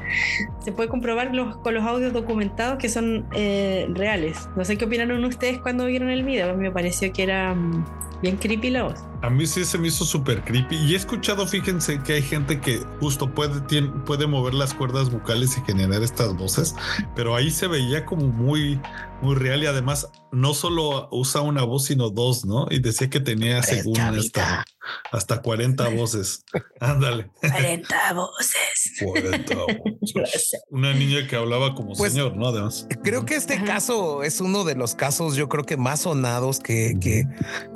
se 0.64 0.72
puede 0.72 0.90
comprobar 0.90 1.36
los, 1.36 1.58
con 1.58 1.76
los 1.76 1.84
audios 1.84 2.12
documentados 2.12 2.80
que 2.80 2.90
son 2.90 3.28
eh, 3.36 3.88
reales. 3.92 4.50
No 4.56 4.66
sé 4.66 4.78
qué 4.78 4.86
opinaron 4.86 5.24
ustedes 5.26 5.60
cuando 5.60 5.86
vieron 5.86 6.10
el 6.10 6.24
video. 6.24 6.58
Me 6.58 6.72
pareció 6.72 7.14
que 7.14 7.22
era 7.22 7.54
mm, 7.54 7.86
bien 8.24 8.38
creepy 8.38 8.70
la 8.70 8.84
voz. 8.84 9.00
A 9.22 9.30
mí 9.30 9.46
sí 9.46 9.64
se 9.66 9.78
me 9.78 9.90
hizo 9.90 10.06
súper 10.06 10.44
creepy. 10.44 10.78
Y 10.78 10.94
he 10.94 10.98
escuchado, 10.98 11.46
fíjense, 11.46 12.02
que 12.02 12.14
hay 12.14 12.22
gente 12.22 12.60
que 12.60 12.80
justo 13.00 13.30
puede, 13.34 13.62
puede 14.06 14.28
mover 14.28 14.54
las 14.54 14.74
cuerdas 14.74 15.12
vocales 15.12 15.58
y 15.58 15.62
generar 15.62 16.02
estas 16.02 16.34
voces, 16.36 16.74
pero 17.16 17.36
ahí 17.36 17.52
se 17.52 17.68
veía 17.68 18.06
como 18.06 18.28
muy, 18.28 18.82
muy 19.22 19.36
real 19.36 19.62
y 19.64 19.68
además 19.68 20.10
no 20.32 20.54
solo 20.54 21.10
usa 21.12 21.42
una 21.42 21.64
voz, 21.64 21.86
sino 21.86 22.10
dos, 22.10 22.44
¿no? 22.44 22.68
Y 22.70 22.80
decía 22.80 23.10
que 23.10 23.20
tenía 23.20 23.62
según 23.62 24.00
hasta, 24.00 24.66
hasta 25.12 25.42
40 25.42 25.90
voces. 25.90 26.44
Ándale. 26.80 27.30
40 27.40 28.14
voces. 28.14 28.94
40 29.00 29.56
voces. 30.02 30.52
Una 30.70 30.94
niña 30.94 31.28
que 31.28 31.36
hablaba 31.36 31.76
como 31.76 31.94
pues, 31.94 32.14
señor, 32.14 32.36
¿no? 32.36 32.48
Además. 32.48 32.88
Creo 33.04 33.26
que 33.26 33.36
este 33.36 33.64
caso 33.64 34.24
es 34.24 34.42
uno 34.42 34.64
de 34.64 34.76
los 34.76 34.96
casos, 34.96 35.36
yo 35.36 35.48
creo 35.50 35.66
que 35.66 35.78
más 35.78 36.02
sonados 36.02 36.60
que, 36.60 36.98
que 37.00 37.26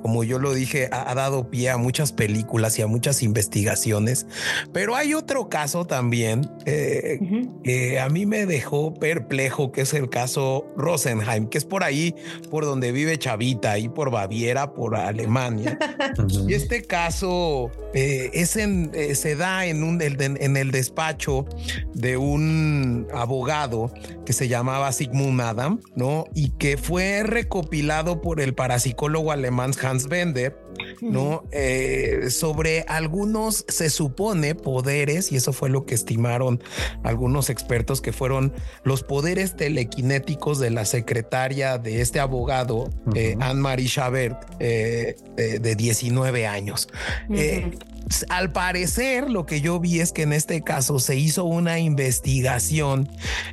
como 0.01 0.23
yo 0.23 0.36
yo 0.37 0.43
lo 0.43 0.53
dije, 0.53 0.87
ha, 0.91 1.15
dado 1.15 1.49
pie 1.49 1.71
a 1.71 1.77
muchas 1.77 2.11
películas 2.11 2.77
y 2.77 2.83
a 2.83 2.87
muchas 2.87 3.23
investigaciones, 3.23 4.27
pero 4.71 4.95
hay 4.95 5.15
otro 5.15 5.49
caso 5.49 5.85
también 5.85 6.47
eh, 6.65 7.19
que 7.63 7.99
a 7.99 8.07
mí 8.09 8.27
me 8.27 8.45
dejó 8.45 8.93
perplejo, 8.93 9.71
que 9.71 9.81
es 9.81 9.95
el 9.95 10.09
caso 10.09 10.67
Rosenheim, 10.77 11.47
que 11.47 11.57
es 11.57 11.65
por 11.65 11.83
ahí, 11.83 12.13
por 12.51 12.65
donde 12.65 12.91
vive 12.91 13.17
Chavita, 13.17 13.71
ahí 13.71 13.89
por 13.89 14.11
Baviera, 14.11 14.73
por 14.73 14.95
Alemania. 14.95 15.79
y 16.47 16.53
este 16.53 16.83
caso 16.83 17.71
eh, 17.95 18.29
es 18.33 18.57
en, 18.57 18.91
eh, 18.93 19.15
se 19.15 19.35
da 19.35 19.65
en, 19.65 19.83
un, 19.83 19.99
en 20.01 20.57
el 20.57 20.69
despacho 20.71 21.45
de 21.95 22.17
un 22.17 23.07
abogado 23.11 23.91
que 24.23 24.33
se 24.33 24.47
llamaba 24.47 24.91
Sigmund 24.91 25.41
Adam, 25.41 25.79
¿no? 25.95 26.25
Y 26.35 26.51
que 26.51 26.77
fue 26.77 27.23
recopilado 27.23 28.21
por 28.21 28.39
el 28.39 28.53
parapsicólogo 28.53 29.31
alemán 29.31 29.71
Hans 29.81 30.07
¿no? 31.01 31.43
Eh, 31.51 32.27
sobre 32.29 32.81
algunos, 32.87 33.65
se 33.67 33.89
supone, 33.89 34.55
poderes, 34.55 35.31
y 35.31 35.35
eso 35.35 35.53
fue 35.53 35.69
lo 35.69 35.85
que 35.85 35.95
estimaron 35.95 36.61
algunos 37.03 37.49
expertos, 37.49 38.01
que 38.01 38.13
fueron 38.13 38.53
los 38.83 39.03
poderes 39.03 39.55
telequinéticos 39.55 40.59
de 40.59 40.71
la 40.71 40.85
secretaria 40.85 41.77
de 41.77 42.01
este 42.01 42.19
abogado, 42.19 42.89
eh, 43.15 43.35
Anne-Marie 43.39 43.87
Chabert, 43.87 44.37
eh, 44.59 45.15
de 45.37 45.75
19 45.75 46.47
años 46.47 46.87
al 48.29 48.51
parecer 48.51 49.29
lo 49.29 49.45
que 49.45 49.61
yo 49.61 49.79
vi 49.79 49.99
es 49.99 50.11
que 50.11 50.23
en 50.23 50.33
este 50.33 50.61
caso 50.61 50.99
se 50.99 51.15
hizo 51.15 51.43
una 51.43 51.79
investigación 51.79 53.09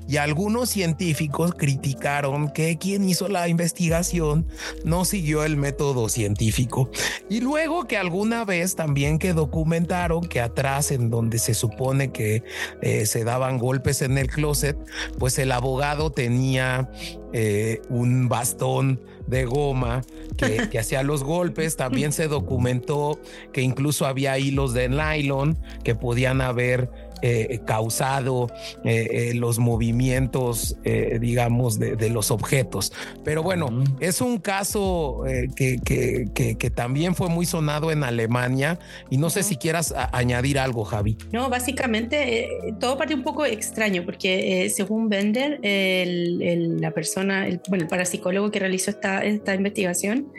y 0.09 0.17
algunos 0.17 0.71
científicos 0.71 1.53
criticaron 1.57 2.51
que 2.51 2.79
quien 2.79 3.09
hizo 3.09 3.29
la 3.29 3.49
investigación 3.49 4.47
no 4.85 5.05
siguió 5.05 5.45
el 5.45 5.57
método 5.57 6.09
científico. 6.09 6.91
Y 7.29 7.41
luego 7.41 7.87
que 7.87 7.97
alguna 7.97 8.45
vez 8.45 8.77
también 8.77 9.19
que 9.19 9.33
documentaron 9.33 10.23
que 10.23 10.41
atrás 10.41 10.91
en 10.91 11.11
donde 11.11 11.39
se 11.39 11.55
supone 11.55 12.13
que 12.13 12.43
eh, 12.83 13.07
se 13.07 13.25
daban 13.25 13.59
golpes 13.59 14.03
en 14.03 14.19
el 14.19 14.29
closet, 14.29 14.77
pues 15.19 15.39
el 15.39 15.53
abogado 15.53 16.13
tenía 16.13 16.91
eh, 17.37 17.83
un 17.89 18.29
bastón 18.29 19.01
de 19.27 19.45
goma 19.45 20.03
que, 20.37 20.69
que 20.71 20.79
hacía 20.79 21.03
los 21.03 21.25
golpes. 21.25 21.75
También 21.77 22.13
se 22.13 22.29
documentó 22.29 23.19
que 23.53 23.61
incluso 23.61 24.07
había 24.07 24.39
hilos 24.39 24.73
de 24.73 24.89
nylon 24.89 25.59
que 25.83 25.97
podían 25.97 26.41
haber 26.41 27.04
eh, 27.27 27.61
causado 27.65 28.49
eh, 28.85 29.31
eh, 29.31 29.35
los 29.35 29.59
movimientos, 29.59 30.77
digamos, 31.21 31.79
de, 31.79 32.11
los 32.11 32.31
objetos. 32.31 32.93
Pero 33.25 33.43
bueno, 33.43 33.83
es 33.99 34.21
un 34.21 34.37
caso 34.39 35.25
que, 35.57 35.81
que, 35.83 36.71
también 36.71 37.15
fue 37.15 37.31
muy 37.31 37.47
sonado 37.47 37.91
en 37.91 38.05
Alemania 38.05 38.79
y 39.09 39.17
no 39.17 39.31
sé 39.31 39.43
si 39.43 39.57
quieras 39.57 39.95
añadir 40.13 40.59
algo, 40.59 40.85
Javi. 40.85 41.17
No, 41.33 41.49
básicamente 41.49 42.47
todo 42.79 42.99
parte 42.99 43.15
un 43.15 43.23
poco 43.23 43.47
extraño 43.47 44.05
porque 44.05 44.71
según 44.75 45.09
Bender, 45.09 45.61
la 45.63 46.91
persona, 46.91 47.47
el, 47.47 47.63
bueno, 47.71 47.85
el 47.85 47.89
parapsicólogo 47.89 48.51
que 48.51 48.59
realizó 48.59 48.91
esta, 48.91 49.25
esta 49.25 49.55
investigación, 49.55 50.31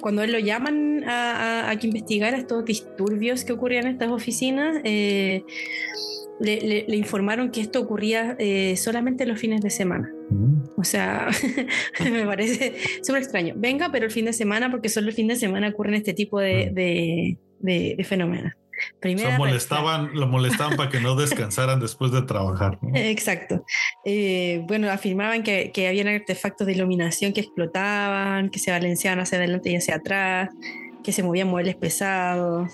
cuando 0.00 0.24
él 0.24 0.32
lo 0.32 0.40
llaman 0.40 1.04
a, 1.06 1.70
a, 1.70 1.78
que 1.78 1.86
investigara 1.86 2.36
estos 2.36 2.64
disturbios 2.64 3.44
que 3.44 3.52
ocurrían 3.52 3.86
en 3.86 3.92
estas 3.92 4.10
oficinas, 4.10 4.80
eh, 4.84 5.44
le, 6.42 6.96
informaron 6.96 7.50
que 7.50 7.60
esto 7.60 7.80
ocurría 7.80 8.36
eh, 8.38 8.76
solamente 8.76 9.26
los 9.26 9.38
fines 9.38 9.60
de 9.60 9.70
semana. 9.70 10.10
Mm. 10.30 10.62
O 10.76 10.84
sea, 10.84 11.28
me 12.00 12.26
parece 12.26 12.74
súper 13.02 13.22
extraño. 13.22 13.54
Venga, 13.56 13.90
pero 13.92 14.06
el 14.06 14.10
fin 14.10 14.24
de 14.24 14.32
semana, 14.32 14.70
porque 14.70 14.88
solo 14.88 15.08
el 15.08 15.14
fin 15.14 15.28
de 15.28 15.36
semana 15.36 15.68
ocurren 15.68 15.94
este 15.94 16.14
tipo 16.14 16.40
de, 16.40 17.36
mm. 17.60 17.64
de, 17.64 18.04
fenómenos. 18.04 18.52
Primero 18.98 19.30
lo 19.30 19.38
molestaban, 19.38 20.10
lo 20.14 20.26
molestaban 20.26 20.76
para 20.76 20.90
que 20.90 20.98
no 20.98 21.14
descansaran 21.14 21.78
después 21.78 22.10
de 22.10 22.22
trabajar. 22.22 22.78
Exacto. 22.94 23.64
Eh, 24.04 24.64
bueno, 24.66 24.90
afirmaban 24.90 25.44
que, 25.44 25.70
que 25.72 25.86
habían 25.86 26.08
artefactos 26.08 26.66
de 26.66 26.72
iluminación 26.72 27.32
que 27.32 27.42
explotaban, 27.42 28.50
que 28.50 28.58
se 28.58 28.72
balanceaban 28.72 29.20
hacia 29.20 29.38
adelante 29.38 29.70
y 29.70 29.76
hacia 29.76 29.96
atrás, 29.96 30.48
que 31.04 31.12
se 31.12 31.22
movían 31.22 31.48
muebles 31.48 31.76
pesados. 31.76 32.72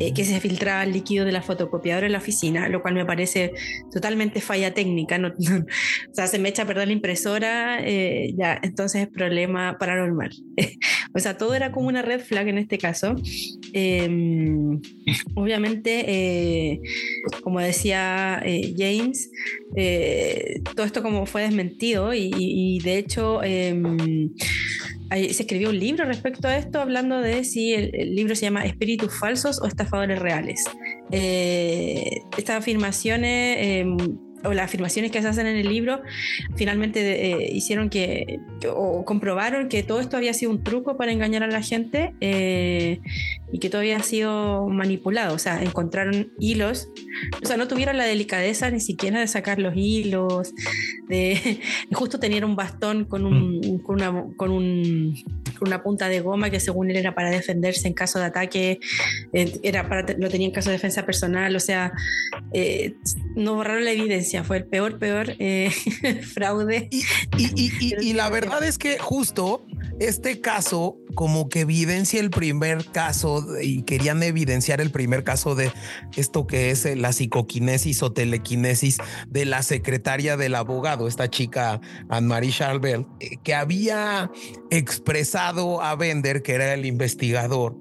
Eh, 0.00 0.12
que 0.12 0.24
se 0.24 0.38
filtraba 0.40 0.82
el 0.84 0.92
líquido 0.92 1.24
de 1.24 1.32
la 1.32 1.40
fotocopiadora 1.40 2.06
en 2.06 2.12
la 2.12 2.18
oficina, 2.18 2.68
lo 2.68 2.82
cual 2.82 2.94
me 2.94 3.06
parece 3.06 3.52
totalmente 3.90 4.40
falla 4.40 4.74
técnica. 4.74 5.16
No, 5.16 5.28
o 5.38 6.14
sea, 6.14 6.26
se 6.26 6.38
me 6.38 6.50
echa 6.50 6.62
a 6.62 6.66
perder 6.66 6.88
la 6.88 6.92
impresora, 6.92 7.80
eh, 7.82 8.34
ya, 8.36 8.58
entonces 8.62 9.02
es 9.02 9.08
problema 9.08 9.78
paranormal. 9.78 10.30
o 11.14 11.18
sea, 11.18 11.38
todo 11.38 11.54
era 11.54 11.72
como 11.72 11.88
una 11.88 12.02
red 12.02 12.20
flag 12.20 12.48
en 12.48 12.58
este 12.58 12.76
caso. 12.76 13.14
Em, 13.72 14.80
obviamente, 15.34 16.04
eh, 16.06 16.80
como 17.42 17.60
decía 17.60 18.42
James, 18.76 19.30
todo 20.74 20.84
esto 20.84 21.02
como 21.02 21.24
fue 21.24 21.42
desmentido 21.42 22.12
y, 22.12 22.30
y 22.36 22.78
de 22.80 22.98
hecho 22.98 23.42
em, 23.42 24.30
se 25.14 25.42
escribió 25.42 25.70
un 25.70 25.78
libro 25.78 26.04
respecto 26.04 26.48
a 26.48 26.56
esto, 26.56 26.80
hablando 26.80 27.20
de 27.20 27.44
si 27.44 27.74
el, 27.74 28.14
libro 28.14 28.34
se 28.34 28.42
llama 28.42 28.64
Espíritus 28.64 29.18
falsos 29.18 29.60
o 29.60 29.66
estafadores 29.66 30.18
reales. 30.18 30.64
Eh, 31.10 32.20
estas 32.36 32.58
afirmaciones 32.58 33.56
em, 33.60 33.96
o 34.44 34.52
las 34.52 34.66
afirmaciones 34.66 35.10
que 35.10 35.22
se 35.22 35.28
hacen 35.28 35.46
en 35.46 35.56
el 35.56 35.68
libro 35.68 36.02
finalmente 36.56 37.00
eh, 37.00 37.52
hicieron 37.52 37.90
que, 37.90 38.40
o 38.68 39.04
comprobaron 39.04 39.68
que 39.68 39.82
todo 39.82 40.00
esto 40.00 40.16
había 40.16 40.34
sido 40.34 40.50
un 40.50 40.62
truco 40.62 40.96
para 40.96 41.12
engañar 41.12 41.42
a 41.42 41.46
la 41.46 41.62
gente 41.62 42.14
eh, 42.20 43.00
y 43.52 43.58
que 43.58 43.68
todo 43.68 43.80
había 43.80 44.00
sido 44.02 44.66
manipulado. 44.68 45.34
O 45.34 45.38
sea, 45.38 45.62
encontraron 45.62 46.32
hilos, 46.38 46.88
o 47.42 47.46
sea, 47.46 47.56
no 47.56 47.68
tuvieron 47.68 47.96
la 47.96 48.04
delicadeza 48.04 48.70
ni 48.70 48.80
siquiera 48.80 49.20
de 49.20 49.28
sacar 49.28 49.58
los 49.58 49.74
hilos, 49.76 50.52
de 51.08 51.60
justo 51.92 52.18
tenían 52.18 52.44
un 52.44 52.56
bastón 52.56 53.04
con, 53.04 53.26
un, 53.26 53.58
mm. 53.58 53.78
con, 53.82 53.96
una, 53.96 54.24
con, 54.36 54.50
un, 54.50 55.14
una 55.60 55.82
punta 55.82 56.08
de 56.08 56.20
goma 56.20 56.50
que 56.50 56.60
según 56.60 56.90
él 56.90 56.96
era 56.96 57.14
para 57.14 57.30
defenderse 57.30 57.88
en 57.88 57.94
caso 57.94 58.18
de 58.18 58.26
ataque, 58.26 58.80
eh, 59.32 59.60
era 59.62 59.88
para, 59.88 60.14
lo 60.18 60.28
tenía 60.28 60.46
en 60.46 60.52
caso 60.52 60.70
de 60.70 60.76
defensa 60.76 61.04
personal, 61.04 61.54
o 61.54 61.60
sea, 61.60 61.92
no 63.36 63.54
borraron 63.54 63.84
la 63.84 63.92
evidencia 63.92 64.31
fue 64.42 64.56
el 64.58 64.64
peor, 64.64 64.98
peor 64.98 65.34
eh, 65.38 65.70
fraude. 66.34 66.88
Y, 66.90 68.12
la 68.14 68.30
verdad 68.30 68.64
es 68.64 68.78
que 68.78 68.98
justo 68.98 69.66
este 70.08 70.40
caso 70.40 70.96
como 71.14 71.48
que 71.48 71.60
evidencia 71.60 72.20
el 72.20 72.30
primer 72.30 72.84
caso 72.86 73.44
y 73.60 73.82
querían 73.82 74.22
evidenciar 74.22 74.80
el 74.80 74.90
primer 74.90 75.24
caso 75.24 75.54
de 75.54 75.72
esto 76.16 76.46
que 76.46 76.70
es 76.70 76.86
eh, 76.86 76.96
la 76.96 77.12
psicoquinesis 77.12 78.02
o 78.02 78.12
telequinesis 78.12 78.98
de 79.28 79.44
la 79.44 79.62
secretaria 79.62 80.36
del 80.36 80.54
abogado, 80.54 81.08
esta 81.08 81.28
chica 81.28 81.80
Anne-Marie 82.08 82.52
Charvel, 82.52 83.06
eh, 83.20 83.36
que 83.42 83.54
había 83.54 84.30
expresado 84.70 85.82
a 85.82 85.94
Bender, 85.96 86.42
que 86.42 86.54
era 86.54 86.74
el 86.74 86.86
investigador, 86.86 87.76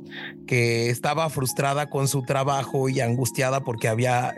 que 0.45 0.89
estaba 0.89 1.29
frustrada 1.29 1.89
con 1.89 2.07
su 2.07 2.23
trabajo 2.23 2.89
y 2.89 2.99
angustiada 2.99 3.63
porque 3.63 3.87
había, 3.87 4.35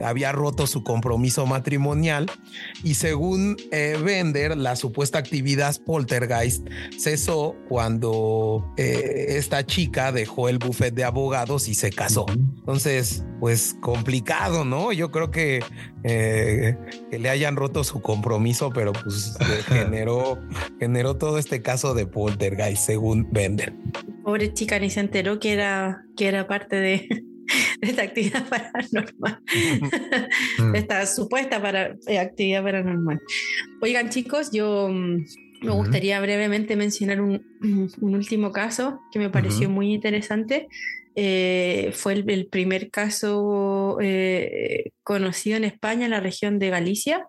había 0.00 0.30
roto 0.30 0.66
su 0.66 0.84
compromiso 0.84 1.46
matrimonial. 1.46 2.30
Y 2.82 2.94
según 2.94 3.56
eh, 3.72 3.98
Bender, 4.02 4.56
la 4.56 4.76
supuesta 4.76 5.18
actividad 5.18 5.76
poltergeist 5.84 6.53
cesó 6.98 7.56
cuando 7.68 8.72
eh, 8.76 9.26
esta 9.30 9.64
chica 9.64 10.12
dejó 10.12 10.48
el 10.48 10.58
buffet 10.58 10.94
de 10.94 11.04
abogados 11.04 11.68
y 11.68 11.74
se 11.74 11.90
casó. 11.90 12.26
Entonces, 12.28 13.24
pues 13.40 13.76
complicado, 13.80 14.64
¿no? 14.64 14.92
Yo 14.92 15.10
creo 15.10 15.30
que, 15.30 15.62
eh, 16.04 16.76
que 17.10 17.18
le 17.18 17.28
hayan 17.28 17.56
roto 17.56 17.84
su 17.84 18.00
compromiso, 18.00 18.70
pero 18.70 18.92
pues 18.92 19.36
generó, 19.68 20.38
generó 20.78 21.16
todo 21.16 21.38
este 21.38 21.62
caso 21.62 21.94
de 21.94 22.06
poltergeist, 22.06 22.86
según 22.86 23.28
Bender. 23.30 23.74
Pobre 24.22 24.52
chica, 24.52 24.78
ni 24.78 24.90
se 24.90 25.00
enteró 25.00 25.38
que 25.38 25.52
era, 25.52 26.04
que 26.16 26.28
era 26.28 26.46
parte 26.46 26.76
de, 26.76 27.08
esta 27.80 28.02
actividad 28.02 28.44
paranormal, 28.48 29.42
esta 30.74 31.06
supuesta 31.06 31.60
para, 31.60 31.96
eh, 32.06 32.18
actividad 32.18 32.62
paranormal. 32.62 33.20
Oigan 33.80 34.10
chicos, 34.10 34.50
yo 34.52 34.88
me 35.64 35.72
gustaría 35.72 36.20
brevemente 36.20 36.76
mencionar 36.76 37.20
un, 37.20 37.42
último 38.00 38.52
caso 38.52 39.00
que 39.12 39.18
me 39.18 39.30
pareció 39.30 39.68
muy 39.68 39.92
interesante. 39.92 40.68
Eh, 41.16 41.92
fue 41.94 42.12
el, 42.14 42.46
primer 42.46 42.90
caso 42.90 43.98
eh, 44.00 44.90
conocido 45.02 45.56
en 45.56 45.64
España, 45.64 46.04
en 46.04 46.10
la 46.10 46.20
región 46.20 46.58
de 46.58 46.70
Galicia. 46.70 47.28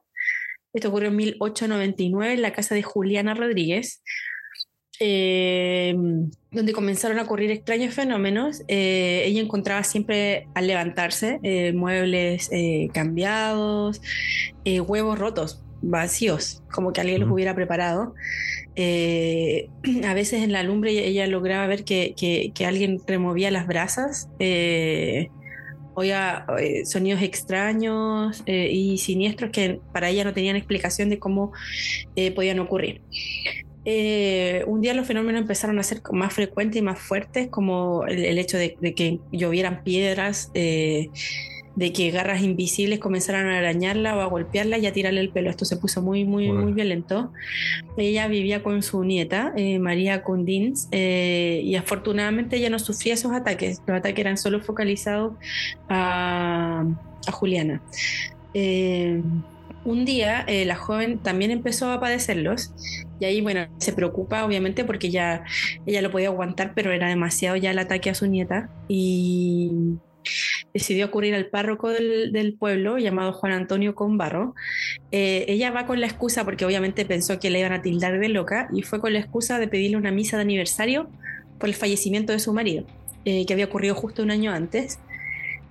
Esto 0.74 0.90
ocurrió 0.90 1.10
en 1.10 1.16
1899 1.16 2.34
en 2.34 2.42
la 2.42 2.52
casa 2.52 2.76
de 2.76 2.84
Juliana 2.84 3.34
Rodríguez, 3.34 4.02
eh, 5.00 5.96
donde 6.52 6.74
comenzaron 6.74 7.20
a 7.20 7.24
ocurrir 7.24 7.52
extraños 7.52 7.94
fenómenos. 7.94 8.62
Eh, 8.68 9.24
ella 9.26 9.42
encontraba 9.42 9.84
siempre 9.84 10.48
al 10.54 10.68
levantarse 10.68 11.40
muebles 11.74 12.50
cambiados, 12.94 14.02
huevos 14.66 15.18
rotos. 15.18 15.65
Vacíos, 15.86 16.64
como 16.72 16.92
que 16.92 17.02
alguien 17.02 17.22
los 17.22 17.32
hubiera 17.32 17.56
preparado. 17.56 18.14
Eh, 18.76 19.70
a 20.06 20.14
veces 20.14 20.44
en 20.44 20.52
la 20.52 20.64
lumbre 20.64 20.92
ella, 20.92 21.28
lograba 21.28 21.68
ver 21.68 21.84
que, 21.84 22.52
alguien 22.66 23.00
removía 23.06 23.52
las 23.52 23.68
brasas. 23.68 24.30
Eh, 24.40 25.30
oía 25.98 26.46
eh, 26.60 26.86
sonidos 26.86 27.22
extraños 27.22 28.44
y 28.46 28.98
siniestros 28.98 29.52
que 29.52 29.80
para 29.94 30.10
ella 30.10 30.26
no 30.26 30.34
tenían 30.34 30.58
explicación 30.58 31.10
de 31.10 31.20
cómo 31.20 31.54
podían 32.36 32.60
ocurrir. 32.60 33.02
un 34.68 34.82
día 34.82 34.94
los 34.94 35.08
fenómenos 35.08 35.42
empezaron 35.42 35.80
a 35.80 35.84
ser 35.84 36.02
más 36.12 36.34
frecuentes 36.34 36.82
y 36.82 36.82
más 36.82 37.00
fuertes, 37.00 37.48
como 37.48 38.04
el, 38.08 38.38
hecho 38.38 38.58
de, 38.58 38.76
de, 38.82 38.94
que 38.94 39.20
llovieran 39.32 39.86
piedras, 39.86 40.52
de 41.76 41.92
que 41.92 42.10
garras 42.12 42.42
invisibles 42.42 43.00
comenzaran 43.00 43.48
a 43.48 43.58
arañarla 43.58 44.16
o 44.16 44.22
a 44.22 44.26
golpearla 44.26 44.78
y 44.78 44.86
a 44.86 44.94
tirarle 44.94 45.22
el 45.22 45.30
pelo. 45.30 45.50
Esto 45.50 45.66
se 45.66 45.78
puso 45.78 46.02
muy, 46.02 46.24
muy, 46.24 46.52
muy 46.52 46.74
violento. 46.74 47.32
Ella 47.98 48.28
vivía 48.28 48.64
con 48.64 48.82
su 48.82 49.04
nieta, 49.04 49.54
eh, 49.56 49.80
María 49.80 50.24
Cundins, 50.24 50.88
eh, 50.92 51.62
y 51.64 51.76
afortunadamente 51.76 52.58
ella 52.58 52.70
no 52.70 52.80
sufría 52.80 53.16
esos 53.16 53.34
ataques. 53.34 53.82
Los 53.86 53.98
ataques 53.98 54.20
eran 54.20 54.38
solo 54.38 54.62
focalizados 54.62 55.34
a, 55.90 56.86
Juliana. 57.32 57.82
Eh, 58.54 59.22
un 59.84 60.06
día 60.06 60.46
la 60.48 60.76
joven 60.76 61.20
también 61.20 61.52
empezó 61.52 61.92
a 61.92 62.00
padecerlos 62.00 62.74
y 63.20 63.26
ahí, 63.26 63.42
bueno, 63.42 63.68
se 63.78 63.94
preocupa 63.94 64.44
obviamente 64.46 64.84
porque 64.84 65.10
ya 65.10 65.44
ella 65.86 66.02
lo 66.02 66.12
podía 66.12 66.30
aguantar, 66.30 66.74
pero 66.76 66.92
era 66.92 67.08
demasiado 67.08 67.56
ya 67.56 67.72
el 67.72 67.80
ataque 67.80 68.10
a 68.10 68.16
su 68.16 68.28
nieta 68.28 68.70
y 68.88 69.72
decidió 70.74 71.06
acudir 71.06 71.36
al 71.36 71.48
párroco 71.48 71.90
del, 71.90 72.56
pueblo 72.60 72.98
llamado 72.98 73.34
Juan 73.34 73.54
Antonio 73.54 73.96
Conbarro. 73.96 74.56
Eh, 75.12 75.46
ella 75.48 75.72
va 75.72 75.86
con 75.86 76.02
la 76.02 76.08
excusa, 76.08 76.44
porque 76.44 76.66
obviamente 76.66 77.06
pensó 77.06 77.40
que 77.40 77.50
le 77.50 77.60
iban 77.60 77.74
a 77.74 77.82
tildar 77.82 78.20
de 78.20 78.30
loca, 78.30 78.68
y 78.74 78.82
fue 78.82 79.00
con 79.00 79.14
la 79.14 79.20
excusa 79.20 79.60
de 79.60 79.68
pedirle 79.68 79.98
una 79.98 80.12
misa 80.12 80.38
de 80.38 80.44
aniversario 80.44 81.10
por 81.60 81.70
el 81.70 81.76
fallecimiento 81.76 82.34
de 82.34 82.40
su 82.40 82.54
marido, 82.54 82.86
eh, 83.24 83.46
que 83.46 83.54
había 83.54 83.66
ocurrido 83.66 83.96
justo 83.96 84.24
un 84.24 84.32
año 84.32 84.52
antes. 84.52 85.00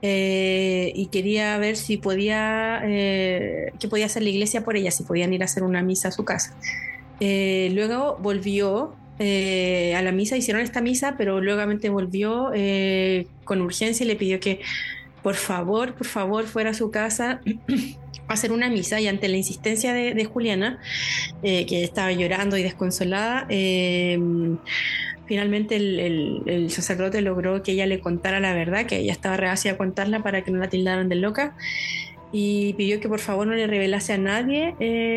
Eh, 0.03 0.93
y 0.95 1.07
quería 1.07 1.57
ver 1.57 1.77
si 1.77 1.97
podía, 1.97 2.81
qué 2.83 3.89
podía 3.89 4.07
hacer 4.07 4.23
la 4.23 4.29
iglesia 4.29 4.63
por 4.63 4.77
ella, 4.77 4.91
si 4.91 5.03
podían 5.03 5.33
ir 5.33 5.43
a 5.43 5.47
hacer 5.47 5.63
una 5.63 5.83
misa 5.83 6.09
a 6.09 6.13
su 6.13 6.25
casa. 6.25 6.55
luego 7.21 8.19
volvió 8.21 8.95
eh, 9.19 9.95
a 9.97 10.03
la 10.03 10.11
misa, 10.11 10.37
hicieron 10.37 10.63
esta 10.63 10.81
misa, 10.81 11.15
pero 11.17 11.41
luego 11.41 11.63
volvió 11.91 12.51
eh, 12.53 13.27
con 13.45 13.61
urgencia 13.61 14.05
y 14.05 14.09
le 14.09 14.17
pidió 14.17 14.41
que 14.41 14.61
por 15.23 15.37
favor, 15.37 15.95
por 15.95 16.07
favor, 16.07 16.45
fuera 16.47 16.71
a 16.71 16.75
su 16.75 16.91
casa 16.91 17.41
a 18.29 18.33
hacer 18.33 18.51
una 18.53 18.69
misa 18.69 19.01
y 19.01 19.07
ante 19.07 19.29
la 19.29 19.37
insistencia 19.37 19.95
de, 19.95 20.25
Juliana, 20.25 20.81
eh, 21.43 21.65
que 21.67 21.85
estaba 21.85 22.11
llorando 22.13 22.57
y 22.57 22.63
desconsolada, 22.63 23.47
finalmente 25.27 25.77
el, 25.77 26.67
sacerdote 26.71 27.23
logró 27.23 27.63
que 27.63 27.73
ella 27.73 27.87
le 27.87 28.01
contara 28.01 28.41
la 28.41 28.53
verdad, 28.53 28.85
que 28.87 28.99
ella 28.99 29.13
estaba 29.13 29.37
reacia 29.37 29.73
a 29.73 29.77
contarla 29.77 30.23
para 30.23 30.43
que 30.43 30.51
no 30.51 30.59
la 30.59 30.69
tildaran 30.69 31.09
de 31.09 31.15
loca 31.15 31.57
y 32.33 32.73
pidió 32.75 32.99
que 32.99 33.09
por 33.09 33.21
favor 33.21 33.47
no 33.47 33.55
le 33.55 33.67
revelase 33.69 34.13
a 34.13 34.19
nadie 34.19 34.75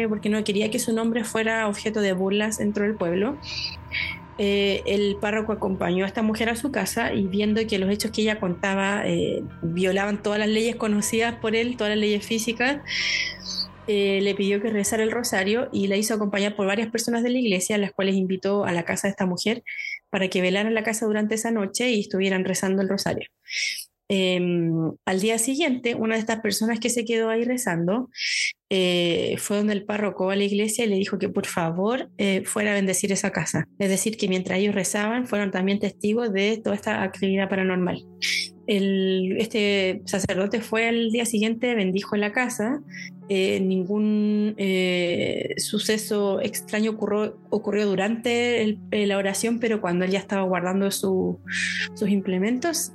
porque 0.07 0.29
no 0.29 0.43
quería 0.43 0.69
que 0.69 0.79
su 0.79 0.93
nombre 0.93 1.23
fuera 1.23 1.67
objeto 1.67 1.99
de 1.99 2.13
burlas 2.13 2.59
dentro 2.59 2.83
del 2.83 2.95
pueblo. 2.95 3.37
Eh, 4.37 4.83
el 4.85 5.15
párroco 5.19 5.51
acompañó 5.51 6.05
a 6.05 6.07
esta 6.07 6.21
mujer 6.21 6.49
a 6.49 6.55
su 6.55 6.71
casa 6.71 7.13
y 7.13 7.25
viendo 7.27 7.65
que 7.65 7.79
los 7.79 7.89
hechos 7.89 8.11
que 8.11 8.21
ella 8.21 8.39
contaba 8.39 9.01
eh, 9.05 9.43
violaban 9.63 10.21
todas 10.21 10.37
las 10.39 10.47
leyes 10.47 10.75
conocidas 10.75 11.35
por 11.35 11.55
él, 11.55 11.75
todas 11.75 11.91
las 11.91 11.99
leyes 11.99 12.25
físicas, 12.25 12.81
eh, 13.87 14.19
le 14.21 14.35
pidió 14.35 14.61
que 14.61 14.69
rezara 14.69 15.03
el 15.03 15.11
rosario 15.11 15.69
y 15.71 15.87
la 15.87 15.95
hizo 15.95 16.13
acompañar 16.13 16.55
por 16.55 16.67
varias 16.67 16.91
personas 16.91 17.23
de 17.23 17.29
la 17.29 17.39
iglesia, 17.39 17.77
las 17.77 17.93
cuales 17.93 18.15
invitó 18.15 18.65
a 18.65 18.73
la 18.73 18.83
casa 18.83 19.07
de 19.07 19.11
esta 19.11 19.25
mujer 19.25 19.63
para 20.09 20.27
que 20.27 20.41
velaran 20.41 20.73
la 20.73 20.83
casa 20.83 21.05
durante 21.05 21.35
esa 21.35 21.51
noche 21.51 21.89
y 21.89 22.01
estuvieran 22.01 22.45
rezando 22.45 22.81
el 22.81 22.89
rosario. 22.89 23.29
Em, 24.09 24.93
al 25.05 25.19
día 25.19 25.37
siguiente, 25.37 25.95
una 25.95 26.15
de 26.15 26.21
estas 26.21 26.39
personas 26.39 26.79
que 26.79 26.89
se 26.89 27.03
quedó 27.03 27.29
ahí 27.29 27.43
rezando 27.43 28.09
eh, 28.69 29.35
fue 29.37 29.57
donde 29.57 29.73
el 29.73 29.83
párroco 29.83 30.29
a 30.29 30.35
la 30.35 30.45
iglesia 30.45 30.85
y 30.85 30.87
le 30.87 30.95
dijo 30.95 31.17
que 31.17 31.27
por 31.27 31.45
favor 31.45 32.09
eh, 32.17 32.43
fuera 32.45 32.71
a 32.71 32.75
bendecir 32.75 33.11
esa 33.11 33.31
casa. 33.31 33.67
Es 33.79 33.89
decir, 33.89 34.15
que 34.15 34.29
mientras 34.29 34.59
ellos 34.59 34.75
rezaban, 34.75 35.27
fueron 35.27 35.51
también 35.51 35.79
testigos 35.79 36.31
de 36.31 36.59
toda 36.63 36.75
esta 36.75 37.03
actividad 37.03 37.49
paranormal. 37.49 38.05
este 38.67 40.01
sacerdote 40.05 40.61
fue 40.61 40.87
al 40.87 41.11
día 41.11 41.25
siguiente, 41.25 41.75
bendijo 41.75 42.15
la 42.15 42.31
casa. 42.31 42.81
Eh, 43.29 43.59
ningún 43.59 44.55
suceso 45.57 46.39
extraño 46.41 46.91
ocurrió, 46.91 47.37
ocurrió 47.49 47.85
durante 47.85 48.77
la 48.91 49.17
oración, 49.17 49.59
pero 49.59 49.81
cuando 49.81 50.05
él 50.05 50.11
ya 50.11 50.19
estaba 50.19 50.43
guardando 50.43 50.89
sus 50.91 51.37
implementos, 52.07 52.93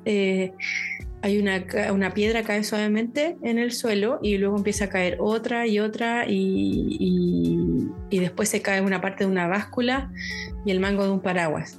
hay 1.22 1.38
una, 1.38 1.64
una, 1.92 2.14
piedra 2.14 2.42
cae 2.42 2.64
suavemente 2.64 3.36
en 3.42 3.58
el 3.58 3.70
suelo 3.70 4.18
y 4.22 4.38
luego 4.38 4.56
empieza 4.56 4.86
a 4.86 4.88
caer 4.88 5.18
otra 5.20 5.68
y 5.68 5.78
otra 5.78 6.26
y, 6.28 6.96
y, 8.10 8.18
después 8.18 8.48
se 8.48 8.60
cae 8.60 8.80
una 8.80 9.00
parte 9.00 9.24
de 9.24 9.30
una 9.30 9.46
báscula 9.46 10.10
y 10.66 10.72
el 10.72 10.80
mango 10.80 11.04
de 11.04 11.10
un 11.10 11.20
paraguas. 11.20 11.78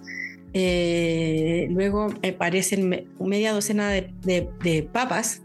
Eh, 0.53 1.67
luego 1.71 2.13
aparecen 2.23 3.07
media 3.19 3.51
docena 3.51 3.89
de, 3.89 4.89
papas 4.93 5.41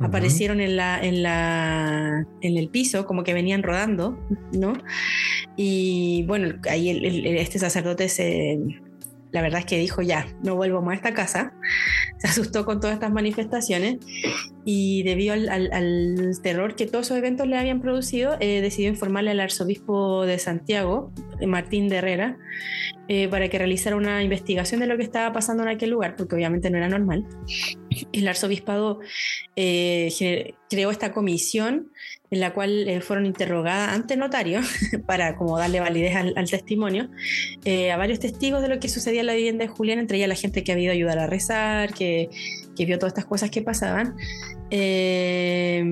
aparecieron 0.00 0.60
en 0.60 0.76
la, 0.76 1.00
en 1.02 1.22
la 1.22 2.26
en 2.40 2.56
el 2.56 2.68
piso 2.68 3.04
como 3.06 3.24
que 3.24 3.34
venían 3.34 3.62
rodando 3.62 4.18
no 4.52 4.74
y 5.56 6.24
bueno 6.26 6.54
ahí 6.68 6.90
este 7.38 7.58
sacerdote 7.58 8.08
se 8.08 8.58
la 9.30 9.42
verdad 9.42 9.60
es 9.60 9.66
que 9.66 9.78
dijo 9.78 10.02
ya, 10.02 10.26
no 10.42 10.56
vuelvo 10.56 10.80
más 10.80 10.92
a 10.92 10.96
esta 10.96 11.14
casa. 11.14 11.52
Se 12.18 12.28
asustó 12.28 12.64
con 12.64 12.80
todas 12.80 12.94
estas 12.94 13.12
manifestaciones 13.12 13.98
y 14.70 15.02
debido 15.02 15.32
al, 15.32 16.38
terror 16.42 16.76
que 16.76 16.84
todos 16.84 17.06
esos 17.06 17.16
eventos 17.16 17.46
le 17.48 17.56
habían 17.56 17.80
producido, 17.80 18.36
eh, 18.38 18.60
decidió 18.60 18.90
informarle 18.90 19.30
al 19.30 19.40
arzobispo 19.40 20.26
de 20.26 20.38
Santiago, 20.38 21.10
Martín 21.46 21.88
de 21.88 21.96
Herrera, 21.96 22.36
eh, 23.08 23.28
para 23.28 23.48
que 23.48 23.56
realizara 23.56 23.96
una 23.96 24.22
investigación 24.22 24.80
de 24.80 24.86
lo 24.86 24.98
que 24.98 25.04
estaba 25.04 25.32
pasando 25.32 25.62
en 25.62 25.70
aquel 25.70 25.88
lugar, 25.88 26.16
porque 26.16 26.34
obviamente 26.34 26.68
no 26.68 26.76
era 26.76 26.90
normal. 26.90 27.24
El 28.12 28.28
arzobispado 28.28 29.00
eh, 29.56 30.52
creó 30.68 30.90
esta 30.90 31.12
comisión 31.12 31.90
en 32.30 32.40
la 32.40 32.52
cual 32.52 32.88
eh, 32.88 33.00
fueron 33.00 33.26
interrogadas 33.26 33.94
ante 33.94 34.16
notario 34.16 34.60
para 35.06 35.36
como 35.36 35.58
darle 35.58 35.80
validez 35.80 36.14
al, 36.14 36.50
testimonio 36.50 37.08
eh, 37.64 37.90
a 37.90 37.96
varios 37.96 38.20
testigos 38.20 38.60
de 38.60 38.68
lo 38.68 38.78
que 38.80 38.88
sucedía 38.88 39.20
en 39.20 39.26
la 39.26 39.34
vivienda 39.34 39.64
de 39.64 39.68
Julián, 39.68 39.98
entre 39.98 40.18
ellas 40.18 40.28
la 40.28 40.34
gente 40.34 40.62
que 40.62 40.72
había 40.72 40.84
ido 40.84 40.92
a 40.92 40.94
ayudar 40.94 41.18
a 41.18 41.26
rezar, 41.26 41.94
que 41.94 42.28
vio 42.76 42.98
todas 42.98 43.12
estas 43.12 43.24
cosas 43.24 43.50
que 43.50 43.62
pasaban. 43.62 44.14
Eh, 44.70 45.82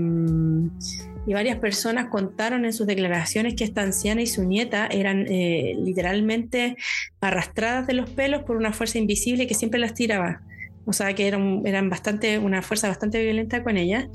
y 1.29 1.33
varias 1.33 1.59
personas 1.59 2.09
contaron 2.09 2.65
en 2.65 2.73
sus 2.73 2.87
declaraciones 2.87 3.55
que 3.55 3.65
esta 3.65 3.83
anciana 3.83 4.23
y 4.23 4.27
su 4.27 4.45
nieta 4.45 4.87
eran 4.87 5.25
literalmente 5.25 6.77
arrastradas 7.21 7.89
de 7.89 7.95
los 7.95 8.09
pelos 8.11 8.45
por 8.45 8.57
una 8.57 8.73
fuerza 8.73 8.99
invisible 8.99 9.49
que 9.49 9.55
siempre 9.55 9.81
las 9.81 9.95
tiraba 9.95 10.43
o 10.87 10.93
sea 10.93 11.13
que 11.15 11.27
eran, 11.27 11.91
bastante, 11.91 12.39
una 12.39 12.63
fuerza 12.63 12.87
bastante 12.89 13.21
violenta 13.21 13.65
con 13.65 13.77
ella 13.77 14.09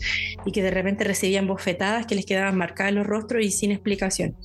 y 0.46 0.54
que 0.54 0.64
de 0.64 0.72
repente 0.72 1.04
recibían 1.04 1.46
bofetadas 1.46 2.06
que 2.06 2.16
les 2.16 2.26
quedaban 2.26 2.58
marcadas 2.58 2.92
en 2.92 2.96
los 2.96 3.06
rostros 3.06 3.44
y 3.44 3.52
sin 3.52 3.72
explicación. 3.72 4.38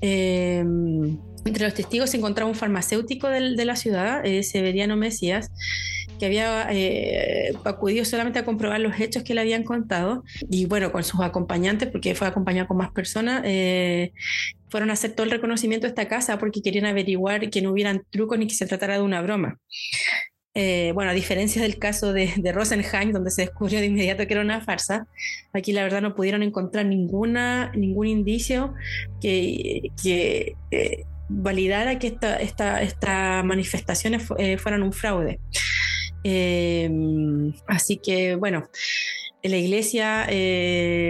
Eh, 0.00 0.64
entre 1.44 1.64
los 1.64 1.74
testigos 1.74 2.10
se 2.10 2.16
encontraba 2.16 2.50
un 2.50 2.56
farmacéutico 2.56 3.28
de, 3.28 3.64
la 3.64 3.76
ciudad, 3.76 4.26
eh, 4.26 4.42
Severiano 4.42 4.96
Mesías, 4.96 5.50
que 6.20 6.26
había 6.26 6.68
eh, 6.70 7.52
acudido 7.64 8.04
solamente 8.04 8.38
a 8.38 8.44
comprobar 8.44 8.78
los 8.78 9.00
hechos 9.00 9.24
que 9.24 9.34
le 9.34 9.40
habían 9.40 9.64
contado 9.64 10.22
y 10.48 10.66
bueno, 10.66 10.92
con 10.92 11.02
sus 11.02 11.20
acompañantes, 11.20 11.88
porque 11.90 12.14
fue 12.14 12.28
acompañado 12.28 12.68
con 12.68 12.76
más 12.76 12.92
personas, 12.92 13.42
fueron 14.68 14.90
a 14.90 14.92
hacer 14.92 15.12
todo 15.12 15.24
el 15.24 15.32
reconocimiento 15.32 15.86
de 15.86 15.88
esta 15.88 16.06
casa 16.06 16.38
porque 16.38 16.62
querían 16.62 16.86
averiguar 16.86 17.50
que 17.50 17.60
no 17.60 17.72
hubieran 17.72 18.04
trucos 18.10 18.38
ni 18.38 18.46
que 18.46 18.54
se 18.54 18.66
tratara 18.66 18.94
de 18.94 19.02
una 19.02 19.20
broma. 19.20 19.58
Eh, 20.54 20.90
bueno, 20.94 21.12
a 21.12 21.14
diferencia 21.14 21.62
del 21.62 21.78
caso 21.78 22.12
de, 22.12 22.32
de, 22.36 22.52
Rosenheim, 22.52 23.12
donde 23.12 23.30
se 23.30 23.42
descubrió 23.42 23.78
de 23.78 23.86
inmediato 23.86 24.26
que 24.26 24.34
era 24.34 24.42
una 24.42 24.60
farsa, 24.60 25.06
aquí 25.52 25.72
la 25.72 25.84
verdad 25.84 26.02
no 26.02 26.16
pudieron 26.16 26.42
encontrar 26.42 26.86
ninguna, 26.86 27.70
ningún 27.76 28.08
indicio 28.08 28.74
que, 29.20 29.90
que 30.02 30.56
eh, 30.72 31.04
validara 31.28 32.00
que 32.00 32.08
estas 32.08 32.40
esta, 32.40 32.82
esta 32.82 33.42
manifestaciones 33.44 34.24
eh, 34.38 34.58
fueran 34.58 34.82
un 34.82 34.92
fraude. 34.92 35.38
Así 37.66 37.96
que, 37.96 38.34
bueno, 38.34 38.68
la 39.42 39.56
iglesia 39.56 40.26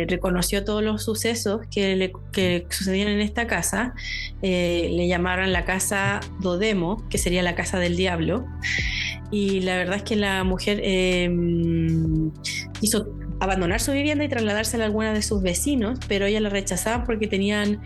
reconoció 0.08 0.64
todos 0.64 0.84
los 0.84 1.02
sucesos 1.02 1.62
que, 1.70 2.12
que, 2.32 2.66
sucedían 2.70 3.08
en 3.08 3.20
esta 3.20 3.48
casa, 3.48 3.94
le 4.40 5.08
llamaron 5.08 5.52
la 5.52 5.64
casa 5.64 6.20
Dodemo, 6.40 7.08
que 7.08 7.18
sería 7.18 7.42
la 7.42 7.56
casa 7.56 7.78
del 7.78 7.96
diablo, 7.96 8.46
y 9.30 9.61
la 9.61 9.76
verdad 9.76 9.96
es 9.96 10.02
que 10.02 10.16
la 10.16 10.42
mujer 10.44 10.80
em, 10.82 12.32
hizo 12.80 13.08
abandonar 13.38 13.80
su 13.80 13.92
vivienda 13.92 14.24
y 14.24 14.28
trasladársela 14.28 14.84
a 14.84 14.86
alguna 14.86 15.12
de 15.12 15.22
sus 15.22 15.42
vecinos, 15.42 15.98
pero 16.08 16.26
ella 16.26 16.40
la 16.40 16.50
rechazaban 16.50 17.04
porque 17.04 17.26
tenían 17.26 17.80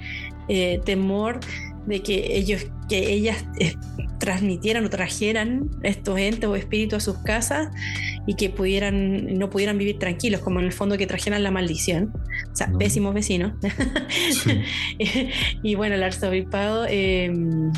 eh, 0.48 0.80
temor 0.84 1.40
de 1.86 2.02
que 2.02 2.36
ellos, 2.36 2.66
que 2.88 3.12
ellas 3.12 3.44
eh, 3.58 3.74
transmitieran 4.18 4.84
o 4.84 4.90
trajeran 4.90 5.70
estos 5.82 6.18
entes 6.18 6.48
o 6.48 6.56
espíritus 6.56 6.96
a 6.96 7.00
sus 7.00 7.18
casas 7.18 7.68
y 8.26 8.34
que 8.34 8.48
pudieran, 8.48 9.38
no 9.38 9.50
pudieran 9.50 9.76
vivir 9.76 9.98
tranquilos, 9.98 10.40
como 10.40 10.60
en 10.60 10.66
el 10.66 10.72
fondo 10.72 10.96
que 10.96 11.06
trajeran 11.06 11.42
la 11.42 11.50
maldición. 11.50 12.12
O 12.52 12.56
sea, 12.56 12.72
pésimos 12.78 13.14
vecinos. 13.14 13.52
y 15.62 15.74
bueno, 15.74 15.96
el 15.96 16.02
arzobispado 16.02 16.86
em, 16.88 17.70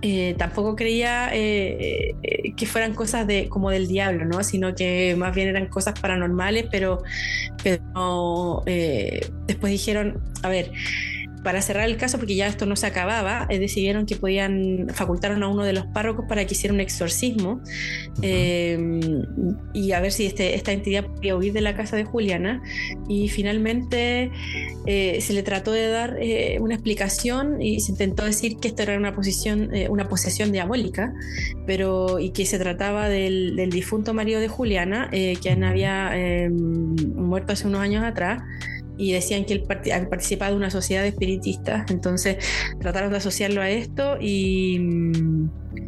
eh, 0.00 0.34
tampoco 0.38 0.76
creía 0.76 1.30
eh, 1.32 2.14
que 2.56 2.66
fueran 2.66 2.94
cosas 2.94 3.26
de, 3.26 3.48
como 3.48 3.70
del 3.70 3.86
diablo, 3.86 4.24
¿no? 4.24 4.42
Sino 4.44 4.74
que 4.74 5.14
más 5.16 5.34
bien 5.34 5.48
eran 5.48 5.66
cosas 5.66 5.98
paranormales, 6.00 6.66
pero, 6.70 7.02
pero 7.62 8.62
después 8.64 9.70
dijeron, 9.70 10.22
a 10.42 10.48
ver, 10.48 10.72
para 11.42 11.60
cerrar 11.60 11.88
el 11.88 11.96
caso, 11.96 12.18
porque 12.18 12.36
ya 12.36 12.46
esto 12.46 12.66
no 12.66 12.76
se 12.76 12.86
acababa, 12.86 13.46
eh, 13.48 13.58
decidieron 13.58 14.06
que 14.06 14.16
podían, 14.16 14.86
facultaron 14.92 15.42
a 15.42 15.48
uno 15.48 15.64
de 15.64 15.72
los 15.72 15.86
párrocos 15.86 16.26
para 16.28 16.44
que 16.46 16.54
hiciera 16.54 16.72
un 16.72 16.80
exorcismo 16.80 17.60
eh, 18.22 18.78
y 19.72 19.92
a 19.92 20.00
ver 20.00 20.12
si 20.12 20.26
este, 20.26 20.54
esta 20.54 20.72
entidad 20.72 21.04
podía 21.06 21.36
huir 21.36 21.52
de 21.52 21.60
la 21.60 21.74
casa 21.74 21.96
de 21.96 22.04
Juliana. 22.04 22.62
Y 23.08 23.28
finalmente 23.28 24.30
eh, 24.86 25.20
se 25.20 25.32
le 25.32 25.42
trató 25.42 25.72
de 25.72 25.88
dar 25.88 26.18
una 26.60 26.74
explicación 26.74 27.60
y 27.60 27.80
se 27.80 27.92
intentó 27.92 28.24
decir 28.24 28.58
que 28.58 28.68
esto 28.68 28.82
era 28.82 28.96
una, 28.96 29.14
posición, 29.14 29.70
una 29.88 30.08
posesión 30.08 30.52
diabólica, 30.52 31.12
pero 31.66 32.18
y 32.18 32.30
que 32.30 32.46
se 32.46 32.58
trataba 32.58 33.08
del, 33.08 33.56
del 33.56 33.70
difunto 33.70 34.14
marido 34.14 34.40
de 34.40 34.48
Juliana, 34.48 35.10
quien 35.40 35.64
había 35.64 36.12
muerto 36.50 37.52
hace 37.52 37.66
unos 37.66 37.80
años 37.80 38.04
atrás 38.04 38.42
y 38.96 39.12
decían 39.12 39.44
que 39.44 39.54
él 39.54 39.62
participaba 39.62 40.50
de 40.50 40.56
una 40.56 40.70
sociedad 40.70 41.02
de 41.02 41.08
espiritistas, 41.08 41.90
entonces 41.90 42.36
trataron 42.80 43.10
de 43.10 43.18
asociarlo 43.18 43.60
a 43.60 43.70
esto 43.70 44.16
y 44.20 44.78
mm, 44.78 45.31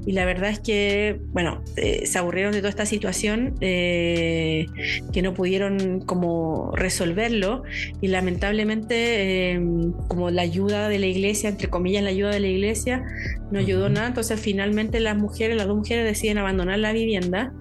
y 0.06 0.12
la 0.12 0.24
verdad 0.24 0.50
es 0.50 0.60
que, 0.60 1.20
bueno, 1.32 1.62
eh, 1.76 2.06
se 2.06 2.18
aburrieron 2.18 2.52
de 2.52 2.58
toda 2.58 2.68
esta 2.68 2.86
situación, 2.86 3.54
eh, 3.60 4.66
que 5.12 5.22
no 5.22 5.32
pudieron 5.32 6.00
como 6.00 6.72
resolverlo 6.74 7.62
y 8.00 8.08
lamentablemente 8.08 9.52
eh, 9.52 9.60
como 10.08 10.30
la 10.30 10.42
ayuda 10.42 10.88
de 10.88 10.98
la 10.98 11.06
iglesia, 11.06 11.48
entre 11.48 11.68
comillas 11.68 12.02
la 12.02 12.10
ayuda 12.10 12.30
de 12.30 12.40
la 12.40 12.48
iglesia, 12.48 13.04
no 13.50 13.58
ayudó 13.58 13.88
nada, 13.88 14.08
entonces 14.08 14.38
finalmente 14.40 15.00
las 15.00 15.16
mujeres, 15.16 15.56
las 15.56 15.66
dos 15.66 15.76
mujeres 15.76 16.04
deciden 16.04 16.38
abandonar 16.38 16.78
la 16.78 16.92
vivienda 16.92 17.52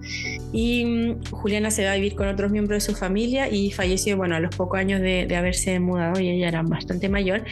y 0.52 0.84
mm, 0.84 1.24
Juliana 1.30 1.70
se 1.70 1.84
va 1.84 1.92
a 1.92 1.94
vivir 1.94 2.14
con 2.14 2.28
otros 2.28 2.50
miembros 2.50 2.84
de 2.84 2.92
su 2.92 2.98
familia 2.98 3.48
y 3.50 3.70
falleció, 3.70 4.16
bueno, 4.18 4.34
a 4.34 4.40
los 4.40 4.54
pocos 4.54 4.78
años 4.78 5.00
de, 5.00 5.26
de 5.26 5.36
haberse 5.36 5.80
mudado 5.80 6.20
y 6.20 6.28
ella 6.28 6.48
era 6.48 6.62
bastante 6.62 7.08
mayor. 7.08 7.44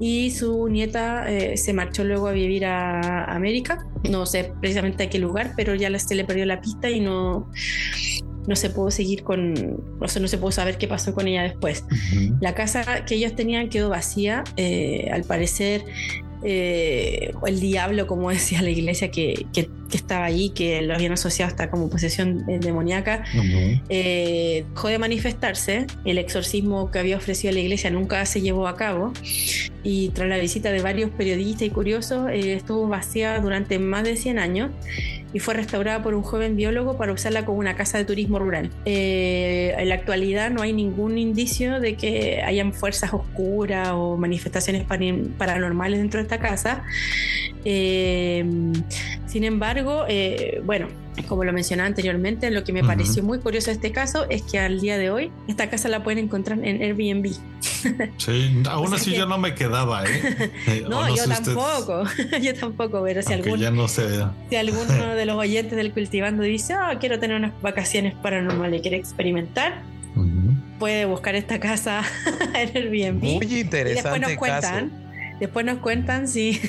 Y 0.00 0.30
su 0.32 0.68
nieta 0.68 1.26
se 1.54 1.72
marchó 1.72 2.02
luego 2.04 2.26
a 2.26 2.32
vivir 2.32 2.64
a 2.64 3.24
América. 3.24 3.86
No 4.10 4.26
sé 4.32 4.52
precisamente 4.60 5.04
a 5.04 5.10
qué 5.10 5.18
lugar, 5.18 5.52
pero 5.56 5.74
ya 5.74 5.96
se 5.98 6.14
le 6.14 6.24
perdió 6.24 6.46
la 6.46 6.60
pista 6.60 6.90
y 6.90 7.00
no, 7.00 7.50
no 8.46 8.56
se 8.56 8.70
pudo 8.70 8.90
seguir 8.90 9.22
con, 9.22 9.80
o 10.00 10.08
sea, 10.08 10.20
no 10.20 10.28
se 10.28 10.38
pudo 10.38 10.50
saber 10.50 10.78
qué 10.78 10.88
pasó 10.88 11.14
con 11.14 11.28
ella 11.28 11.42
después. 11.42 11.84
La 12.40 12.54
casa 12.54 13.04
que 13.04 13.14
ellos 13.14 13.34
tenían 13.34 13.68
quedó 13.68 13.88
vacía, 13.90 14.44
eh, 14.56 15.08
al 15.12 15.24
parecer 15.24 15.84
eh, 16.44 17.32
el 17.46 17.60
diablo, 17.60 18.06
como 18.06 18.30
decía 18.30 18.62
la 18.62 18.70
iglesia 18.70 19.10
que, 19.10 19.46
que, 19.52 19.68
estaba 19.92 20.24
ahí, 20.24 20.50
que 20.50 20.80
lo 20.82 20.94
habían 20.94 21.12
asociado 21.12 21.50
hasta 21.50 21.70
como 21.70 21.90
posesión 21.90 22.46
demoníaca, 22.46 23.24
eh, 23.90 24.64
dejó 24.70 24.88
de 24.88 24.98
manifestarse. 24.98 25.86
El 26.06 26.16
exorcismo 26.16 26.90
que 26.90 26.98
había 26.98 27.18
ofrecido 27.18 27.52
la 27.52 27.60
iglesia 27.60 27.90
nunca 27.90 28.24
se 28.24 28.40
llevó 28.40 28.68
a 28.68 28.76
cabo. 28.76 29.12
Y 29.84 30.08
tras 30.10 30.28
la 30.28 30.38
visita 30.38 30.70
de 30.70 30.80
varios 30.80 31.10
periodistas 31.10 31.62
y 31.62 31.70
curiosos, 31.70 32.30
eh, 32.30 32.54
estuvo 32.54 32.88
vacía 32.88 33.38
durante 33.40 33.78
más 33.78 34.04
de 34.04 34.16
100 34.16 34.38
años 34.38 34.70
y 35.32 35.38
fue 35.38 35.54
restaurada 35.54 36.02
por 36.02 36.14
un 36.14 36.22
joven 36.22 36.56
biólogo 36.56 36.96
para 36.96 37.12
usarla 37.12 37.44
como 37.44 37.58
una 37.58 37.74
casa 37.74 37.98
de 37.98 38.04
turismo 38.04 38.38
rural. 38.38 38.70
Eh, 38.84 39.74
en 39.78 39.88
la 39.88 39.94
actualidad 39.94 40.50
no 40.50 40.62
hay 40.62 40.72
ningún 40.72 41.18
indicio 41.18 41.80
de 41.80 41.94
que 41.96 42.42
hayan 42.44 42.72
fuerzas 42.72 43.12
oscuras 43.12 43.90
o 43.92 44.16
manifestaciones 44.16 44.84
paranormales 44.84 46.00
dentro 46.00 46.18
de 46.18 46.24
esta 46.24 46.38
casa. 46.38 46.84
Eh, 47.64 48.44
sin 49.26 49.44
embargo, 49.44 50.04
eh, 50.08 50.60
bueno, 50.64 50.88
como 51.28 51.44
lo 51.44 51.52
mencionaba 51.52 51.86
anteriormente, 51.86 52.50
lo 52.50 52.64
que 52.64 52.72
me 52.72 52.82
pareció 52.82 53.22
muy 53.22 53.38
curioso 53.38 53.66
de 53.66 53.74
este 53.74 53.92
caso 53.92 54.26
es 54.30 54.42
que 54.42 54.58
al 54.58 54.80
día 54.80 54.96
de 54.96 55.10
hoy 55.10 55.30
esta 55.46 55.68
casa 55.68 55.88
la 55.88 56.02
pueden 56.02 56.24
encontrar 56.24 56.58
en 56.62 56.82
Airbnb. 56.82 57.32
Sí, 58.16 58.62
aún 58.68 58.94
así 58.94 59.12
yo 59.12 59.26
no 59.26 59.38
me 59.38 59.54
quedaba, 59.54 60.04
¿eh? 60.04 60.50
eh 60.66 60.84
no, 60.88 61.14
yo 61.14 61.24
tampoco, 61.26 62.04
yo 62.42 62.54
tampoco, 62.54 63.02
pero 63.02 63.22
si 63.22 63.32
alguno, 63.32 63.70
no 63.70 63.88
si 63.88 64.56
alguno 64.56 65.14
de 65.14 65.26
los 65.26 65.36
oyentes 65.36 65.76
del 65.76 65.92
Cultivando 65.92 66.42
dice, 66.42 66.74
ah, 66.74 66.96
quiero 66.98 67.18
tener 67.18 67.36
unas 67.36 67.52
vacaciones 67.60 68.14
paranormales 68.14 68.80
y 68.80 68.82
quiere 68.82 68.96
experimentar, 68.96 69.82
puede 70.78 71.04
buscar 71.04 71.34
esta 71.34 71.60
casa 71.60 72.02
en 72.54 72.76
Airbnb. 72.76 73.22
Muy 73.22 73.60
interesante. 73.60 73.90
Y 73.90 73.94
después 73.94 74.20
nos 74.20 74.32
cuentan. 74.32 75.02
Después 75.40 75.66
nos 75.66 75.78
cuentan 75.78 76.28
si, 76.28 76.60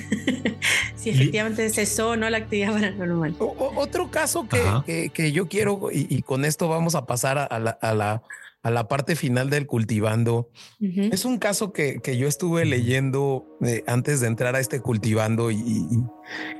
si 1.04 1.10
efectivamente 1.10 1.70
cesó 1.70 2.12
o 2.12 2.16
no 2.16 2.30
la 2.30 2.38
actividad 2.38 2.72
paranormal. 2.72 3.36
otro 3.39 4.10
caso 4.10 4.47
que, 4.47 5.12
que, 5.14 5.32
yo 5.34 5.49
quiero, 5.49 5.89
y, 5.91 6.22
con 6.22 6.45
esto 6.45 6.70
vamos 6.70 6.95
a 6.95 7.06
pasar 7.06 7.38
a 7.38 7.60
la, 7.60 7.72
a 7.72 7.93
la, 7.93 8.24
a 8.64 8.72
la 8.72 8.88
parte 8.88 9.18
final 9.18 9.49
del 9.49 9.68
cultivando. 9.68 10.49
Es 10.80 11.26
un 11.26 11.39
caso 11.39 11.74
que, 11.74 11.99
que 11.99 12.18
yo 12.18 12.30
estuve 12.30 12.64
leyendo 12.64 13.45
eh, 13.62 13.84
antes 13.86 14.22
de 14.22 14.28
entrar 14.28 14.56
a 14.56 14.62
este 14.62 14.80
cultivando 14.80 15.51
y, 15.51 15.86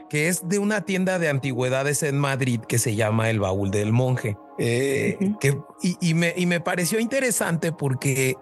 que 0.10 0.28
es 0.28 0.48
de 0.50 0.60
una 0.60 0.82
tienda 0.82 1.20
de 1.20 1.30
antigüedades 1.30 2.04
en 2.04 2.18
Madrid 2.18 2.60
que 2.68 2.80
se 2.80 2.96
llama 2.96 3.30
El 3.30 3.40
Baúl 3.40 3.72
del 3.72 3.94
Monje. 3.94 4.36
Eh, 4.60 5.18
que, 5.40 5.58
y, 5.82 5.98
y, 6.02 6.14
me, 6.14 6.34
y 6.36 6.46
me 6.46 6.60
pareció 6.60 7.00
interesante 7.00 7.72
porque 7.72 8.36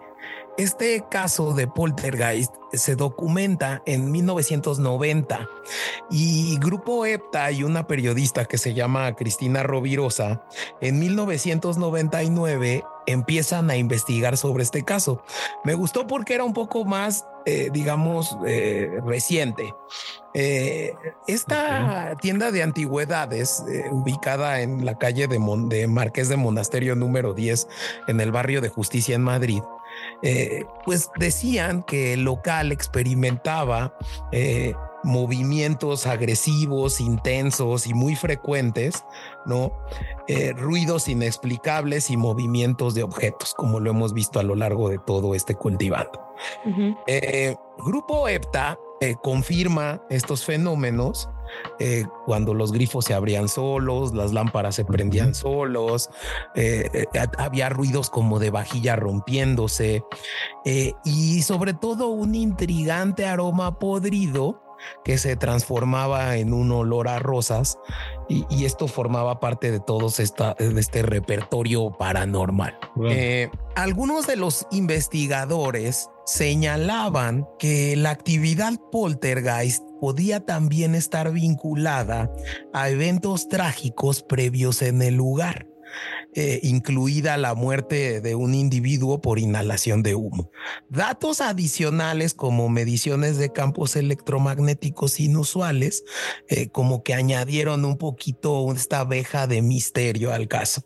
este 0.58 1.04
caso 1.10 1.54
de 1.54 1.68
poltergeist 1.68 2.54
se 2.74 2.96
documenta 2.96 3.82
en 3.86 4.12
1990 4.12 5.48
y 6.10 6.58
Grupo 6.60 7.06
EPTA 7.06 7.52
y 7.52 7.64
una 7.64 7.88
periodista 7.88 8.46
que 8.46 8.58
se 8.58 8.74
llama 8.74 9.16
Cristina 9.16 9.64
Rovirosa 9.64 10.44
en 10.82 11.00
1999 11.00 12.84
empiezan 13.08 13.70
a 13.70 13.76
investigar 13.78 14.38
sobre 14.38 14.64
este 14.64 14.84
caso. 14.84 15.24
Me 15.64 15.74
gustó 15.74 16.08
porque 16.08 16.34
era 16.34 16.44
un 16.44 16.54
poco 16.54 16.86
más, 16.86 17.26
eh, 17.46 17.70
digamos, 17.72 18.38
eh, 18.46 19.00
reciente. 19.06 19.74
Eh, 20.34 20.94
esta 21.28 22.16
tienda 22.22 22.52
de 22.52 22.64
antigüedades, 22.64 23.66
ubicada 23.92 24.62
en 24.62 24.86
la 24.86 24.98
calle 24.98 25.28
de, 25.28 25.40
de 25.68 25.88
Marqués 25.88 26.30
de 26.30 26.38
Monasterio 26.38 26.96
número 26.96 27.34
10, 27.34 27.68
en 28.08 28.22
el 28.22 28.32
barrio 28.32 28.62
de 28.62 28.70
Justicia 28.70 29.16
en 29.16 29.24
Madrid, 29.24 29.62
eh, 30.22 30.66
pues 30.86 31.10
decían 31.18 31.84
que 31.84 32.14
el 32.14 32.24
local 32.24 32.72
experimentaba 32.72 33.98
eh, 34.32 34.74
movimientos 35.04 36.06
agresivos, 36.06 37.02
intensos 37.02 37.88
y 37.88 37.94
muy 37.94 38.16
frecuentes, 38.16 39.04
¿no? 39.46 39.72
Eh, 40.28 40.54
ruidos 40.54 41.08
inexplicables 41.08 42.12
y 42.12 42.18
movimientos 42.18 42.94
de 42.94 43.04
objetos, 43.04 43.56
como 43.56 43.80
lo 43.80 43.90
hemos 43.90 44.14
visto 44.14 44.40
a 44.40 44.44
lo 44.44 44.56
largo 44.56 44.90
de 44.90 45.00
todo 45.00 45.34
este 45.34 45.56
cultivando. 45.56 46.22
Grupo 47.84 48.28
EPTA 48.28 48.78
confirma 49.24 50.04
estos 50.10 50.46
fenómenos 50.46 51.28
eh, 51.80 52.06
cuando 52.26 52.54
los 52.54 52.72
grifos 52.72 53.06
se 53.06 53.14
abrían 53.14 53.48
solos, 53.48 54.14
las 54.14 54.34
lámparas 54.34 54.76
se 54.76 54.86
prendían 54.86 55.34
solos, 55.34 56.10
eh, 56.56 56.90
eh, 56.94 57.06
había 57.38 57.70
ruidos 57.70 58.10
como 58.10 58.40
de 58.40 58.52
vajilla 58.52 58.96
rompiéndose 58.96 60.04
y 61.04 61.42
sobre 61.42 61.74
todo 61.74 62.10
un 62.10 62.36
intrigante 62.36 63.26
aroma 63.26 63.80
podrido 63.80 64.62
que 65.04 65.18
se 65.20 65.36
transformaba 65.36 66.38
en 66.38 66.54
un 66.54 66.72
olor 66.72 67.08
a 67.08 67.20
rosas 67.20 67.78
y, 68.28 68.66
esto 68.66 68.88
formaba 68.88 69.40
parte 69.40 69.72
de 69.72 69.80
de 69.80 70.80
este 70.80 71.02
repertorio 71.02 71.92
paranormal. 71.92 72.78
algunos 73.76 74.26
de 74.28 74.38
los 74.38 74.66
investigadores 74.72 76.10
señalaban 76.26 77.48
que 77.60 77.96
la 77.96 78.12
actividad 78.12 78.74
poltergeist 78.92 79.91
podía 80.02 80.40
también 80.40 80.96
estar 80.96 81.32
vinculada 81.32 82.34
a 82.74 82.90
eventos 82.90 83.48
trágicos 83.48 84.24
previos 84.24 84.82
en 84.82 85.04
el 85.04 85.14
lugar. 85.14 85.68
Eh, 86.34 86.60
incluida 86.64 87.38
la 87.38 87.54
muerte 87.54 88.20
de 88.20 88.34
un 88.34 88.56
individuo 88.56 89.22
por 89.22 89.38
inhalación 89.38 90.02
de 90.02 90.16
humo. 90.16 90.50
Datos 90.90 91.40
adicionales 91.40 92.34
como 92.34 92.68
mediciones 92.68 93.38
de 93.38 93.52
campos 93.52 93.96
electromagnéticos 93.96 95.20
inusuales, 95.20 96.04
eh, 96.48 96.70
como 96.70 97.04
que 97.04 97.14
añadieron 97.14 97.86
un 97.86 97.98
poquito 97.98 98.74
esta 98.74 99.02
abeja 99.02 99.46
de 99.46 99.62
misterio 99.62 100.34
al 100.34 100.48
caso. 100.48 100.82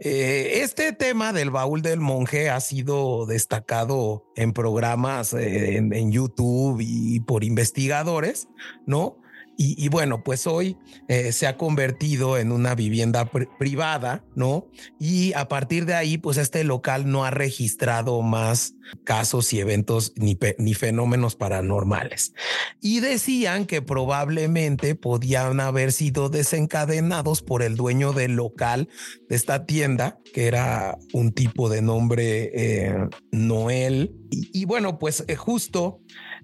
Eh, 0.00 0.60
este 0.62 0.92
tema 0.92 1.32
del 1.32 1.50
baúl 1.50 1.82
del 1.82 2.00
monje 2.00 2.50
ha 2.50 2.60
sido 2.60 3.26
destacado 3.26 4.24
en 4.36 4.52
programas 4.52 5.32
eh, 5.32 5.76
en, 5.76 6.12
YouTube 6.12 6.80
y 6.80 7.20
por 7.20 7.44
investigadores, 7.44 8.48
¿no? 8.86 9.18
Y, 9.58 9.88
bueno, 9.88 10.22
pues 10.22 10.46
hoy 10.46 10.76
eh, 11.08 11.32
se 11.32 11.46
ha 11.46 11.56
convertido 11.56 12.36
en 12.36 12.52
una 12.52 12.74
vivienda 12.74 13.30
privada, 13.58 14.22
¿no? 14.34 14.66
Y 15.00 15.32
a 15.32 15.48
partir 15.48 15.86
de 15.86 15.94
ahí, 15.94 16.18
pues 16.18 16.36
este 16.36 16.62
local 16.62 17.10
no 17.10 17.24
ha 17.24 17.30
registrado 17.30 18.20
más 18.20 18.74
casos 19.04 19.52
y 19.52 19.60
eventos 19.60 20.12
ni, 20.16 20.38
ni 20.58 20.74
fenómenos 20.74 21.36
paranormales. 21.36 22.34
Y 22.80 23.00
decían 23.00 23.66
que 23.66 23.80
probablemente 23.82 24.94
podían 24.94 25.60
haber 25.60 25.92
sido 25.92 26.28
desencadenados 26.28 27.42
por 27.42 27.62
el 27.62 27.76
dueño 27.76 28.12
del 28.12 28.32
local 28.32 28.88
de 29.28 29.36
esta 29.36 29.64
tienda, 29.64 30.18
que 30.34 30.46
era 30.46 30.98
un 31.12 31.32
tipo 31.32 31.68
de 31.68 31.82
nombre 31.82 32.50
eh, 32.54 33.08
Noel. 33.32 34.14
Y, 34.30 34.64
bueno, 34.64 34.98
pues 34.98 35.24
eh, 35.28 35.36
justo 35.36 36.00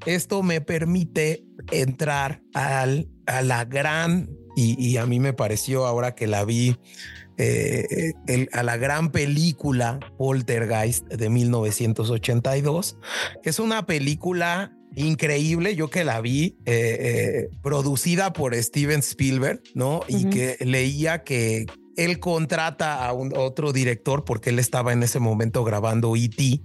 esto 0.07 0.43
me 0.43 0.61
permite 0.61 1.45
entrar 1.71 2.43
al, 2.55 3.09
a 3.27 3.43
la 3.43 3.65
gran, 3.65 4.31
y, 4.55 4.97
a 4.99 5.07
mí 5.07 5.19
me 5.19 5.33
pareció 5.33 5.87
ahora 5.87 6.15
que 6.15 6.27
la 6.27 6.45
vi, 6.45 6.77
eh, 7.39 8.13
a 8.53 8.63
la 8.63 8.77
gran 8.77 9.11
película 9.11 9.99
Poltergeist 10.19 11.07
de 11.09 11.31
1982, 11.31 12.99
que 13.43 13.51
es 13.51 13.59
una 13.59 13.87
película 13.87 14.77
increíble, 14.95 15.75
yo 15.75 15.89
que 15.89 16.05
la 16.05 16.21
vi, 16.21 16.59
eh, 16.67 16.99
eh, 17.01 17.49
producida 17.63 18.33
por 18.33 18.55
Steven 18.55 19.01
Spielberg, 19.01 19.63
¿no? 19.75 20.03
Y 20.07 20.27
que 20.27 20.57
leía 20.61 21.25
que, 21.25 21.67
él 21.97 22.19
contrata 22.21 23.07
a 23.07 23.13
un 23.13 23.33
otro 23.37 23.73
director 23.73 24.25
porque 24.25 24.51
él 24.51 24.59
estaba 24.59 24.93
en 24.93 25.03
ese 25.03 25.19
momento 25.19 25.65
grabando 25.65 26.17
E.T. 26.17 26.61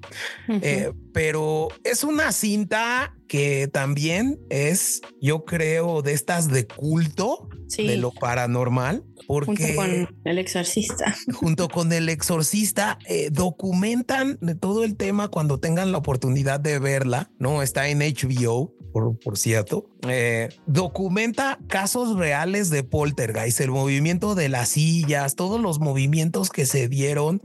Eh, 0.47 0.91
pero 1.13 1.69
es 1.83 2.03
una 2.03 2.31
cinta 2.31 3.15
que 3.27 3.67
también 3.67 4.39
es, 4.49 5.01
yo 5.21 5.43
creo, 5.43 6.01
de 6.01 6.13
estas 6.13 6.49
de 6.49 6.65
culto, 6.65 7.49
de 7.77 7.97
lo 7.97 8.11
paranormal, 8.11 9.03
porque 9.27 9.75
junto 9.75 9.75
con 9.75 10.15
el 10.23 10.37
exorcista, 10.37 11.15
junto 11.33 11.67
con 11.67 11.91
el 11.91 12.07
exorcista, 12.07 12.97
eh, 13.05 13.29
documentan 13.31 14.37
de 14.41 14.55
todo 14.55 14.85
el 14.85 14.95
tema 14.95 15.27
cuando 15.27 15.59
tengan 15.59 15.91
la 15.91 15.97
oportunidad 15.97 16.59
de 16.59 16.79
verla, 16.79 17.29
no 17.37 17.61
está 17.61 17.89
en 17.89 17.99
HBO 17.99 18.73
por, 18.91 19.37
cierto, 19.37 19.89
eh, 20.07 20.49
documenta 20.65 21.59
casos 21.67 22.17
reales 22.17 22.69
de 22.69 22.83
poltergeist, 22.83 23.59
el 23.61 23.71
movimiento 23.71 24.35
de 24.35 24.49
las 24.49 24.69
sillas, 24.69 25.35
todos 25.35 25.61
los 25.61 25.79
movimientos 25.79 26.49
que 26.49 26.65
se 26.65 26.87
dieron 26.87 27.41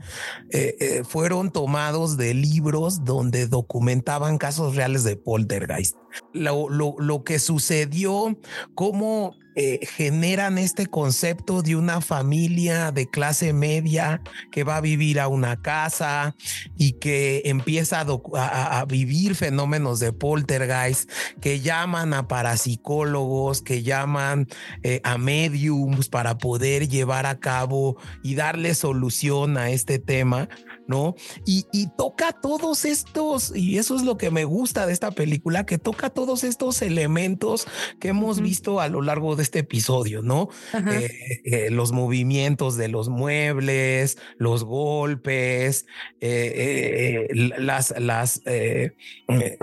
eh, 0.51 0.75
eh, 0.79 1.03
fueron 1.03 1.51
tomados 1.51 2.17
de 2.17 2.33
libros 2.33 3.03
donde 3.05 3.47
documentaban 3.47 4.37
casos 4.37 4.75
reales 4.75 5.03
de 5.03 5.15
poltergeist. 5.15 5.95
Lo, 6.33 6.69
lo, 6.69 6.95
lo 6.97 7.23
que 7.23 7.39
sucedió, 7.39 8.37
cómo 8.75 9.35
eh, 9.55 9.85
generan 9.85 10.57
este 10.57 10.87
concepto 10.87 11.61
de 11.61 11.75
una 11.75 12.01
familia 12.01 12.91
de 12.91 13.07
clase 13.07 13.53
media 13.53 14.21
que 14.51 14.63
va 14.63 14.77
a 14.77 14.81
vivir 14.81 15.19
a 15.19 15.27
una 15.27 15.61
casa 15.61 16.35
y 16.77 16.93
que 16.93 17.43
empieza 17.45 18.01
a, 18.01 18.85
vivir 18.85 19.35
fenómenos 19.35 19.99
de 19.99 20.11
poltergeist, 20.11 21.09
que 21.41 21.59
llaman 21.59 22.13
a 22.13 22.27
parapsicólogos, 22.27 23.61
que 23.61 23.83
llaman 23.83 24.47
eh, 24.83 25.01
a 25.03 25.17
mediums 25.17 26.09
para 26.09 26.37
poder 26.37 26.87
llevar 26.87 27.25
a 27.25 27.39
cabo 27.39 27.97
y 28.23 28.35
darle 28.35 28.75
solución 28.75 29.57
a 29.57 29.69
este 29.69 29.99
tema. 29.99 30.49
¿No? 30.87 31.15
Y, 31.45 31.63
toca 31.97 32.31
todos 32.31 32.85
estos, 32.85 33.55
y 33.55 33.77
eso 33.77 33.95
es 33.95 34.03
lo 34.03 34.17
que 34.17 34.31
me 34.31 34.45
gusta 34.45 34.85
de 34.85 34.93
esta 34.93 35.11
película, 35.11 35.65
que 35.65 35.77
toca 35.77 36.09
todos 36.09 36.43
estos 36.43 36.81
elementos 36.81 37.67
que 37.99 38.09
hemos 38.09 38.41
visto 38.41 38.79
a 38.79 38.87
lo 38.87 39.01
largo 39.01 39.35
de 39.35 39.43
este 39.43 39.59
episodio, 39.59 40.21
¿no? 40.21 40.49
Eh, 40.73 41.41
eh, 41.45 41.69
los 41.69 41.91
movimientos 41.91 42.77
de 42.77 42.87
los 42.87 43.09
muebles, 43.09 44.17
los 44.37 44.63
golpes, 44.63 45.85
eh, 46.19 47.27
las, 47.57 47.93
las, 47.99 48.41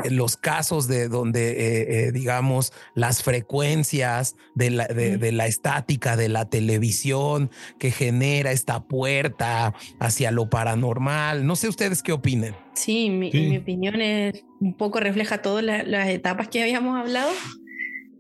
los 0.09 0.37
casos 0.37 0.89
de 0.89 1.09
donde, 1.09 2.11
digamos, 2.13 2.73
las 2.95 3.23
frecuencias 3.23 4.37
de 4.55 4.71
la, 4.71 4.87
de 4.87 5.33
la 5.33 5.47
estática 5.47 6.17
de 6.17 6.29
la 6.29 6.49
televisión 6.49 7.51
que 7.79 7.91
genera 7.91 8.53
esta 8.53 8.85
puerta 8.85 9.75
hacia 9.99 10.31
lo 10.31 10.49
paranormal 10.49 11.10
no 11.43 11.57
sé 11.57 11.69
ustedes 11.69 12.03
qué 12.03 12.13
opinen. 12.13 12.55
Sí, 12.75 13.11
mi, 13.11 13.57
opinión 13.57 14.01
es 14.01 14.45
un 14.61 14.75
poco 14.75 15.01
refleja 15.01 15.43
todas 15.43 15.65
las 15.65 16.09
etapas 16.09 16.49
que 16.49 16.63
habíamos 16.63 16.99
hablado 16.99 17.31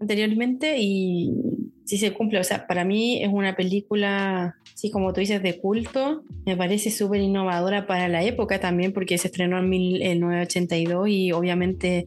anteriormente 0.00 0.76
y 0.78 1.32
sí 1.84 1.98
se 1.98 2.12
cumple. 2.12 2.38
O 2.38 2.44
sea, 2.44 2.66
para 2.66 2.84
mí 2.84 3.22
es 3.22 3.28
una 3.32 3.56
película, 3.56 4.56
sí, 4.74 4.90
como 4.90 5.12
tú 5.12 5.20
dices, 5.20 5.42
de 5.42 5.58
culto. 5.58 6.22
Me 6.46 6.56
parece 6.56 6.90
súper 6.90 7.20
innovadora 7.20 7.86
para 7.86 8.08
la 8.08 8.22
época 8.22 8.60
también 8.60 8.92
porque 8.92 9.18
se 9.18 9.28
estrenó 9.28 9.58
en 9.58 9.68
1982 9.68 11.08
y 11.08 11.32
obviamente 11.32 12.06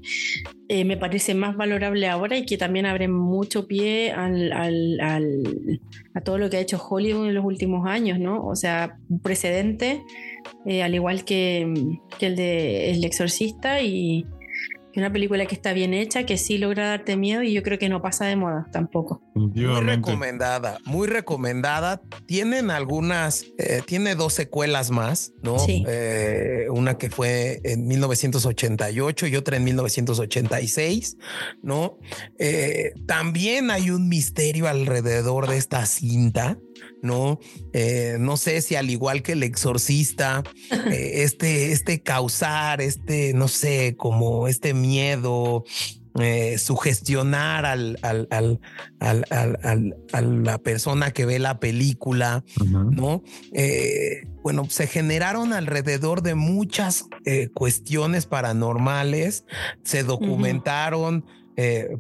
eh, 0.70 0.86
me 0.86 0.98
parece 0.98 1.36
más 1.36 1.56
valorable 1.56 2.08
ahora 2.08 2.38
y 2.38 2.46
que 2.46 2.58
también 2.58 2.86
abre 2.86 3.08
mucho 3.08 3.68
pie 3.68 4.12
al, 4.12 4.52
al, 4.54 5.82
a 6.14 6.22
todo 6.22 6.38
lo 6.38 6.50
que 6.50 6.58
ha 6.58 6.62
hecho 6.62 6.82
Hollywood 6.82 7.28
en 7.28 7.36
los 7.36 7.46
últimos 7.46 7.86
años, 7.86 8.20
¿no? 8.20 8.46
O 8.46 8.56
sea, 8.56 8.98
un 9.10 9.20
precedente, 9.20 10.02
eh, 10.66 10.82
al 10.82 10.96
igual 10.96 11.26
que, 11.26 11.72
que 12.18 12.28
el 12.28 12.36
de 12.38 12.91
El 12.91 13.04
Exorcista 13.04 13.82
y 13.82 14.26
una 15.00 15.12
película 15.12 15.46
que 15.46 15.56
está 15.56 15.74
bien 15.74 15.94
hecha, 15.94 16.26
que 16.26 16.38
sí 16.38 16.58
logra 16.58 16.88
darte 16.88 17.18
miedo 17.18 17.44
y 17.44 17.54
yo 17.54 17.64
creo 17.64 17.80
que 17.80 17.89
no 17.89 18.02
pasa 18.02 18.26
de 18.26 18.36
moda 18.36 18.68
tampoco. 18.72 19.22
Muy 19.34 19.66
recomendada, 19.82 20.78
muy 20.86 21.08
recomendada. 21.08 22.02
Tienen 22.26 22.70
algunas, 22.72 23.46
eh, 23.58 23.82
tiene 23.86 24.16
dos 24.16 24.34
secuelas 24.34 24.91
más, 24.91 25.34
¿no? 25.41 25.58
Eh, 25.68 26.68
una 26.70 26.98
que 26.98 27.10
fue 27.10 27.62
en 27.64 27.88
1988 27.88 29.28
y 29.28 29.36
otra 29.36 29.58
en 29.58 29.64
1986, 29.64 31.18
¿no? 31.62 31.98
Eh, 32.38 32.94
también 33.08 33.72
hay 33.72 33.89
un 33.89 34.08
misterio 34.10 34.68
alrededor 34.68 35.48
de 35.48 35.58
esta 35.58 35.86
cinta. 35.86 36.58
¿No? 37.03 37.39
Eh, 37.73 38.15
no 38.17 38.38
sé 38.38 38.61
si 38.61 38.75
al 38.75 38.89
igual 38.89 39.21
que 39.21 39.34
el 39.34 39.43
exorcista, 39.43 40.41
eh, 40.71 41.23
este, 41.23 41.71
este 41.71 42.01
causar, 42.01 42.81
este, 42.81 43.34
no 43.34 43.47
sé, 43.47 43.95
como 43.97 44.47
este 44.47 44.73
miedo, 44.73 45.65
eh, 46.19 46.57
sugestionar 46.57 47.65
al, 47.65 47.99
al, 48.01 48.27
al, 48.29 48.57
al, 48.99 49.95
a 50.13 50.21
la 50.21 50.57
persona 50.59 51.11
que 51.11 51.25
ve 51.25 51.39
la 51.39 51.59
película, 51.59 52.43
¿no? 52.63 53.23
bueno, 54.43 54.67
se 54.69 54.88
generaron 54.88 55.53
alrededor 55.53 56.21
de 56.21 56.36
muchas 56.36 57.05
cuestiones 57.53 58.27
paranormales, 58.27 59.45
se 59.84 60.03
documentaron. 60.03 61.25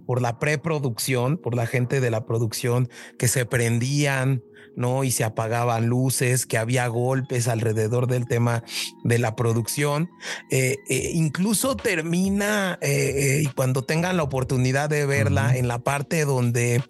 por 0.05 0.21
la 0.21 0.39
preproducción, 0.39 1.37
por 1.37 1.55
la 1.55 1.65
gente 1.65 1.99
de 1.99 2.11
la 2.11 2.25
producción 2.25 2.89
que 3.17 3.27
se 3.27 3.45
prendían 3.45 4.43
¿no? 4.75 5.03
Y 5.03 5.11
se 5.11 5.23
apagaban 5.23 5.87
luces, 5.87 6.45
que 6.45 6.57
había 6.57 6.87
golpes 6.87 7.47
alrededor 7.47 8.07
del 8.07 8.27
tema 8.27 8.63
de 9.03 9.19
la 9.19 9.35
producción. 9.35 10.09
Eh, 10.49 10.77
eh, 10.89 11.11
incluso 11.13 11.75
termina, 11.75 12.77
eh, 12.81 13.41
y 13.43 13.47
cuando 13.47 13.83
tengan 13.83 14.17
la 14.17 14.23
oportunidad 14.23 14.89
de 14.89 15.05
verla, 15.05 15.55
en 15.55 15.67
la 15.67 15.79
parte 15.79 16.25
donde 16.25 16.81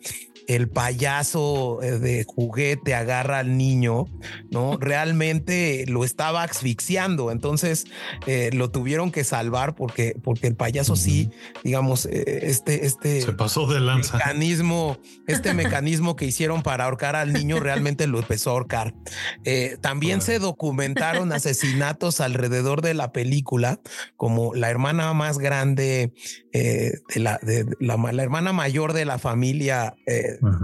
el 0.47 0.69
payaso 0.69 1.81
eh, 1.81 1.99
de 1.99 2.23
juguete 2.23 2.93
agarra 2.95 3.39
al 3.39 3.57
niño, 3.57 4.05
¿no? 4.51 4.77
Realmente 4.79 5.85
lo 5.87 6.03
estaba 6.03 6.43
asfixiando, 6.43 7.31
entonces 7.31 7.85
eh, 8.27 8.49
lo 8.53 8.69
tuvieron 8.71 9.11
que 9.11 9.23
salvar 9.23 9.75
porque, 9.75 10.15
porque 10.23 10.47
el 10.47 10.55
payaso 10.55 10.95
sí, 10.95 11.29
digamos, 11.63 12.05
eh, 12.05 12.41
este, 12.43 12.85
este... 12.85 13.21
Se 13.21 13.33
pasó 13.33 13.67
de 13.67 13.79
lanza. 13.79 14.17
Mecanismo, 14.17 14.97
este 15.27 15.53
mecanismo 15.53 16.15
que 16.15 16.25
hicieron 16.25 16.63
para 16.63 16.85
ahorcar 16.85 17.15
al 17.15 17.33
niño 17.33 17.59
realmente 17.59 18.07
lo 18.07 18.19
empezó 18.19 18.49
a 18.49 18.53
ahorcar. 18.53 18.93
también 19.81 20.21
se 20.21 20.39
documentaron 20.39 21.31
asesinatos 21.31 22.21
alrededor 22.21 22.81
de 22.81 22.93
la 22.93 23.11
película, 23.11 23.79
como 24.17 24.53
la 24.53 24.69
hermana 24.69 25.13
más 25.13 25.37
grande 25.37 26.13
de 26.51 27.01
la, 27.15 27.39
de 27.41 27.65
la, 27.79 27.97
la, 27.97 28.23
hermana 28.23 28.53
mayor 28.53 28.93
de 28.93 29.05
la 29.05 29.17
familia 29.17 29.95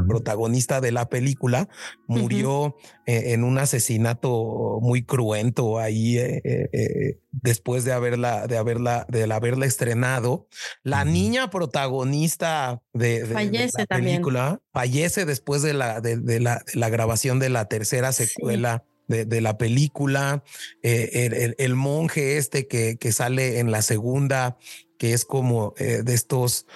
protagonista 0.07 0.81
de 0.81 0.91
la 0.91 1.09
película, 1.09 1.69
murió 2.07 2.75
eh, 3.05 3.33
en 3.33 3.43
un 3.43 3.57
asesinato 3.57 4.79
muy 4.81 5.03
cruento 5.03 5.79
ahí 5.79 6.17
eh, 6.17 6.41
eh, 6.43 7.19
después 7.31 7.83
de 7.83 7.91
haberla, 7.91 8.47
de 8.47 8.57
haberla, 8.57 9.05
de 9.09 9.31
haberla 9.31 9.65
estrenado. 9.65 10.47
La 10.83 11.05
niña 11.05 11.49
protagonista 11.49 12.81
de, 12.93 13.27
la 13.27 13.85
película 13.87 14.61
fallece 14.73 15.25
después 15.25 15.61
de 15.61 15.73
la, 15.73 16.01
de, 16.01 16.39
la, 16.39 16.89
grabación 16.89 17.39
de 17.39 17.49
la 17.49 17.65
tercera 17.65 18.11
secuela 18.11 18.83
de, 19.07 19.41
la 19.41 19.57
película, 19.57 20.43
eh, 20.83 21.55
el, 21.57 21.75
monje 21.75 22.37
este 22.37 22.67
que, 22.67 22.97
que 22.97 23.11
sale 23.11 23.57
en 23.59 23.71
la 23.71 23.81
segunda, 23.81 24.59
que 24.99 25.13
es 25.13 25.25
como 25.25 25.73
de 25.77 26.13
estos 26.13 26.67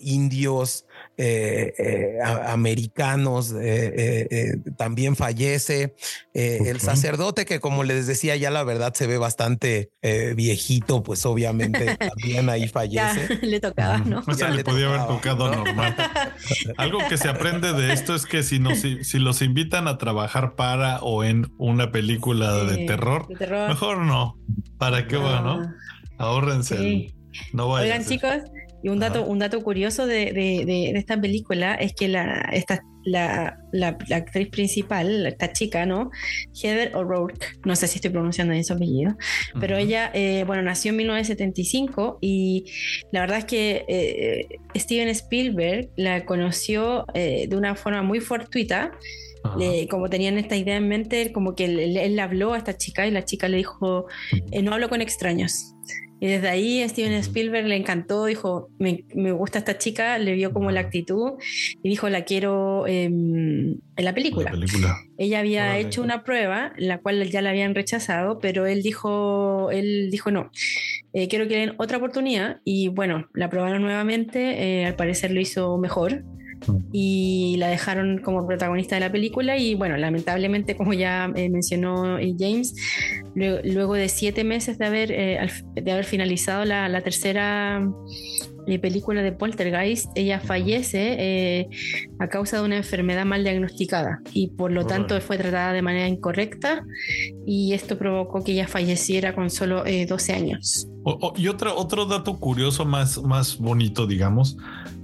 indios 0.00 0.86
eh, 1.22 1.74
eh, 1.76 2.18
americanos 2.46 3.54
eh, 3.60 4.56
también 4.78 5.16
fallece. 5.16 5.94
El 6.32 6.80
sacerdote 6.80 7.44
que 7.44 7.60
como 7.60 7.84
les 7.84 8.06
decía 8.06 8.36
ya 8.36 8.50
la 8.50 8.64
verdad 8.64 8.94
se 8.94 9.06
ve 9.06 9.18
bastante 9.18 9.90
viejito, 10.34 11.02
pues 11.02 11.26
obviamente 11.26 11.96
también 11.98 12.48
ahí 12.48 12.68
fallece. 12.68 13.38
le 13.42 13.60
tocaba, 13.60 13.98
¿no? 13.98 14.20
O 14.26 14.48
le, 14.48 14.64
podía 14.64 14.86
haber 14.88 15.06
tocado 15.08 15.50
normal. 15.54 15.94
Algo 16.78 17.00
que 17.06 17.18
se 17.18 17.28
aprende 17.28 17.74
de 17.74 17.92
esto 17.92 18.14
es 18.14 18.24
que 18.24 18.42
si, 18.42 18.58
no, 18.58 18.74
si, 18.74 19.18
los 19.18 19.42
invitan 19.42 19.88
a 19.88 19.98
trabajar 19.98 20.54
para 20.54 21.00
o 21.00 21.22
en 21.22 21.52
una 21.58 21.92
película 21.92 22.64
de, 22.64 22.86
terror, 22.86 23.28
mejor 23.68 23.98
no. 23.98 24.38
¿Para 24.78 25.06
qué 25.06 25.18
va, 25.18 25.42
no? 25.42 25.70
Ahórrense. 26.16 27.12
No 27.52 27.66
Oigan, 27.66 28.04
chicos, 28.04 28.38
y 28.82 28.88
un 28.88 28.98
dato, 28.98 29.24
un 29.24 29.38
dato 29.38 29.62
curioso 29.62 30.06
de, 30.06 30.32
de, 30.32 30.90
esta 30.96 31.20
película 31.20 31.74
es 31.74 31.92
que 31.94 32.08
la, 32.08 32.40
esta, 32.52 32.82
la, 33.04 33.58
la, 33.72 33.98
actriz 34.10 34.48
principal, 34.48 35.26
esta 35.26 35.52
chica, 35.52 35.86
¿no? 35.86 36.10
Heather 36.54 36.94
O'Rourke, 36.96 37.46
no 37.64 37.76
sé 37.76 37.86
si 37.88 37.96
estoy 37.96 38.10
pronunciando 38.10 38.52
bien 38.52 38.64
su 38.64 38.72
apellido, 38.72 39.16
pero 39.58 39.76
ella, 39.76 40.10
eh, 40.14 40.44
bueno, 40.46 40.62
nació 40.62 40.90
en 40.90 40.98
1975 40.98 42.18
y 42.20 42.64
la 43.12 43.20
verdad 43.20 43.38
es 43.38 43.44
que 43.44 43.84
eh, 43.88 44.48
Steven 44.74 45.08
Spielberg 45.08 45.90
la 45.96 46.24
conoció 46.24 47.04
eh, 47.14 47.46
de 47.48 47.56
una 47.56 47.74
forma 47.74 48.02
muy 48.02 48.20
fortuita. 48.20 48.92
Como 49.88 50.08
tenían 50.08 50.38
esta 50.38 50.56
idea 50.56 50.76
en 50.76 50.88
mente, 50.88 51.32
como 51.32 51.54
que 51.54 51.64
él, 51.64 51.96
él, 51.96 52.18
habló 52.18 52.54
a 52.54 52.58
esta 52.58 52.76
chica 52.76 53.06
y 53.06 53.10
la 53.10 53.24
chica 53.24 53.48
le 53.48 53.58
dijo, 53.58 54.06
no 54.62 54.72
hablo 54.72 54.88
con 54.88 55.00
extraños. 55.00 55.74
Y 56.20 56.26
desde 56.26 56.48
ahí 56.50 56.86
Steven 56.86 57.14
Spielberg 57.14 57.66
le 57.66 57.76
encantó, 57.76 58.26
dijo, 58.26 58.68
me, 58.78 59.04
me, 59.14 59.32
gusta 59.32 59.58
esta 59.58 59.78
chica, 59.78 60.18
le 60.18 60.34
vio 60.34 60.52
como 60.52 60.70
la 60.70 60.80
actitud 60.80 61.32
y 61.82 61.88
dijo, 61.88 62.10
la 62.10 62.24
quiero 62.24 62.86
em, 62.86 63.78
en 63.96 64.04
la 64.04 64.14
película. 64.14 64.52
Ella 65.16 65.38
había 65.40 65.78
hecho 65.78 66.02
una 66.02 66.22
prueba, 66.22 66.74
la 66.76 66.98
cual 66.98 67.26
ya 67.30 67.40
la 67.40 67.50
habían 67.50 67.74
rechazado, 67.74 68.38
pero 68.38 68.66
él 68.66 68.82
dijo, 68.82 69.70
él 69.70 70.10
dijo 70.10 70.30
no, 70.30 70.50
eh, 71.14 71.26
quiero 71.28 71.48
que 71.48 71.56
den 71.56 71.72
otra 71.78 71.96
oportunidad 71.96 72.60
y 72.64 72.88
bueno, 72.88 73.26
la 73.32 73.48
probaron 73.48 73.80
nuevamente, 73.80 74.80
eh, 74.80 74.84
al 74.84 74.96
parecer 74.96 75.30
lo 75.30 75.40
hizo 75.40 75.78
mejor 75.78 76.22
y 76.92 77.56
la 77.58 77.68
dejaron 77.68 78.18
como 78.18 78.46
protagonista 78.46 78.96
de 78.96 79.00
la 79.00 79.12
película 79.12 79.56
y 79.56 79.74
bueno, 79.74 79.96
lamentablemente 79.96 80.76
como 80.76 80.92
ya 80.92 81.30
eh, 81.34 81.48
mencionó 81.48 82.18
eh, 82.18 82.34
James, 82.38 82.74
luego, 83.34 83.94
de 83.94 84.08
siete 84.08 84.44
meses 84.44 84.78
de 84.78 84.86
haber, 84.86 85.12
eh, 85.12 85.38
de 85.74 85.92
haber 85.92 86.04
finalizado 86.04 86.64
la, 86.64 87.00
tercera 87.00 87.82
película 88.82 89.22
de 89.22 89.32
Poltergeist, 89.32 90.06
ella 90.14 90.38
fallece 90.38 91.66
a 92.20 92.28
causa 92.28 92.58
de 92.58 92.64
una 92.64 92.76
enfermedad 92.76 93.24
mal 93.24 93.42
diagnosticada 93.42 94.20
y 94.32 94.48
por 94.48 94.70
lo 94.70 94.86
tanto 94.86 95.18
fue 95.20 95.38
tratada 95.38 95.72
de 95.72 95.82
manera 95.82 96.06
incorrecta 96.06 96.84
y 97.46 97.72
esto 97.72 97.98
provocó 97.98 98.44
que 98.44 98.52
ella 98.52 98.68
falleciera 98.68 99.34
con 99.34 99.50
solo 99.50 99.82
12 99.84 100.32
años. 100.34 100.88
y 101.36 101.48
otro, 101.48 101.74
otro 101.74 102.04
dato 102.04 102.38
curioso 102.38 102.84
más, 102.84 103.20
más 103.22 103.58
bonito, 103.58 104.06
digamos, 104.06 104.56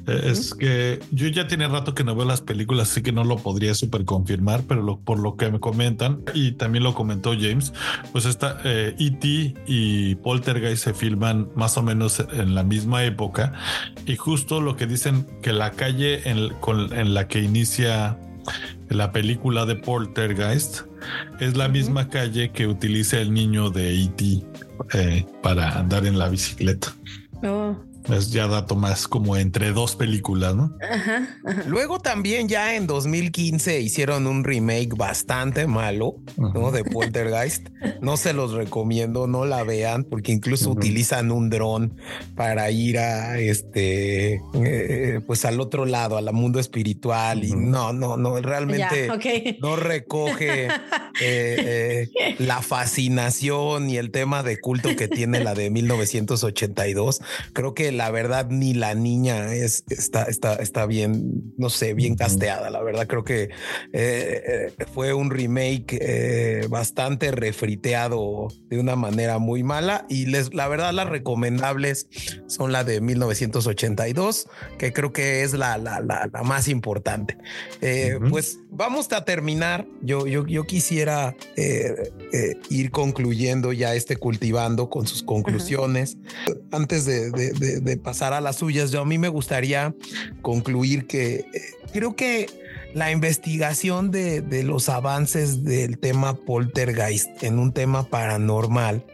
es 0.06 0.54
que 0.54 1.00
yo 1.10 1.26
ya 1.28 1.48
tiene 1.48 1.66
rato 1.68 1.94
que 1.94 2.04
no 2.04 2.14
veo 2.14 2.24
las 2.24 2.40
películas, 2.40 2.90
así 2.90 3.02
que 3.02 3.12
no 3.12 3.24
lo 3.24 3.36
podría 3.38 3.74
super 3.74 4.04
confirmar, 4.04 4.62
pero 4.68 4.98
por 5.04 5.18
lo 5.18 5.36
que 5.36 5.50
me 5.50 5.60
comentan, 5.60 6.22
y 6.34 6.52
también 6.52 6.84
lo 6.84 6.94
comentó 6.94 7.32
James, 7.32 7.72
pues 8.12 8.24
esta 8.24 8.60
E.T. 8.64 9.28
Eh, 9.28 9.54
e 9.56 9.62
y 9.66 10.14
Poltergeist 10.16 10.84
se 10.84 10.94
filman 10.94 11.48
más 11.54 11.76
o 11.76 11.82
menos 11.82 12.20
en 12.32 12.54
la 12.54 12.62
misma 12.62 13.04
época, 13.04 13.52
y 14.06 14.16
justo 14.16 14.60
lo 14.60 14.76
que 14.76 14.86
dicen 14.86 15.26
que 15.42 15.52
la 15.52 15.72
calle 15.72 16.28
en, 16.30 16.50
en 16.92 17.14
la 17.14 17.28
que 17.28 17.40
inicia 17.40 18.18
la 18.88 19.10
película 19.10 19.66
de 19.66 19.74
Poltergeist 19.74 20.82
es 21.40 21.56
la 21.56 21.68
misma 21.68 22.08
calle 22.08 22.50
que 22.52 22.66
utiliza 22.66 23.20
el 23.20 23.32
niño 23.32 23.70
de 23.70 24.02
E.T. 24.04 24.44
Eh, 24.92 25.26
para 25.42 25.78
andar 25.78 26.06
en 26.06 26.18
la 26.18 26.28
bicicleta. 26.28 26.94
Oh. 27.42 27.76
Es 28.08 28.30
ya 28.30 28.46
dato 28.46 28.76
más 28.76 29.08
como 29.08 29.36
entre 29.36 29.72
dos 29.72 29.96
películas, 29.96 30.54
¿no? 30.54 30.76
Luego 31.66 31.98
también 31.98 32.48
ya 32.48 32.74
en 32.76 32.86
2015 32.86 33.80
hicieron 33.80 34.26
un 34.26 34.44
remake 34.44 34.96
bastante 34.96 35.66
malo, 35.66 36.16
¿no? 36.36 36.70
De 36.70 36.84
Poltergeist. 36.84 37.68
no 38.00 38.16
se 38.16 38.32
los 38.32 38.52
recomiendo, 38.52 39.26
no 39.26 39.44
la 39.44 39.64
vean 39.64 40.04
porque 40.04 40.32
incluso 40.32 40.70
utilizan 40.70 41.32
un 41.32 41.50
dron 41.50 41.96
para 42.34 42.70
ir 42.70 42.98
a 42.98 43.38
este, 43.38 44.40
eh, 44.54 45.20
pues 45.26 45.44
al 45.44 45.60
otro 45.60 45.86
lado, 45.86 46.16
al 46.16 46.32
mundo 46.32 46.60
espiritual 46.60 47.44
y 47.44 47.52
no, 47.52 47.92
no, 47.92 48.16
no, 48.16 48.40
realmente 48.40 49.08
no 49.60 49.76
recoge 49.76 50.66
eh, 51.20 52.08
eh, 52.20 52.36
la 52.38 52.62
fascinación 52.62 53.90
y 53.90 53.96
el 53.96 54.10
tema 54.10 54.42
de 54.42 54.60
culto 54.60 54.94
que 54.96 55.08
tiene 55.08 55.42
la 55.42 55.54
de 55.54 55.70
1982. 55.70 57.20
Creo 57.52 57.74
que 57.74 57.92
la 57.96 58.10
verdad 58.10 58.48
ni 58.50 58.74
la 58.74 58.94
niña 58.94 59.54
es, 59.54 59.84
está, 59.88 60.24
está, 60.24 60.56
está 60.56 60.86
bien, 60.86 61.54
no 61.56 61.70
sé, 61.70 61.94
bien 61.94 62.14
casteada. 62.14 62.70
La 62.70 62.82
verdad 62.82 63.06
creo 63.06 63.24
que 63.24 63.44
eh, 63.44 63.50
eh, 63.92 64.72
fue 64.92 65.14
un 65.14 65.30
remake 65.30 65.98
eh, 66.00 66.66
bastante 66.68 67.30
refriteado 67.30 68.48
de 68.68 68.78
una 68.78 68.96
manera 68.96 69.38
muy 69.38 69.62
mala 69.62 70.04
y 70.08 70.26
les, 70.26 70.54
la 70.54 70.68
verdad 70.68 70.92
las 70.92 71.08
recomendables 71.08 72.08
son 72.46 72.72
la 72.72 72.84
de 72.84 73.00
1982, 73.00 74.48
que 74.78 74.92
creo 74.92 75.12
que 75.12 75.42
es 75.42 75.54
la, 75.54 75.78
la, 75.78 76.00
la, 76.00 76.28
más 76.44 76.68
importante. 76.68 77.38
Pues 78.30 78.58
vamos 78.70 79.10
a 79.12 79.24
terminar. 79.24 79.86
Yo, 80.02 80.26
yo, 80.26 80.46
yo 80.46 80.64
quisiera 80.64 81.34
ir 82.70 82.90
concluyendo 82.90 83.72
ya 83.72 83.94
este 83.94 84.16
cultivando 84.16 84.90
con 84.90 85.06
sus 85.06 85.22
conclusiones. 85.22 86.18
Antes 86.70 87.06
de, 87.06 87.30
de, 87.30 87.80
de, 87.80 87.85
pasar 87.96 88.32
a 88.32 88.40
las 88.40 88.56
suyas, 88.56 88.90
yo 88.90 89.02
a 89.02 89.04
mí 89.04 89.18
me 89.18 89.28
gustaría 89.28 89.94
concluir 90.42 91.06
que 91.06 91.34
eh, 91.36 91.46
creo 91.92 92.16
que 92.16 92.46
la 92.94 93.12
investigación 93.12 94.10
de, 94.10 94.40
de, 94.40 94.62
los 94.62 94.88
avances 94.88 95.62
del 95.62 95.98
tema 95.98 96.34
poltergeist 96.34 97.42
en 97.42 97.58
un 97.58 97.72
tema 97.72 98.08
paranormal 98.08 99.04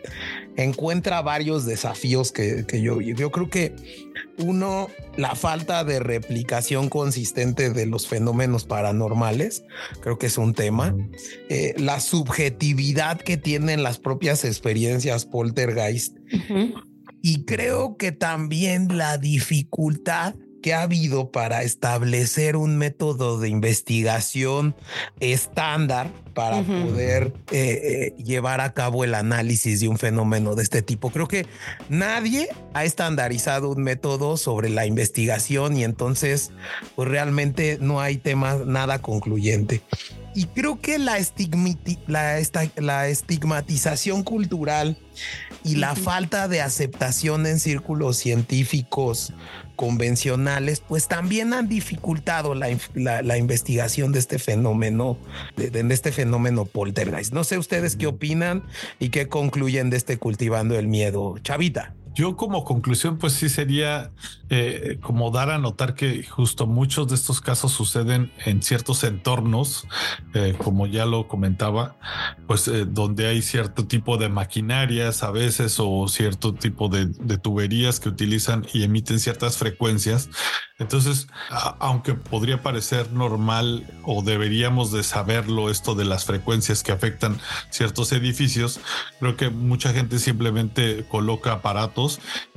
encuentra 0.57 1.21
varios 1.23 1.67
desafíos 1.67 2.33
que, 2.33 2.65
que 2.67 2.81
yo, 2.81 3.01
yo 3.01 3.31
creo 3.31 3.49
que 3.51 3.75
uno, 4.39 4.89
la 5.17 5.35
falta 5.35 5.85
de 5.85 6.01
replicación 6.01 6.89
consistente 6.89 7.71
de 7.71 7.87
los 7.87 8.07
fenómenos 8.07 8.65
paranormales, 8.65 9.65
creo 10.01 10.19
que 10.19 10.27
es 10.27 10.39
un 10.39 10.55
tema. 10.55 10.95
Eh, 11.49 11.75
la 11.79 12.01
subjetividad 12.01 13.21
que 13.21 13.37
tienen 13.37 13.83
las 13.83 13.99
propias 13.99 14.45
experiencias 14.45 15.25
poltergeist. 15.25 16.17
Y 17.23 17.45
creo 17.45 17.97
que 17.97 18.13
también 18.13 18.99
la 18.99 19.17
dificultad 19.17 20.35
que 20.63 20.75
ha 20.75 20.83
habido 20.83 21.31
para 21.31 21.63
establecer 21.63 22.57
un 22.57 22.77
método 22.79 23.39
de 23.39 23.49
investigación 23.49 24.77
estándar 25.21 26.11
para 26.35 26.63
poder 26.63 27.33
eh, 27.51 28.15
eh, 28.17 28.23
llevar 28.23 28.61
a 28.61 28.73
cabo 28.73 29.05
el 29.05 29.15
análisis 29.15 29.81
de 29.81 29.89
un 29.89 29.99
fenómeno 29.99 30.55
de 30.55 30.63
este 30.63 30.83
tipo. 30.83 31.11
Creo 31.11 31.29
que 31.29 31.47
nadie 31.89 32.49
ha 32.75 32.85
estandarizado 32.85 33.71
un 33.71 33.83
método 33.83 34.37
sobre 34.37 34.71
la 34.71 34.87
investigación 34.87 35.77
y 35.77 35.85
entonces 35.85 36.51
pues 36.97 37.09
realmente 37.09 37.79
no 37.81 38.01
hay 38.01 38.17
tema 38.17 38.59
nada 38.65 39.01
concluyente. 39.01 39.83
Y 40.35 40.47
creo 40.47 40.81
que 40.81 40.99
la, 40.99 41.19
la, 42.77 43.09
estigmatización 43.09 44.23
cultural 44.23 44.97
y 45.63 45.77
la 45.77 45.95
falta 45.95 46.49
de 46.49 46.63
aceptación 46.63 47.47
en 47.47 47.61
círculos 47.61 48.17
científicos 48.17 49.35
convencionales, 49.77 50.81
pues 50.81 51.09
también 51.09 51.53
han 51.53 51.69
dificultado 51.69 52.55
la, 52.55 52.71
investigación 53.37 54.13
de 54.13 54.21
este 54.21 54.39
fenómeno, 54.39 55.19
de, 55.57 55.85
este 55.93 56.13
fenómeno 56.13 56.22
poltergeist. 56.65 57.33
No 57.33 57.45
sé 57.45 57.59
ustedes 57.59 57.97
qué 57.97 58.07
opinan 58.07 58.65
y 58.99 59.09
qué 59.09 59.29
concluyen 59.29 59.91
de 59.91 59.97
este 59.97 60.19
cultivando 60.19 60.79
el 60.79 60.89
miedo. 60.89 61.37
Chavita. 61.43 61.95
Yo 62.15 62.37
como 62.37 62.65
conclusión, 62.65 63.17
pues 63.17 63.33
sí 63.33 63.49
sería 63.49 64.11
eh, 64.51 64.99
como 65.01 65.31
dar 65.31 65.49
a 65.49 65.57
notar 65.57 65.95
que 65.95 66.25
justo 66.25 66.67
muchos 66.67 67.09
de 67.09 67.15
estos 67.15 67.41
casos 67.41 67.73
suceden 67.73 68.31
en 68.45 68.63
ciertos 68.63 69.03
entornos, 69.03 69.87
eh, 70.35 70.55
como 70.59 70.87
ya 70.87 71.07
lo 71.07 71.27
comentaba, 71.27 71.97
pues 72.47 72.69
eh, 72.69 72.85
donde 72.85 73.29
hay 73.29 73.41
cierto 73.41 73.87
tipo 73.87 74.19
de 74.19 74.29
maquinarias 74.29 75.23
a 75.23 75.31
veces 75.31 75.77
o 75.79 76.07
cierto 76.07 76.53
tipo 76.53 76.91
de, 76.91 77.07
tuberías 77.39 77.99
que 77.99 78.11
utilizan 78.11 78.67
y 78.75 78.83
emiten 78.83 79.19
ciertas 79.19 79.57
frecuencias. 79.57 80.29
Entonces, 80.79 81.29
aunque 81.79 82.15
podría 82.15 82.63
parecer 82.63 83.13
normal 83.13 83.87
o 84.05 84.23
deberíamos 84.23 84.91
de 84.91 85.03
saberlo 85.03 85.71
esto 85.71 85.95
de 85.95 86.05
las 86.05 86.25
frecuencias 86.25 86.83
que 86.83 86.93
afectan 86.93 87.39
ciertos 87.71 88.13
edificios, 88.13 88.81
creo 89.21 89.37
que 89.37 89.49
mucha 89.49 89.93
gente 89.93 90.19
simplemente 90.19 91.05
coloca 91.09 91.53
aparatos 91.53 92.02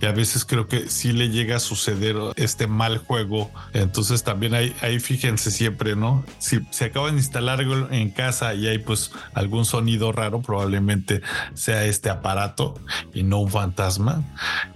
y 0.02 0.06
a 0.06 0.12
veces 0.12 0.46
creo 0.46 0.68
que 0.68 0.90
sí 0.90 1.14
le 1.14 1.30
llega 1.30 1.58
a 1.58 1.60
suceder 1.60 2.16
este 2.36 2.68
mal 2.68 2.98
juego. 2.98 3.52
Entonces 3.74 4.24
también 4.24 4.54
ahí, 4.54 5.00
fíjense 5.00 5.52
siempre, 5.52 5.96
¿no? 5.96 6.24
Si 6.40 6.60
se 6.72 6.86
acaban 6.86 7.16
de 7.16 7.22
instalar 7.22 7.60
algo 7.60 7.90
en 7.92 8.12
casa 8.12 8.54
y 8.54 8.68
hay 8.68 8.80
pues 8.80 9.12
algún 9.34 9.66
sonido 9.66 10.12
raro, 10.12 10.42
probablemente 10.42 11.22
sea 11.54 11.86
este 11.86 12.10
aparato 12.10 12.76
y 13.14 13.24
no 13.24 13.40
un 13.40 13.50
fantasma. 13.50 14.24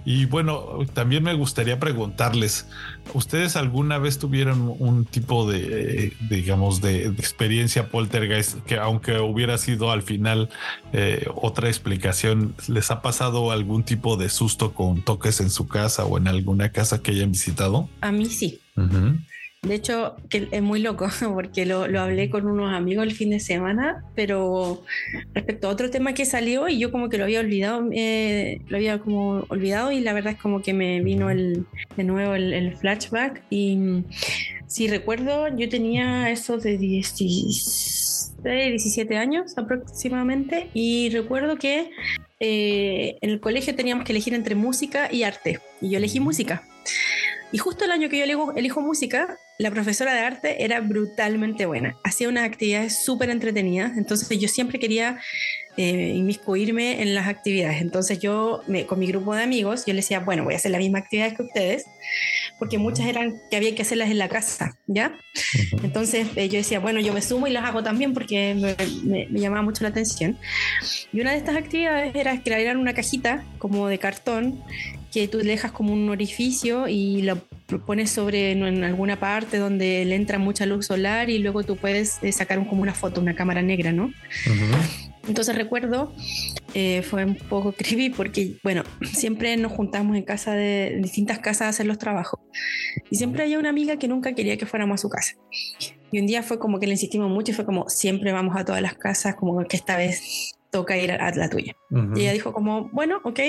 Y 0.04 0.24
bueno, 0.26 0.78
también 0.94 1.22
me 1.22 1.34
gustaría 1.34 1.78
preguntarles, 1.78 2.66
¿Ustedes 3.12 3.56
alguna 3.56 3.98
vez 3.98 4.18
tuvieron 4.18 4.74
un 4.78 5.04
tipo 5.04 5.50
de, 5.50 6.12
digamos, 6.28 6.80
de, 6.80 7.06
experiencia 7.06 7.88
poltergeist 7.88 8.60
que 8.60 8.76
aunque 8.76 9.18
hubiera 9.18 9.58
sido 9.58 9.90
al 9.90 10.02
final 10.02 10.48
eh, 10.92 11.26
otra 11.34 11.68
explicación, 11.68 12.54
les 12.68 12.90
ha 12.90 13.02
pasado 13.02 13.50
algún 13.50 13.82
tipo 13.82 14.16
de 14.16 14.28
susto 14.28 14.72
con 14.72 15.02
toques 15.02 15.40
en 15.40 15.50
su 15.50 15.66
casa 15.66 16.04
o 16.04 16.18
en 16.18 16.28
alguna 16.28 16.70
casa 16.70 17.02
que 17.02 17.12
hayan 17.12 17.32
visitado? 17.32 17.88
A 18.00 18.12
mí 18.12 18.26
sí. 18.26 18.60
De 19.62 19.74
hecho, 19.74 20.16
que 20.30 20.48
es 20.50 20.62
muy 20.62 20.80
loco 20.80 21.06
porque 21.34 21.66
lo, 21.66 21.86
lo, 21.86 22.00
hablé 22.00 22.30
con 22.30 22.46
unos 22.46 22.72
amigos 22.72 23.04
el 23.04 23.12
fin 23.12 23.28
de 23.28 23.40
semana, 23.40 24.02
pero 24.14 24.82
respecto 25.34 25.68
a 25.68 25.70
otro 25.70 25.90
tema 25.90 26.14
que 26.14 26.24
salió 26.24 26.66
y 26.68 26.78
yo 26.78 26.90
como 26.90 27.10
que 27.10 27.18
lo 27.18 27.24
había 27.24 27.40
olvidado, 27.40 27.86
eh, 27.92 28.62
lo 28.68 28.78
había 28.78 29.00
como 29.00 29.44
olvidado 29.48 29.92
y 29.92 30.00
la 30.00 30.14
verdad 30.14 30.32
es 30.32 30.40
como 30.40 30.62
que 30.62 30.72
me 30.72 31.02
vino 31.02 31.28
el, 31.28 31.66
de 31.94 32.04
nuevo 32.04 32.34
el, 32.34 32.74
flashback 32.78 33.42
y 33.50 34.04
si 34.66 34.88
recuerdo 34.88 35.54
yo 35.54 35.68
tenía 35.68 36.30
eso 36.30 36.56
de 36.56 36.78
16, 36.78 38.36
17 38.42 39.16
años 39.18 39.58
aproximadamente 39.58 40.70
y 40.72 41.10
recuerdo 41.10 41.56
que 41.56 41.90
eh, 42.38 43.18
en 43.20 43.28
el 43.28 43.40
colegio 43.40 43.74
teníamos 43.74 44.06
que 44.06 44.12
elegir 44.12 44.32
entre 44.32 44.54
música 44.54 45.12
y 45.12 45.24
arte 45.24 45.60
y 45.82 45.90
yo 45.90 45.98
elegí 45.98 46.18
música. 46.18 46.62
Y 47.52 47.58
justo 47.58 47.84
el 47.84 47.90
año 47.90 48.08
que 48.08 48.16
yo 48.16 48.24
elijo, 48.24 48.52
elijo 48.52 48.80
música, 48.80 49.36
la 49.60 49.70
profesora 49.70 50.14
de 50.14 50.20
arte 50.20 50.64
era 50.64 50.80
brutalmente 50.80 51.66
buena. 51.66 51.94
Hacía 52.02 52.30
unas 52.30 52.44
actividades 52.44 53.04
súper 53.04 53.28
entretenidas. 53.28 53.92
Entonces 53.98 54.38
yo 54.38 54.48
siempre 54.48 54.78
quería 54.78 55.18
eh, 55.76 56.14
inmiscuirme 56.16 57.02
en 57.02 57.14
las 57.14 57.28
actividades. 57.28 57.82
Entonces 57.82 58.18
yo 58.20 58.62
con 58.86 58.98
mi 58.98 59.06
grupo 59.06 59.34
de 59.34 59.42
amigos, 59.42 59.84
yo 59.84 59.92
les 59.92 60.06
decía, 60.06 60.20
bueno, 60.20 60.44
voy 60.44 60.54
a 60.54 60.56
hacer 60.56 60.70
la 60.70 60.78
misma 60.78 61.00
actividad 61.00 61.36
que 61.36 61.42
ustedes, 61.42 61.84
porque 62.58 62.78
muchas 62.78 63.06
eran 63.06 63.38
que 63.50 63.56
había 63.58 63.74
que 63.74 63.82
hacerlas 63.82 64.10
en 64.10 64.16
la 64.16 64.30
casa, 64.30 64.78
¿ya? 64.86 65.14
Entonces 65.82 66.28
eh, 66.36 66.48
yo 66.48 66.56
decía, 66.56 66.80
bueno, 66.80 67.00
yo 67.00 67.12
me 67.12 67.20
sumo 67.20 67.46
y 67.46 67.50
las 67.50 67.64
hago 67.64 67.82
también 67.82 68.14
porque 68.14 68.54
me, 68.54 69.26
me, 69.28 69.40
llamaba 69.40 69.60
mucho 69.60 69.82
la 69.82 69.90
atención. 69.90 70.38
Y 71.12 71.20
una 71.20 71.32
de 71.32 71.36
estas 71.36 71.56
actividades 71.56 72.14
era 72.14 72.42
crear 72.42 72.78
una 72.78 72.94
cajita 72.94 73.44
como 73.58 73.88
de 73.88 73.98
cartón 73.98 74.64
que 75.12 75.28
tú 75.28 75.38
le 75.38 75.50
dejas 75.50 75.72
como 75.72 75.92
un 75.92 76.08
orificio 76.08 76.88
y 76.88 77.22
lo 77.22 77.36
pones 77.78 78.10
sobre 78.10 78.52
en 78.52 78.84
alguna 78.84 79.18
parte 79.18 79.58
donde 79.58 80.04
le 80.04 80.14
entra 80.14 80.38
mucha 80.38 80.66
luz 80.66 80.86
solar 80.86 81.30
y 81.30 81.38
luego 81.38 81.62
tú 81.62 81.76
puedes 81.76 82.18
eh, 82.22 82.32
sacar 82.32 82.66
como 82.66 82.82
una 82.82 82.94
foto, 82.94 83.20
una 83.20 83.34
cámara 83.34 83.62
negra, 83.62 83.92
¿no? 83.92 84.12
Entonces 85.28 85.54
recuerdo, 85.54 86.12
eh, 86.74 87.02
fue 87.02 87.24
un 87.24 87.36
poco 87.36 87.72
creepy 87.76 88.10
porque, 88.10 88.58
bueno, 88.62 88.82
siempre 89.12 89.56
nos 89.56 89.72
juntamos 89.72 90.16
en 90.16 90.24
casa 90.24 90.54
de 90.54 90.98
distintas 91.00 91.38
casas 91.38 91.62
a 91.62 91.68
hacer 91.68 91.86
los 91.86 91.98
trabajos. 91.98 92.40
Y 93.10 93.16
siempre 93.16 93.42
había 93.42 93.58
una 93.58 93.68
amiga 93.68 93.96
que 93.96 94.08
nunca 94.08 94.34
quería 94.34 94.56
que 94.56 94.66
fuéramos 94.66 94.94
a 94.94 95.02
su 95.02 95.08
casa. 95.08 95.34
Y 96.12 96.18
un 96.18 96.26
día 96.26 96.42
fue 96.42 96.58
como 96.58 96.80
que 96.80 96.86
le 96.86 96.94
insistimos 96.94 97.30
mucho 97.30 97.52
y 97.52 97.54
fue 97.54 97.64
como, 97.64 97.88
siempre 97.88 98.32
vamos 98.32 98.56
a 98.56 98.64
todas 98.64 98.82
las 98.82 98.94
casas, 98.94 99.36
como 99.36 99.64
que 99.64 99.76
esta 99.76 99.96
vez 99.96 100.56
toca 100.70 100.96
ir 100.96 101.12
a, 101.12 101.30
la 101.32 101.48
tuya. 101.48 101.76
Y 102.14 102.22
ella 102.22 102.32
dijo 102.32 102.52
como, 102.52 102.88
bueno, 102.90 103.20
ok, 103.24 103.40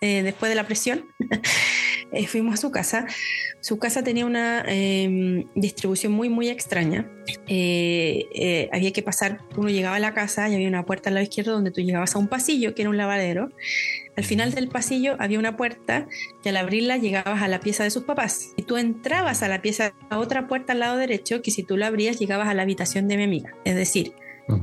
eh, 0.00 0.22
después 0.22 0.50
de 0.50 0.56
la 0.56 0.66
presión, 0.66 1.04
eh, 2.12 2.26
fuimos 2.26 2.54
a 2.54 2.56
su 2.56 2.70
casa. 2.70 3.06
Su 3.60 3.78
casa 3.78 4.02
tenía 4.02 4.26
una 4.26 4.64
em, 4.66 5.46
distribución 5.54 6.12
muy, 6.12 6.28
muy 6.28 6.48
extraña. 6.48 7.10
Eh, 7.48 8.68
había 8.72 8.92
que 8.92 9.02
pasar, 9.02 9.40
uno 9.56 9.68
llegaba 9.68 9.96
a 9.96 10.00
la 10.00 10.14
casa 10.14 10.48
y 10.48 10.54
había 10.54 10.68
una 10.68 10.84
puerta 10.84 11.10
al 11.10 11.14
lado 11.14 11.24
izquierdo 11.24 11.52
donde 11.52 11.70
tú 11.70 11.80
llegabas 11.80 12.14
a 12.14 12.18
un 12.18 12.28
pasillo 12.28 12.74
que 12.74 12.82
era 12.82 12.90
un 12.90 12.96
lavadero. 12.96 13.50
Al 14.16 14.24
final 14.24 14.52
del 14.52 14.68
pasillo 14.68 15.16
había 15.18 15.38
una 15.38 15.56
puerta 15.56 16.06
que 16.42 16.48
al 16.48 16.56
abrirla 16.56 16.96
llegabas 16.96 17.42
a 17.42 17.48
la 17.48 17.60
pieza 17.60 17.84
de 17.84 17.90
sus 17.90 18.04
papás. 18.04 18.52
Y 18.56 18.62
tú 18.62 18.76
entrabas 18.76 19.42
a 19.42 19.48
la 19.48 19.60
pieza, 19.60 19.92
a 20.08 20.18
otra 20.18 20.46
puerta 20.46 20.72
al 20.72 20.80
lado 20.80 20.96
derecho, 20.96 21.42
que 21.42 21.50
si 21.50 21.62
tú 21.62 21.76
la 21.76 21.88
abrías 21.88 22.18
llegabas 22.18 22.48
a 22.48 22.54
la 22.54 22.62
habitación 22.62 23.08
de 23.08 23.16
mi 23.16 23.24
amiga. 23.24 23.54
Es 23.64 23.74
decir, 23.74 24.14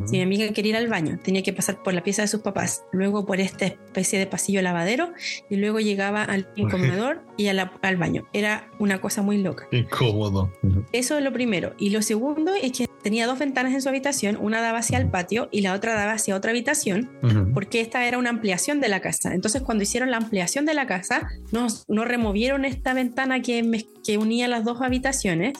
si 0.05 0.17
mi 0.17 0.21
amiga 0.21 0.47
quería 0.53 0.71
ir 0.71 0.75
al 0.77 0.87
baño, 0.87 1.19
tenía 1.21 1.43
que 1.43 1.53
pasar 1.53 1.81
por 1.83 1.93
la 1.93 2.03
pieza 2.03 2.21
de 2.21 2.27
sus 2.27 2.41
papás, 2.41 2.83
luego 2.91 3.25
por 3.25 3.39
esta 3.39 3.65
especie 3.65 4.17
de 4.17 4.27
pasillo 4.27 4.61
lavadero 4.61 5.11
y 5.49 5.57
luego 5.57 5.79
llegaba 5.79 6.23
al 6.23 6.47
comedor 6.71 7.23
y 7.37 7.47
al 7.47 7.97
baño. 7.97 8.27
Era 8.33 8.69
una 8.79 9.01
cosa 9.01 9.21
muy 9.21 9.37
loca. 9.37 9.67
Incómodo. 9.71 10.51
Eso 10.91 11.17
es 11.17 11.23
lo 11.23 11.33
primero. 11.33 11.73
Y 11.77 11.89
lo 11.89 12.01
segundo 12.01 12.53
es 12.53 12.71
que 12.71 12.87
tenía 13.03 13.27
dos 13.27 13.37
ventanas 13.37 13.73
en 13.73 13.81
su 13.81 13.89
habitación, 13.89 14.37
una 14.39 14.61
daba 14.61 14.79
hacia 14.79 14.97
el 14.97 15.09
patio 15.09 15.49
y 15.51 15.61
la 15.61 15.73
otra 15.73 15.93
daba 15.93 16.13
hacia 16.13 16.35
otra 16.35 16.51
habitación, 16.51 17.11
porque 17.53 17.81
esta 17.81 18.07
era 18.07 18.17
una 18.17 18.29
ampliación 18.29 18.79
de 18.79 18.87
la 18.87 19.01
casa. 19.01 19.33
Entonces 19.33 19.61
cuando 19.61 19.83
hicieron 19.83 20.09
la 20.09 20.17
ampliación 20.17 20.65
de 20.65 20.73
la 20.73 20.87
casa, 20.87 21.27
no, 21.51 21.67
no 21.87 22.05
removieron 22.05 22.65
esta 22.65 22.93
ventana 22.93 23.41
que, 23.41 23.85
que 24.05 24.17
unía 24.17 24.47
las 24.47 24.63
dos 24.63 24.81
habitaciones, 24.81 25.53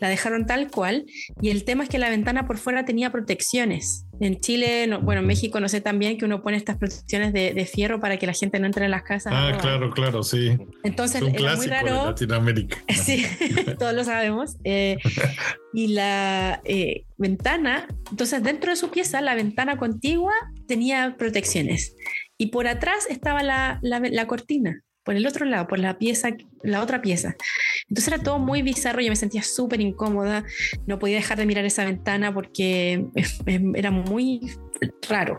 la 0.00 0.08
dejaron 0.08 0.46
tal 0.46 0.70
cual 0.70 1.06
y 1.40 1.50
el 1.50 1.64
tema 1.64 1.84
es 1.84 1.90
que 1.90 1.98
la 1.98 2.08
ventana 2.10 2.46
por 2.46 2.56
fuera 2.56 2.84
tenía 2.84 3.12
protecciones. 3.58 4.04
En 4.20 4.40
Chile, 4.40 4.98
bueno, 5.02 5.20
en 5.20 5.26
México 5.26 5.60
no 5.60 5.68
sé 5.68 5.80
también 5.80 6.18
que 6.18 6.24
uno 6.24 6.42
pone 6.42 6.56
estas 6.56 6.76
protecciones 6.76 7.32
de, 7.32 7.70
fierro 7.72 8.00
para 8.00 8.16
que 8.16 8.26
la 8.26 8.32
gente 8.32 8.58
no 8.58 8.66
entre 8.66 8.84
en 8.84 8.90
las 8.90 9.02
casas. 9.02 9.32
Ah, 9.34 9.56
claro, 9.60 9.90
claro, 9.90 10.22
sí. 10.22 10.58
Entonces, 10.82 11.22
es 11.22 11.56
muy 11.56 11.66
raro. 11.66 12.06
Latinoamérica. 12.06 12.76
Sí, 12.88 13.24
todos 13.78 13.94
lo 13.94 14.04
sabemos. 14.04 14.56
Eh, 14.64 14.98
y 15.72 15.88
la 15.88 16.60
eh, 16.64 17.04
ventana, 17.16 17.86
entonces 18.10 18.42
dentro 18.42 18.70
de 18.70 18.76
su 18.76 18.90
pieza, 18.90 19.20
la 19.20 19.34
ventana 19.34 19.76
contigua 19.76 20.32
tenía 20.66 21.14
protecciones. 21.16 21.94
Y 22.38 22.46
por 22.46 22.66
atrás 22.66 23.06
estaba 23.08 23.42
la, 23.42 23.78
la, 23.82 24.00
la 24.00 24.26
cortina 24.26 24.82
por 25.08 25.16
el 25.16 25.26
otro 25.26 25.46
lado, 25.46 25.66
por 25.66 25.78
la 25.78 25.96
pieza, 25.96 26.36
la 26.62 26.82
otra 26.82 27.00
pieza. 27.00 27.34
Entonces 27.88 28.12
era 28.12 28.22
todo 28.22 28.38
muy 28.38 28.60
bizarro, 28.60 29.00
yo 29.00 29.08
me 29.08 29.16
sentía 29.16 29.42
súper 29.42 29.80
incómoda, 29.80 30.44
no 30.86 30.98
podía 30.98 31.16
dejar 31.16 31.38
de 31.38 31.46
mirar 31.46 31.64
esa 31.64 31.82
ventana 31.86 32.34
porque 32.34 33.06
era 33.74 33.90
muy 33.90 34.52
raro, 35.08 35.38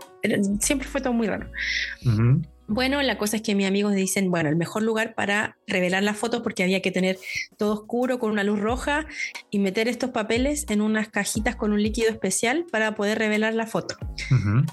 siempre 0.58 0.88
fue 0.88 1.00
todo 1.00 1.12
muy 1.12 1.28
raro. 1.28 1.52
Bueno, 2.72 3.02
la 3.02 3.18
cosa 3.18 3.34
es 3.34 3.42
que 3.42 3.56
mis 3.56 3.66
amigos 3.66 3.96
dicen, 3.96 4.30
bueno, 4.30 4.48
el 4.48 4.54
mejor 4.54 4.84
lugar 4.84 5.16
para 5.16 5.56
revelar 5.66 6.04
la 6.04 6.14
foto 6.14 6.40
porque 6.40 6.62
había 6.62 6.80
que 6.80 6.92
tener 6.92 7.18
todo 7.58 7.72
oscuro 7.72 8.20
con 8.20 8.30
una 8.30 8.44
luz 8.44 8.60
roja 8.60 9.06
y 9.50 9.58
meter 9.58 9.88
estos 9.88 10.10
papeles 10.10 10.66
en 10.68 10.80
unas 10.80 11.08
cajitas 11.08 11.56
con 11.56 11.72
un 11.72 11.82
líquido 11.82 12.10
especial 12.10 12.66
para 12.70 12.94
poder 12.94 13.18
revelar 13.18 13.54
la 13.54 13.66
foto. 13.66 13.96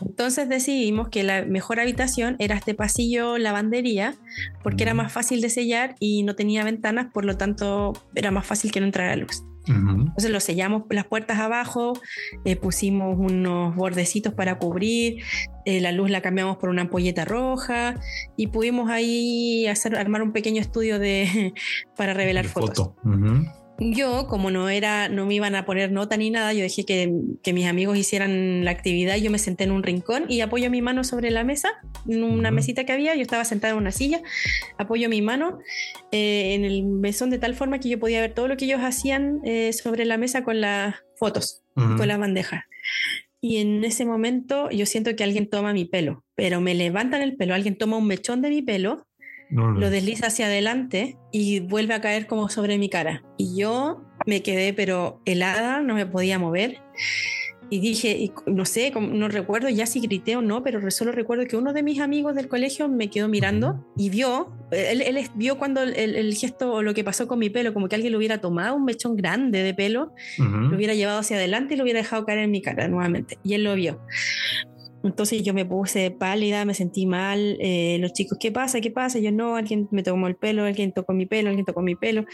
Entonces 0.05 0.47
decidimos 0.47 1.09
que 1.09 1.23
la 1.23 1.43
mejor 1.45 1.79
habitación 1.79 2.35
era 2.37 2.55
este 2.55 2.75
pasillo 2.75 3.39
lavandería 3.39 4.13
porque 4.61 4.83
era 4.83 4.93
más 4.93 5.11
fácil 5.11 5.41
de 5.41 5.49
sellar 5.49 5.95
y 5.99 6.21
no 6.21 6.35
tenía 6.35 6.63
ventanas, 6.63 7.07
por 7.11 7.25
lo 7.25 7.35
tanto 7.35 7.93
era 8.13 8.29
más 8.29 8.45
fácil 8.45 8.71
que 8.71 8.79
no 8.79 8.85
entrara 8.85 9.15
luz. 9.15 9.43
Entonces 9.67 10.31
lo 10.31 10.39
sellamos 10.39 10.83
las 10.89 11.05
puertas 11.05 11.39
abajo, 11.39 11.93
eh, 12.45 12.55
pusimos 12.55 13.17
unos 13.17 13.75
bordecitos 13.75 14.33
para 14.33 14.57
cubrir, 14.57 15.23
eh, 15.65 15.81
la 15.81 15.91
luz 15.91 16.09
la 16.09 16.21
cambiamos 16.21 16.57
por 16.57 16.69
una 16.69 16.83
ampolleta 16.83 17.25
roja 17.25 17.95
y 18.35 18.47
pudimos 18.47 18.89
ahí 18.89 19.67
hacer, 19.67 19.95
armar 19.95 20.21
un 20.21 20.31
pequeño 20.31 20.61
estudio 20.61 20.99
de, 20.99 21.53
para 21.95 22.13
revelar 22.13 22.45
fotos. 22.45 22.91
Yo, 23.79 24.27
como 24.27 24.49
no 24.49 24.69
era, 24.69 25.07
no 25.07 25.25
me 25.25 25.35
iban 25.35 25.53
a 25.55 25.65
poner 25.65 25.91
nota 25.91 26.17
ni 26.17 26.31
nada, 26.31 26.51
yo 26.53 26.61
dejé 26.61 26.83
que, 26.83 27.13
que, 27.43 27.53
mis 27.53 27.67
amigos 27.67 27.97
hicieran 27.97 28.65
la 28.65 28.71
actividad. 28.71 29.17
Yo 29.17 29.29
me 29.29 29.37
senté 29.37 29.65
en 29.65 29.71
un 29.71 29.83
rincón 29.83 30.25
y 30.27 30.41
apoyo 30.41 30.69
mi 30.71 30.81
mano 30.81 31.03
sobre 31.03 31.29
la 31.29 31.43
mesa, 31.43 31.69
en 32.07 32.23
una 32.23 32.49
mesita 32.49 32.85
que 32.85 32.93
había. 32.93 33.15
Yo 33.15 33.21
estaba 33.21 33.45
sentada 33.45 33.73
en 33.73 33.79
una 33.79 33.91
silla, 33.91 34.21
apoyo 34.77 35.09
mi 35.09 35.21
mano 35.21 35.59
eh, 36.11 36.55
en 36.55 36.65
el 36.65 36.83
mesón 36.83 37.29
de 37.29 37.37
tal 37.37 37.53
forma 37.53 37.79
que 37.79 37.89
yo 37.89 37.99
podía 37.99 38.21
ver 38.21 38.33
todo 38.33 38.47
lo 38.47 38.57
que 38.57 38.65
ellos 38.65 38.81
hacían 38.81 39.41
eh, 39.43 39.71
sobre 39.73 40.05
la 40.05 40.17
mesa 40.17 40.43
con 40.43 40.59
las 40.59 40.95
fotos, 41.15 41.61
con 41.75 42.07
las 42.07 42.17
bandejas. 42.17 42.63
Y 43.39 43.57
en 43.57 43.83
ese 43.83 44.05
momento 44.05 44.69
yo 44.71 44.85
siento 44.85 45.15
que 45.15 45.23
alguien 45.23 45.47
toma 45.49 45.73
mi 45.73 45.85
pelo, 45.85 46.23
pero 46.35 46.59
me 46.61 46.73
levantan 46.73 47.21
el 47.21 47.35
pelo, 47.35 47.53
alguien 47.53 47.77
toma 47.77 47.97
un 47.97 48.07
mechón 48.07 48.41
de 48.41 48.49
mi 48.49 48.61
pelo 48.63 49.06
lo 49.49 49.89
desliza 49.89 50.27
hacia 50.27 50.47
adelante 50.47 51.17
y 51.31 51.61
vuelve 51.61 51.93
a 51.93 52.01
caer 52.01 52.27
como 52.27 52.49
sobre 52.49 52.77
mi 52.77 52.89
cara. 52.89 53.23
Y 53.37 53.57
yo 53.57 54.03
me 54.25 54.43
quedé 54.43 54.73
pero 54.73 55.21
helada, 55.25 55.81
no 55.81 55.95
me 55.95 56.05
podía 56.05 56.39
mover. 56.39 56.81
y 57.69 57.79
dije, 57.79 58.11
y 58.11 58.31
no 58.45 58.65
sé, 58.65 58.91
no 58.91 59.27
recuerdo 59.27 59.67
ya 59.69 59.85
si 59.85 59.99
grité 59.99 60.37
o 60.37 60.41
no, 60.41 60.63
pero 60.63 60.89
solo 60.89 61.11
recuerdo 61.11 61.45
que 61.45 61.57
uno 61.57 61.73
de 61.73 61.83
mis 61.83 61.99
amigos 61.99 62.33
del 62.35 62.47
colegio 62.47 62.87
me 62.87 63.09
quedó 63.09 63.27
mirando 63.27 63.85
y 63.97 64.09
vio, 64.09 64.53
él, 64.71 65.01
él 65.01 65.29
vio 65.35 65.57
cuando 65.57 65.81
el, 65.81 65.95
el, 65.95 66.33
gesto 66.35 66.71
o 66.71 66.81
lo 66.81 66.93
que 66.93 67.03
pasó 67.03 67.27
con 67.27 67.39
mi 67.39 67.49
pelo, 67.49 67.73
como 67.73 67.89
que 67.89 67.95
alguien 67.95 68.13
lo 68.13 68.19
hubiera 68.19 68.39
tomado, 68.39 68.75
un 68.75 68.85
mechón 68.85 69.17
grande 69.17 69.63
de 69.63 69.73
pelo, 69.73 70.13
lo 70.37 70.75
hubiera 70.75 70.93
llevado 70.93 71.19
hacia 71.19 71.37
adelante 71.37 71.73
y 71.73 71.77
lo 71.77 71.83
hubiera 71.83 71.99
dejado 71.99 72.25
caer 72.25 72.39
en 72.39 72.51
mi 72.51 72.61
cara 72.61 72.87
nuevamente. 72.87 73.37
Y 73.43 73.53
él 73.53 73.63
lo 73.63 73.75
vio. 73.75 73.99
Entonces 75.03 75.43
yo 75.43 75.53
me 75.53 75.65
puse 75.65 76.11
pálida, 76.11 76.65
me 76.65 76.73
sentí 76.73 77.05
mal. 77.05 77.57
Eh, 77.59 77.97
los 77.99 78.13
chicos, 78.13 78.37
¿qué 78.39 78.51
pasa? 78.51 78.81
¿Qué 78.81 78.91
pasa? 78.91 79.19
Yo 79.19 79.31
no, 79.31 79.55
alguien 79.55 79.87
me 79.91 80.03
tomó 80.03 80.27
el 80.27 80.35
pelo, 80.35 80.63
alguien 80.63 80.91
tocó 80.91 81.13
mi 81.13 81.25
pelo, 81.25 81.49
alguien 81.49 81.65
tocó 81.65 81.81
mi 81.81 81.95
pelo. 81.95 82.25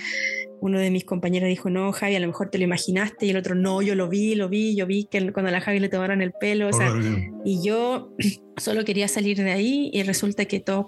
Uno 0.64 0.80
de 0.80 0.92
mis 0.92 1.04
compañeros 1.04 1.50
dijo, 1.50 1.70
no, 1.70 1.92
Javi, 1.92 2.16
a 2.16 2.22
lo 2.22 2.28
mejor 2.28 2.50
te 2.50 2.58
lo 2.58 2.64
imaginaste. 2.64 3.26
Y 3.26 3.32
el 3.32 3.36
otro, 3.36 3.54
no, 3.54 3.82
yo 3.82 3.96
lo 3.96 4.08
vi, 4.08 4.34
lo 4.34 4.48
vi, 4.48 4.78
yo 4.78 4.88
vi 4.88 5.10
que 5.12 5.34
cuando 5.34 5.50
a 5.50 5.52
la 5.52 5.60
Javi 5.60 5.82
le 5.82 5.90
tomaron 5.90 6.22
el 6.22 6.32
pelo. 6.32 6.70
O 6.70 6.74
sea, 6.74 6.94
y 7.44 7.62
yo 7.62 8.16
solo 8.58 8.86
quería 8.86 9.08
salir 9.08 9.38
de 9.38 9.52
ahí 9.52 9.90
y 9.94 10.04
resulta 10.04 10.46
que 10.46 10.60
todo, 10.60 10.88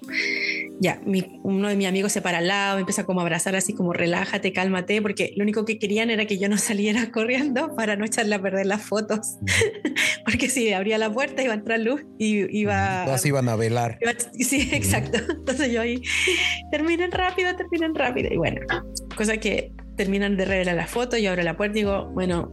ya, 0.80 1.02
uno 1.44 1.68
de 1.68 1.76
mis 1.76 1.88
amigos 1.88 2.12
se 2.12 2.22
para 2.22 2.38
al 2.38 2.48
lado, 2.48 2.76
me 2.76 2.82
empieza 2.82 3.06
como 3.06 3.20
a 3.20 3.24
abrazar 3.24 3.56
así 3.56 3.74
como 3.74 3.94
relájate, 3.94 4.54
cálmate, 4.54 5.02
porque 5.02 5.34
lo 5.36 5.44
único 5.44 5.66
que 5.66 5.80
querían 5.80 6.10
era 6.10 6.26
que 6.26 6.38
yo 6.38 6.48
no 6.50 6.58
saliera 6.58 7.12
corriendo 7.12 7.76
para 7.76 7.96
no 7.96 8.06
echarle 8.06 8.36
a 8.36 8.42
perder 8.42 8.66
las 8.66 8.84
fotos, 8.84 9.38
porque 10.26 10.50
si 10.50 10.74
abría 10.74 10.98
la 10.98 11.12
puerta 11.12 11.44
iba 11.44 11.54
a 11.54 11.58
entrar 11.58 11.80
luz 11.80 12.02
y 12.18 12.58
iba... 12.58 13.04
Todas 13.06 13.26
iban 13.26 13.50
a 13.50 13.56
velar. 13.56 14.00
sí, 14.40 14.70
exacto. 14.74 15.20
Entonces 15.30 15.72
yo 15.72 15.82
ahí, 15.82 16.02
terminen 16.72 17.12
rápido, 17.12 17.56
terminen 17.56 17.96
rápido. 17.96 18.34
Y 18.34 18.38
bueno, 18.38 18.62
cosa 19.16 19.38
que 19.38 19.72
terminan 19.96 20.38
de 20.38 20.46
revelar 20.46 20.76
la 20.76 20.88
foto, 20.88 21.18
yo 21.18 21.32
abro 21.32 21.44
la 21.44 21.56
puerta 21.58 21.78
y 21.78 21.82
digo, 21.82 22.06
bueno, 22.14 22.52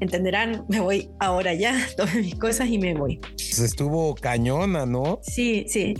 entenderán, 0.00 0.64
me 0.68 0.80
voy 0.80 1.10
ahora 1.18 1.54
ya, 1.54 1.76
tomo 1.96 2.12
mis 2.14 2.34
cosas 2.36 2.68
y 2.68 2.78
me 2.78 2.94
voy. 2.94 3.18
Pues 3.18 3.60
estuvo 3.60 4.14
cañona, 4.14 4.86
¿no? 4.86 5.20
Sí, 5.22 5.66
sí. 5.68 5.94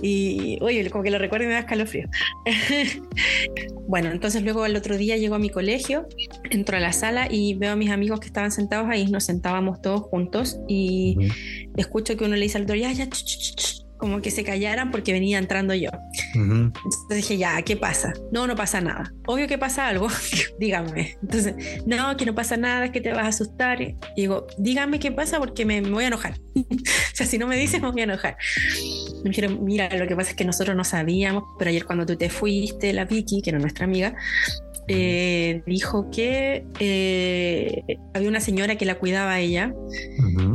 Y 0.00 0.58
oye, 0.62 0.88
como 0.90 1.04
que 1.04 1.10
lo 1.10 1.18
recuerdo 1.18 1.44
y 1.44 1.48
me 1.48 1.54
da 1.54 1.60
escalofrío. 1.60 2.08
bueno, 3.86 4.10
entonces 4.10 4.42
luego 4.42 4.64
el 4.66 4.76
otro 4.76 4.96
día 4.96 5.16
llego 5.16 5.34
a 5.34 5.38
mi 5.38 5.50
colegio, 5.50 6.08
entro 6.50 6.76
a 6.76 6.80
la 6.80 6.92
sala 6.92 7.28
y 7.30 7.54
veo 7.54 7.72
a 7.72 7.76
mis 7.76 7.90
amigos 7.90 8.20
que 8.20 8.26
estaban 8.26 8.50
sentados 8.50 8.88
ahí, 8.88 9.06
nos 9.10 9.24
sentábamos 9.24 9.82
todos 9.82 10.02
juntos 10.02 10.58
y 10.66 11.16
escucho 11.76 12.16
que 12.16 12.24
uno 12.24 12.36
le 12.36 12.42
dice 12.42 12.58
al 12.58 12.66
doctor, 12.66 12.78
ya, 12.78 12.92
ya, 12.92 13.08
como 14.02 14.20
que 14.20 14.32
se 14.32 14.42
callaran 14.42 14.90
porque 14.90 15.12
venía 15.12 15.38
entrando 15.38 15.74
yo. 15.74 15.88
Entonces 16.34 17.08
dije, 17.08 17.38
ya, 17.38 17.62
¿qué 17.62 17.76
pasa? 17.76 18.12
No, 18.32 18.48
no 18.48 18.56
pasa 18.56 18.80
nada. 18.80 19.14
Obvio 19.28 19.46
que 19.46 19.58
pasa 19.58 19.86
algo, 19.86 20.08
díganme. 20.58 21.16
Entonces, 21.22 21.54
no, 21.86 22.16
que 22.16 22.26
no 22.26 22.34
pasa 22.34 22.56
nada, 22.56 22.90
que 22.90 23.00
te 23.00 23.12
vas 23.12 23.26
a 23.26 23.28
asustar. 23.28 23.80
Y 23.80 23.96
digo, 24.16 24.48
díganme 24.58 24.98
qué 24.98 25.12
pasa 25.12 25.38
porque 25.38 25.64
me, 25.64 25.80
voy 25.82 26.02
a 26.02 26.08
enojar. 26.08 26.34
o 26.56 26.64
sea, 27.14 27.28
si 27.28 27.38
no 27.38 27.46
me 27.46 27.56
dices, 27.56 27.80
me 27.80 27.92
voy 27.92 28.00
a 28.00 28.04
enojar. 28.04 28.36
Me 29.22 29.30
dijeron, 29.30 29.64
mira, 29.64 29.88
lo 29.96 30.06
que 30.06 30.16
pasa 30.16 30.30
es 30.30 30.36
que 30.36 30.44
nosotros 30.44 30.76
no 30.76 30.84
sabíamos, 30.84 31.44
pero 31.58 31.70
ayer 31.70 31.84
cuando 31.84 32.06
tú 32.06 32.16
te 32.16 32.28
fuiste, 32.28 32.92
la 32.92 33.04
Vicky, 33.04 33.42
que 33.42 33.50
era 33.50 33.58
nuestra 33.58 33.84
amiga, 33.84 34.14
eh, 34.88 35.62
dijo 35.64 36.10
que 36.10 36.64
eh, 36.80 37.98
había 38.14 38.28
una 38.28 38.40
señora 38.40 38.76
que 38.76 38.84
la 38.84 38.96
cuidaba 38.96 39.34
a 39.34 39.40
ella 39.40 39.72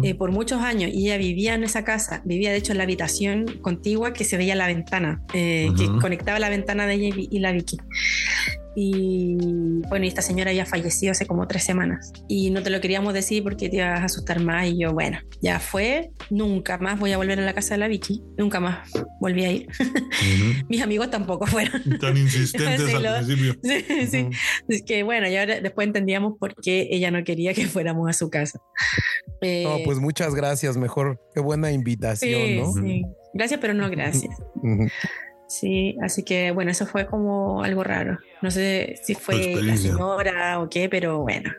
eh, 0.04 0.16
por 0.16 0.32
muchos 0.32 0.62
años 0.62 0.92
y 0.94 1.06
ella 1.06 1.18
vivía 1.18 1.54
en 1.54 1.64
esa 1.64 1.86
casa, 1.86 2.22
vivía 2.26 2.52
de 2.52 2.58
hecho 2.58 2.74
en 2.74 2.80
la 2.80 2.84
habitación 2.84 3.46
contigua 3.62 4.12
que 4.12 4.26
se 4.26 4.36
veía 4.36 4.56
la 4.56 4.68
ventana, 4.68 5.24
que 5.32 5.72
conectaba 6.02 6.40
la 6.40 6.50
ventana 6.50 6.88
de 6.88 6.96
ella 6.96 7.16
y 7.16 7.40
la 7.40 7.54
Vicky. 7.54 7.78
Y 8.80 9.36
bueno, 9.90 10.06
esta 10.06 10.22
señora 10.22 10.54
ya 10.54 10.64
falleció 10.64 11.10
hace 11.10 11.26
como 11.26 11.48
tres 11.48 11.64
semanas. 11.64 12.14
Y 12.28 12.52
no 12.52 12.62
te 12.62 12.70
lo 12.70 12.80
queríamos 12.80 13.12
decir 13.12 13.42
porque 13.42 13.70
te 13.70 13.78
ibas 13.78 14.02
a 14.02 14.04
asustar 14.04 14.40
más. 14.40 14.68
Y 14.68 14.78
yo, 14.78 14.94
bueno, 14.94 15.18
ya 15.42 15.60
fue. 15.60 16.12
Nunca 16.30 16.78
más 16.78 17.00
voy 17.00 17.12
a 17.12 17.18
volver 17.18 17.40
a 17.40 17.42
la 17.42 17.56
casa 17.56 17.74
de 17.74 17.80
la 17.80 17.88
Vicky. 17.88 18.22
Nunca 18.38 18.60
más 18.60 18.88
volví 19.20 19.46
a 19.46 19.52
ir. 19.52 19.68
Mis 20.70 20.84
amigos 20.84 21.10
tampoco 21.10 21.48
fueron. 21.48 21.82
Tan 22.00 22.18
insistentes 22.18 22.94
al 22.94 23.26
principio. 23.26 23.56
Sí, 23.64 24.08
sí. 24.12 24.30
Es 24.68 24.84
que 24.84 25.02
bueno, 25.02 25.28
ya 25.28 25.48
después 25.48 25.88
entendíamos 25.88 26.36
por 26.40 26.54
qué 26.54 26.88
ella 26.92 27.10
no 27.10 27.24
quería 27.24 27.56
que 27.56 27.66
fuéramos 27.66 28.08
a 28.08 28.14
su 28.14 28.30
casa. 28.30 28.60
no, 29.42 29.78
pues 29.86 29.98
muchas 29.98 30.36
gracias. 30.36 30.78
Mejor, 30.78 31.20
qué 31.34 31.42
buena 31.42 31.72
invitación, 31.72 32.58
¿no? 32.58 32.74
Sí, 32.74 33.02
gracias, 33.34 33.60
pero 33.60 33.74
no 33.74 33.90
gracias. 33.90 34.36
Sí, 35.48 35.98
así 36.02 36.24
que 36.24 36.52
bueno, 36.52 36.72
eso 36.72 36.86
fue 36.86 37.06
como 37.06 37.64
algo 37.64 37.84
raro. 37.84 38.20
No 38.42 38.52
sé 38.52 39.00
si 39.02 39.16
fue 39.16 39.56
la 39.64 39.78
señora 39.78 40.60
o 40.60 40.70
qué, 40.70 40.90
pero 40.90 41.22
bueno, 41.22 41.52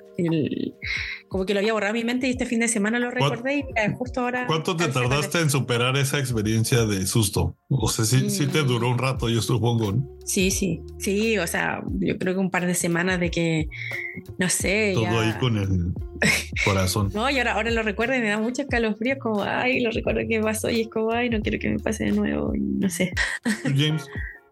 como 1.29 1.45
que 1.47 1.55
lo 1.55 1.61
había 1.61 1.73
borrado 1.73 1.93
mi 1.93 2.05
mente 2.05 2.27
y 2.27 2.31
este 2.31 2.47
fin 2.47 2.61
de 2.61 2.69
semana 2.69 2.99
lo 2.99 3.11
recordé 3.11 3.59
y 3.59 3.65
justo 3.95 4.21
ahora... 4.21 4.47
¿Cuánto 4.47 4.77
te 4.77 4.89
tardaste 4.89 5.41
en 5.41 5.51
superar 5.51 5.97
esa 5.97 6.19
experiencia 6.19 6.85
de 6.87 7.07
susto? 7.07 7.57
O 7.69 7.89
sea, 7.89 8.05
sí, 8.05 8.31
sí 8.31 8.47
te 8.47 8.63
mm. 8.63 8.67
duró 8.67 8.91
un 8.91 8.99
rato, 8.99 9.29
yo 9.29 9.43
supongo. 9.43 9.95
Sí, 10.25 10.51
sí, 10.51 10.81
sí, 10.99 11.39
o 11.39 11.47
sea, 11.47 11.83
yo 12.01 12.19
creo 12.19 12.35
que 12.35 12.41
un 12.41 12.51
par 12.51 12.67
de 12.67 12.75
semanas 12.75 13.21
de 13.21 13.31
que, 13.31 13.69
no 14.39 14.49
sé. 14.49 14.93
Todo 14.95 15.21
ahí 15.21 15.33
con 15.39 15.57
el 15.59 15.93
corazón. 16.65 17.11
no, 17.15 17.29
y 17.31 17.39
ahora, 17.39 17.55
ahora 17.55 17.71
lo 17.71 17.83
recuerdo 17.83 18.15
y 18.15 18.21
me 18.21 18.29
da 18.29 18.39
mucho 18.39 18.63
escalofrío, 18.63 19.19
como, 19.19 19.43
ay, 19.43 19.81
lo 19.81 19.91
recuerdo 19.91 20.21
que 20.29 20.41
pasó 20.41 20.71
y 20.71 20.83
es 20.83 20.89
como, 20.89 21.13
ay, 21.13 21.31
no 21.31 21.41
quiero 21.41 21.59
que 21.59 21.69
me 21.69 21.79
pase 21.79 22.05
de 22.05 22.13
nuevo, 22.13 22.53
no 22.57 22.89
sé. 22.89 23.13
James. 23.65 24.07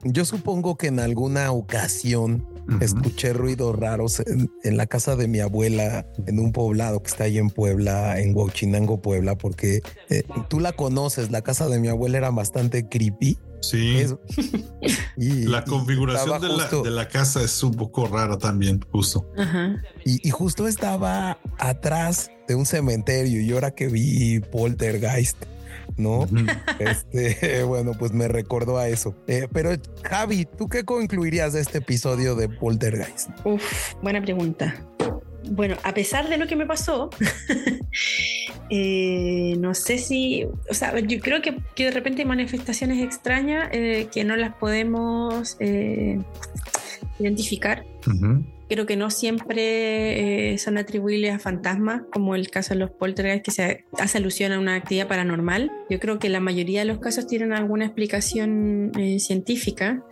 Yo 0.05 0.25
supongo 0.25 0.77
que 0.77 0.89
en 0.89 1.01
alguna 1.01 1.51
ocasión 1.51 2.47
escuché 2.81 3.33
ruidos 3.33 3.77
raros 3.77 4.21
en, 4.21 4.77
la 4.77 4.87
casa 4.87 5.17
de 5.17 5.29
mi 5.29 5.41
abuela 5.41 6.07
en 6.27 6.39
un 6.39 6.53
poblado 6.53 7.03
que 7.03 7.09
está 7.09 7.25
ahí 7.25 7.39
en 7.39 7.51
Puebla, 7.51 8.21
en 8.21 8.37
Huachinango, 8.37 9.01
Puebla, 9.01 9.37
porque 9.37 9.83
eh, 10.11 10.23
tú 10.49 10.61
la 10.61 10.73
conoces, 10.73 11.31
la 11.31 11.43
casa 11.43 11.69
de 11.69 11.79
mi 11.79 11.89
abuela 11.89 12.19
era 12.19 12.31
bastante 12.31 12.89
creepy. 12.89 13.39
Sí. 13.61 14.05
y, 15.17 15.45
la 15.45 15.65
configuración 15.65 16.41
de 16.83 16.91
la, 16.91 17.09
casa 17.09 17.43
es 17.43 17.63
un 17.63 17.75
poco 17.75 18.07
rara 18.07 18.39
también, 18.39 18.81
justo. 18.93 19.31
Y, 20.05 20.27
y, 20.27 20.31
justo 20.31 20.69
estaba 20.69 21.39
atrás 21.59 22.31
de 22.47 22.55
un 22.55 22.67
cementerio 22.67 23.41
y 23.41 23.53
ahora 23.53 23.73
que 23.73 23.89
vi 23.89 24.41
Poltergeist 24.41 25.37
¿no? 25.97 26.27
este, 26.79 27.63
bueno, 27.65 27.93
pues 27.99 28.13
me 28.13 28.29
recordó 28.29 28.79
a 28.79 28.89
eso. 28.89 29.15
Eh, 29.27 29.49
pero 29.53 29.71
Javi, 30.03 30.45
¿tú 30.45 30.69
qué 30.69 30.85
concluirías 30.85 31.53
de 31.53 31.61
este 31.61 31.79
episodio 31.79 32.35
de 32.35 32.49
Poltergeist? 32.49 33.31
Uf, 33.45 33.95
buena 34.03 34.23
pregunta. 34.23 34.75
Bueno, 35.49 35.77
a 35.85 35.95
pesar 35.95 36.29
de 36.29 36.39
lo 36.39 36.49
que 36.49 36.57
me 36.57 36.67
pasó, 36.67 37.09
eh, 38.71 39.55
no 39.59 39.75
sé 39.75 39.99
si, 39.99 40.45
o 40.45 40.75
sea, 40.75 40.99
yo 40.99 41.21
creo 41.21 41.41
que, 41.41 41.63
de 41.77 41.91
repente 41.93 42.23
hay 42.23 42.29
manifestaciones 42.29 43.01
extrañas 43.01 43.69
eh, 43.71 44.09
que 44.13 44.25
no 44.25 44.35
las 44.35 44.55
podemos 44.57 45.57
identificar. 47.19 47.85
Creo 48.69 48.85
que 48.85 48.97
no 48.97 49.11
siempre 49.11 50.53
eh, 50.53 50.59
son 50.59 50.77
atribuibles 50.77 51.33
a 51.33 51.39
fantasmas, 51.39 52.03
como 52.13 52.35
el 52.35 52.51
caso 52.51 52.75
de 52.75 52.81
los 52.81 52.91
poltergeist, 52.91 53.45
que 53.45 53.51
se 53.53 53.85
hace 53.99 54.19
alusión 54.19 54.53
a 54.53 54.59
una 54.59 54.75
actividad 54.75 55.07
paranormal. 55.07 55.71
Yo 55.89 56.01
creo 56.01 56.19
que 56.19 56.29
la 56.29 56.41
mayoría 56.41 56.81
de 56.81 56.87
los 56.87 56.99
casos 56.99 57.29
tienen 57.29 57.53
alguna 57.53 57.85
explicación 57.85 58.91
eh, 58.99 59.21
científica, 59.21 60.03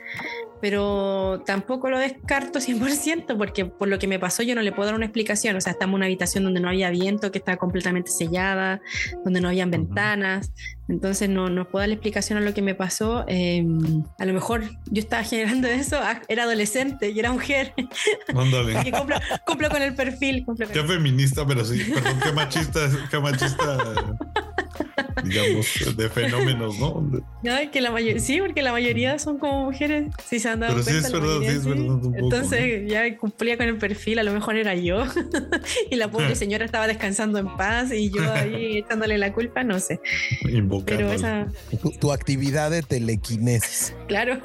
pero 0.64 1.42
tampoco 1.44 1.90
lo 1.90 1.98
descarto 1.98 2.58
100% 2.58 3.36
porque 3.36 3.66
por 3.66 3.86
lo 3.86 3.98
que 3.98 4.06
me 4.06 4.18
pasó 4.18 4.42
yo 4.42 4.54
no 4.54 4.62
le 4.62 4.72
puedo 4.72 4.86
dar 4.86 4.94
una 4.94 5.04
explicación. 5.04 5.56
O 5.56 5.60
sea, 5.60 5.72
estamos 5.72 5.92
en 5.92 5.96
una 5.96 6.06
habitación 6.06 6.42
donde 6.42 6.58
no 6.58 6.70
había 6.70 6.88
viento, 6.88 7.30
que 7.30 7.36
estaba 7.36 7.58
completamente 7.58 8.10
sellada, 8.10 8.80
donde 9.24 9.42
no 9.42 9.48
habían 9.48 9.70
ventanas. 9.70 10.52
Entonces 10.88 11.28
no, 11.28 11.50
no 11.50 11.68
puedo 11.68 11.80
dar 11.80 11.88
la 11.88 11.96
explicación 11.96 12.38
a 12.38 12.40
lo 12.40 12.54
que 12.54 12.62
me 12.62 12.74
pasó. 12.74 13.26
Em, 13.28 14.04
a 14.18 14.24
lo 14.24 14.32
mejor 14.32 14.62
yo 14.86 15.02
estaba 15.02 15.22
generando 15.24 15.68
eso, 15.68 15.98
ah, 16.00 16.22
era 16.28 16.44
adolescente 16.44 17.10
y 17.10 17.18
era 17.18 17.30
mujer. 17.30 17.74
Ándale. 18.34 18.90
cumplo, 18.90 19.16
cumplo, 19.44 19.68
con 19.68 19.82
el 19.82 19.94
perfil. 19.94 20.46
qué 20.72 20.82
feminista, 20.82 21.46
pero 21.46 21.62
sí, 21.62 21.92
perdón, 21.92 22.20
qué 22.22 22.32
machista, 22.32 22.80
qué 23.10 23.20
machista 23.20 24.16
digamos, 25.22 25.96
de 25.96 26.08
fenómenos, 26.08 26.78
¿no? 26.78 27.00
No, 27.42 27.70
que 27.70 27.80
la 27.80 27.90
mayoría, 27.90 28.20
sí, 28.20 28.40
porque 28.40 28.62
la 28.62 28.72
mayoría 28.72 29.18
son 29.18 29.38
como 29.38 29.64
mujeres, 29.64 30.10
si 30.24 30.40
se 30.40 30.48
han 30.48 30.60
dado 30.60 30.74
Pero 30.74 30.84
cuenta. 30.84 31.08
Sí, 31.08 31.14
es 31.14 31.20
verdad, 31.20 31.40
sí, 31.40 31.46
es 31.46 31.66
verdad. 31.66 32.04
Un 32.04 32.18
Entonces 32.18 32.90
ya 32.90 33.16
cumplía 33.16 33.56
con 33.56 33.68
el 33.68 33.78
perfil, 33.78 34.18
a 34.18 34.22
lo 34.22 34.32
mejor 34.32 34.56
era 34.56 34.74
yo. 34.74 35.04
y 35.90 35.96
la 35.96 36.10
pobre 36.10 36.34
señora 36.34 36.64
estaba 36.64 36.86
descansando 36.86 37.38
en 37.38 37.56
paz 37.56 37.92
y 37.92 38.10
yo 38.10 38.22
ahí 38.32 38.78
echándole 38.84 39.18
la 39.18 39.32
culpa, 39.32 39.64
no 39.64 39.78
sé. 39.78 40.00
Pero 40.86 41.12
esa... 41.12 41.46
Tu, 42.00 42.12
actividad 42.12 42.70
de 42.70 42.82
telequinesis. 42.82 43.94
Claro. 44.08 44.38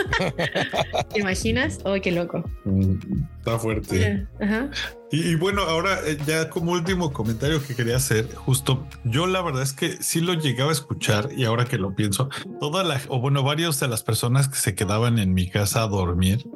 ¿Te 1.13 1.19
imaginas? 1.19 1.79
¡Ay, 1.85 2.01
qué 2.01 2.11
loco! 2.11 2.43
Mm, 2.65 2.95
está 3.39 3.59
fuerte. 3.59 4.27
Ajá. 4.39 4.69
Y, 5.11 5.33
bueno, 5.35 5.63
ahora 5.63 5.99
eh, 6.05 6.19
ya 6.25 6.49
como 6.49 6.73
último 6.73 7.11
comentario 7.11 7.65
que 7.65 7.75
quería 7.75 7.95
hacer, 7.95 8.31
justo 8.35 8.85
yo 9.03 9.25
la 9.25 9.41
verdad 9.41 9.63
es 9.63 9.73
que 9.73 10.03
sí 10.03 10.21
lo 10.21 10.35
llegaba 10.35 10.69
a 10.69 10.73
escuchar 10.73 11.29
y 11.35 11.45
ahora 11.45 11.65
que 11.65 11.79
lo 11.79 11.95
pienso, 11.95 12.29
toda 12.59 12.83
la, 12.83 13.01
o 13.07 13.19
bueno, 13.19 13.41
varias 13.41 13.79
de 13.79 13.87
las 13.87 14.03
personas 14.03 14.47
que 14.47 14.57
se 14.57 14.75
quedaban 14.75 15.17
en 15.17 15.33
mi 15.33 15.49
casa 15.49 15.81
a 15.81 15.87
dormir, 15.87 16.47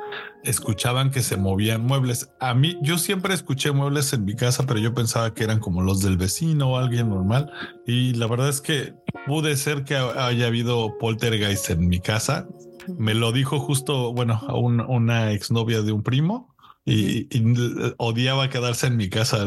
escuchaban 0.43 1.09
que 1.09 1.21
se 1.21 1.35
movían 1.35 1.83
muebles. 1.83 2.29
A 2.39 2.53
mí, 2.53 2.77
yo 2.83 2.99
siempre 2.99 3.33
escuché 3.33 3.71
muebles 3.71 4.13
en 4.13 4.23
mi 4.23 4.35
casa, 4.35 4.67
pero 4.67 4.79
yo 4.79 4.93
pensaba 4.93 5.33
que 5.33 5.43
eran 5.43 5.59
como 5.59 5.81
los 5.81 6.01
del 6.01 6.17
vecino 6.17 6.73
o 6.73 6.77
alguien 6.77 7.09
normal. 7.09 7.51
Y 7.87 8.13
la 8.13 8.27
verdad 8.27 8.49
es 8.49 8.61
que 8.61 8.93
pude 9.25 9.57
ser 9.57 9.83
que 9.83 9.95
haya 9.95 10.45
habido 10.45 10.97
poltergeist 10.99 11.71
en 11.71 11.87
mi 11.87 11.99
casa. 11.99 12.47
Me 12.99 13.15
lo 13.15 13.31
dijo 13.31 13.59
justo, 13.59 14.13
bueno, 14.13 14.39
a 14.47 14.55
una 14.57 15.31
exnovia 15.31 15.81
de 15.81 15.91
un 15.91 16.03
primo 16.03 16.52
y, 16.85 17.27
odiaba 17.97 18.49
quedarse 18.49 18.87
en 18.87 18.97
mi 18.97 19.09
casa, 19.09 19.45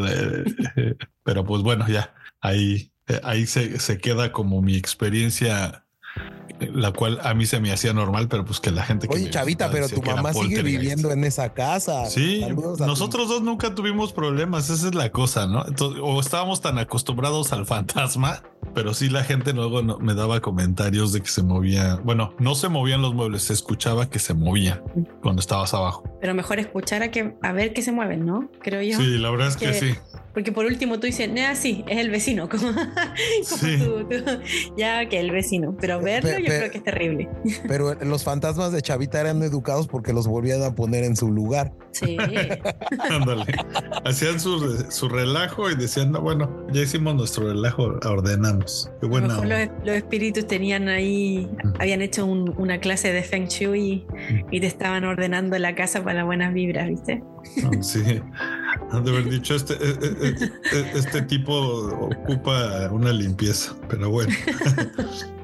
pero 1.22 1.44
pues 1.44 1.62
bueno, 1.62 1.86
ya 1.88 2.14
ahí, 2.40 2.90
ahí 3.22 3.46
se, 3.46 3.78
se 3.78 3.98
queda 3.98 4.32
como 4.32 4.62
mi 4.62 4.76
experiencia 4.76 5.86
la 6.60 6.92
cual 6.92 7.18
a 7.22 7.34
mí 7.34 7.46
se 7.46 7.60
me 7.60 7.72
hacía 7.72 7.92
normal, 7.92 8.28
pero 8.28 8.44
pues 8.44 8.60
que 8.60 8.70
la 8.70 8.82
gente 8.82 9.08
que 9.08 9.14
Oye, 9.14 9.30
Chavita, 9.30 9.70
pero 9.70 9.88
tu 9.88 10.02
mamá 10.02 10.32
sigue 10.32 10.62
viviendo 10.62 11.10
en 11.10 11.24
esa 11.24 11.52
casa. 11.52 12.06
Sí, 12.06 12.44
nosotros 12.78 13.28
dos 13.28 13.42
nunca 13.42 13.74
tuvimos 13.74 14.12
problemas, 14.12 14.70
esa 14.70 14.88
es 14.88 14.94
la 14.94 15.10
cosa, 15.10 15.46
¿no? 15.46 15.64
o 16.02 16.20
estábamos 16.20 16.60
tan 16.60 16.78
acostumbrados 16.78 17.52
al 17.52 17.66
fantasma, 17.66 18.42
pero 18.74 18.94
sí 18.94 19.08
la 19.08 19.24
gente 19.24 19.52
luego 19.52 19.82
me 19.82 20.14
daba 20.14 20.40
comentarios 20.40 21.12
de 21.12 21.20
que 21.20 21.28
se 21.28 21.42
movía, 21.42 21.96
bueno, 22.04 22.34
no 22.38 22.54
se 22.54 22.68
movían 22.68 23.02
los 23.02 23.14
muebles, 23.14 23.42
se 23.42 23.52
escuchaba 23.52 24.08
que 24.08 24.18
se 24.18 24.34
movía 24.34 24.82
cuando 25.22 25.40
estabas 25.40 25.74
abajo. 25.74 26.04
Pero 26.20 26.34
mejor 26.34 26.58
escuchar 26.58 27.02
a 27.02 27.10
que 27.10 27.34
a 27.42 27.52
ver 27.52 27.72
qué 27.72 27.82
se 27.82 27.92
mueven, 27.92 28.24
¿no? 28.24 28.50
Creo 28.60 28.82
yo. 28.82 28.98
Sí, 28.98 29.18
la 29.18 29.30
verdad 29.30 29.48
es 29.48 29.56
que 29.56 29.72
sí. 29.74 29.94
Porque 30.36 30.52
por 30.52 30.66
último 30.66 31.00
tú 31.00 31.06
dices, 31.06 31.30
ah, 31.48 31.54
sí, 31.54 31.82
es 31.88 31.96
el 31.96 32.10
vecino, 32.10 32.46
como, 32.50 32.70
tú, 32.70 34.06
ya 34.76 35.08
que 35.08 35.18
el 35.18 35.30
vecino. 35.30 35.74
Pero 35.80 35.98
verlo 35.98 36.38
yo 36.38 36.44
creo 36.44 36.70
que 36.70 36.76
es 36.76 36.84
terrible. 36.84 37.30
Pero 37.66 37.94
los 37.94 38.22
fantasmas 38.22 38.70
de 38.70 38.82
Chavita 38.82 39.18
eran 39.18 39.42
educados 39.42 39.88
porque 39.88 40.12
los 40.12 40.26
volvían 40.26 40.62
a 40.62 40.74
poner 40.74 41.04
en 41.04 41.16
su 41.16 41.32
lugar. 41.32 41.72
Sí. 41.92 42.18
Ándale. 43.10 43.46
Hacían 44.04 44.38
su, 44.38 44.84
su, 44.90 45.08
relajo 45.08 45.70
y 45.70 45.74
decían, 45.74 46.12
no, 46.12 46.20
bueno, 46.20 46.66
ya 46.70 46.82
hicimos 46.82 47.14
nuestro 47.14 47.48
relajo, 47.48 47.98
ordenamos. 48.04 48.90
Qué 49.00 49.06
buena. 49.06 49.42
Los, 49.42 49.70
los, 49.86 49.96
espíritus 49.96 50.46
tenían 50.46 50.90
ahí, 50.90 51.48
habían 51.78 52.02
hecho 52.02 52.26
una 52.26 52.78
clase 52.78 53.10
de 53.10 53.22
Feng 53.22 53.46
Shui 53.46 54.06
y, 54.50 54.60
te 54.60 54.66
estaban 54.66 55.04
ordenando 55.04 55.58
la 55.58 55.74
casa 55.74 56.04
para 56.04 56.15
buenas 56.24 56.54
vibras, 56.54 56.88
¿viste? 56.88 57.22
Sí. 57.80 58.20
Han 58.90 59.04
de 59.04 59.10
haber 59.10 59.28
dicho, 59.28 59.54
este, 59.54 59.74
eh, 59.74 59.96
eh, 60.02 60.34
eh, 60.72 60.92
este 60.94 61.22
tipo 61.22 61.54
ocupa 61.54 62.88
una 62.90 63.12
limpieza, 63.12 63.74
pero 63.88 64.10
bueno. 64.10 64.34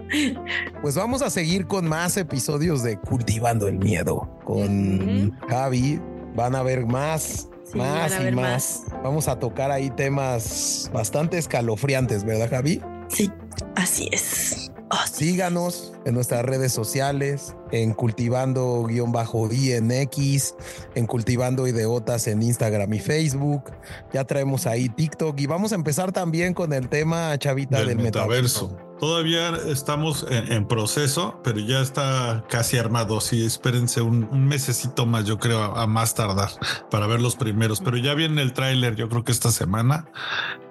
Pues 0.83 0.95
vamos 0.95 1.23
a 1.23 1.31
seguir 1.31 1.67
con 1.67 1.89
más 1.89 2.19
episodios 2.19 2.83
de 2.83 2.99
Cultivando 2.99 3.67
el 3.67 3.79
Miedo 3.79 4.29
con 4.45 5.35
Javi. 5.49 5.99
Van 6.35 6.55
a 6.55 6.63
ver 6.63 6.85
más, 6.85 7.49
más 7.75 8.13
y 8.21 8.31
más. 8.31 8.83
Vamos 9.03 9.27
a 9.29 9.39
tocar 9.39 9.71
ahí 9.71 9.89
temas 9.89 10.91
bastante 10.93 11.39
escalofriantes, 11.39 12.25
¿verdad, 12.25 12.51
Javi? 12.51 12.83
Sí, 13.09 13.31
así 13.75 14.11
es. 14.13 14.71
Síganos 15.11 15.95
en 16.05 16.15
nuestras 16.15 16.45
redes 16.45 16.73
sociales, 16.73 17.57
en 17.73 17.95
cultivando-INX, 17.95 20.55
en 20.95 21.07
cultivando 21.07 21.67
ideotas 21.67 22.29
en 22.29 22.43
Instagram 22.43 22.93
y 22.93 23.01
Facebook. 23.01 23.73
Ya 24.13 24.25
traemos 24.25 24.67
ahí 24.67 24.89
TikTok 24.89 25.41
y 25.41 25.47
vamos 25.47 25.73
a 25.73 25.75
empezar 25.75 26.13
también 26.13 26.55
con 26.55 26.73
el 26.73 26.89
tema 26.89 27.37
chavita 27.39 27.85
del, 27.85 27.97
metaverso. 27.97 28.93
Todavía 29.03 29.51
estamos 29.67 30.25
en, 30.31 30.65
proceso, 30.69 31.41
pero 31.43 31.59
ya 31.59 31.81
está 31.81 32.45
casi 32.49 32.79
armado. 32.79 33.21
Sí, 33.21 33.45
espérense 33.45 34.01
un, 34.01 34.29
un 34.31 34.47
mesecito 34.47 35.07
más, 35.07 35.25
yo 35.25 35.41
creo, 35.41 35.61
a, 35.61 35.89
más 35.89 36.15
tardar 36.15 36.51
para 36.89 37.09
ver 37.09 37.21
los 37.21 37.35
primeros. 37.35 37.81
Pero 37.81 37.97
ya 37.97 38.15
viene 38.15 38.43
el 38.43 38.53
tráiler, 38.53 38.95
yo 38.95 39.09
creo 39.09 39.25
que 39.25 39.33
esta 39.33 39.51
semana, 39.51 40.07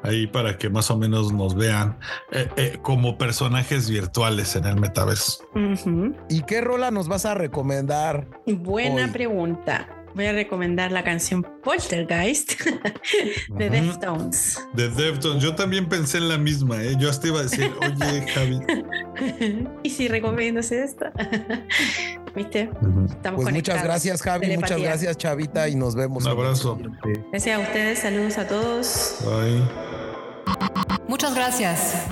ahí 0.03 0.28
para 0.28 0.57
que 0.57 0.69
más 0.69 0.90
o 0.91 0.98
menos 0.98 1.34
nos 1.34 1.56
vean 1.56 1.98
eh, 2.32 2.49
eh, 2.56 2.80
como 2.82 3.18
personajes 3.18 3.90
virtuales 3.90 4.56
en 4.56 4.65
el 4.65 4.78
metaverso. 4.78 5.44
¿Y 6.30 6.44
qué 6.44 6.61
rola 6.61 6.90
nos 6.91 7.07
vas 7.07 7.26
a 7.26 7.34
recomendar? 7.34 8.27
Buena 8.45 9.11
pregunta 9.11 9.88
voy 10.13 10.26
a 10.26 10.34
recomendar 10.34 10.91
la 10.91 11.03
canción 11.03 11.45
Poltergeist 11.63 12.53
de 13.49 13.69
Deftones. 13.69 14.59
De 14.73 14.89
Deftones. 14.89 15.43
Yo 15.43 15.55
también 15.55 15.88
pensé 15.88 16.18
en 16.18 16.30
la 16.30 16.38
misma, 16.38 16.84
¿eh? 16.84 16.95
Yo 16.99 17.09
hasta 17.09 17.27
iba 17.27 17.39
a 17.39 17.43
decir, 17.43 17.72
oye, 17.81 18.27
Javi. 18.27 18.59
¿Y 19.84 19.89
si 19.89 20.07
recomiendas 20.07 20.72
esta? 20.72 21.11
¿Viste? 22.35 22.69
pues 23.35 23.53
muchas 23.53 23.84
gracias, 23.84 24.22
Javi. 24.22 24.55
Muchas 24.55 24.81
gracias, 24.81 25.18
Chavita. 25.18 25.68
Y 25.68 25.76
nos 25.76 25.95
vemos. 25.95 26.26
Un 26.26 26.31
abrazo. 26.31 26.80
Gracias 27.31 27.59
a 27.59 27.61
ustedes. 27.61 27.99
Saludos 27.99 28.38
a 28.38 28.47
todos. 28.47 29.18
Bye. 29.26 29.61
Muchas 31.07 31.35
gracias. 31.35 32.07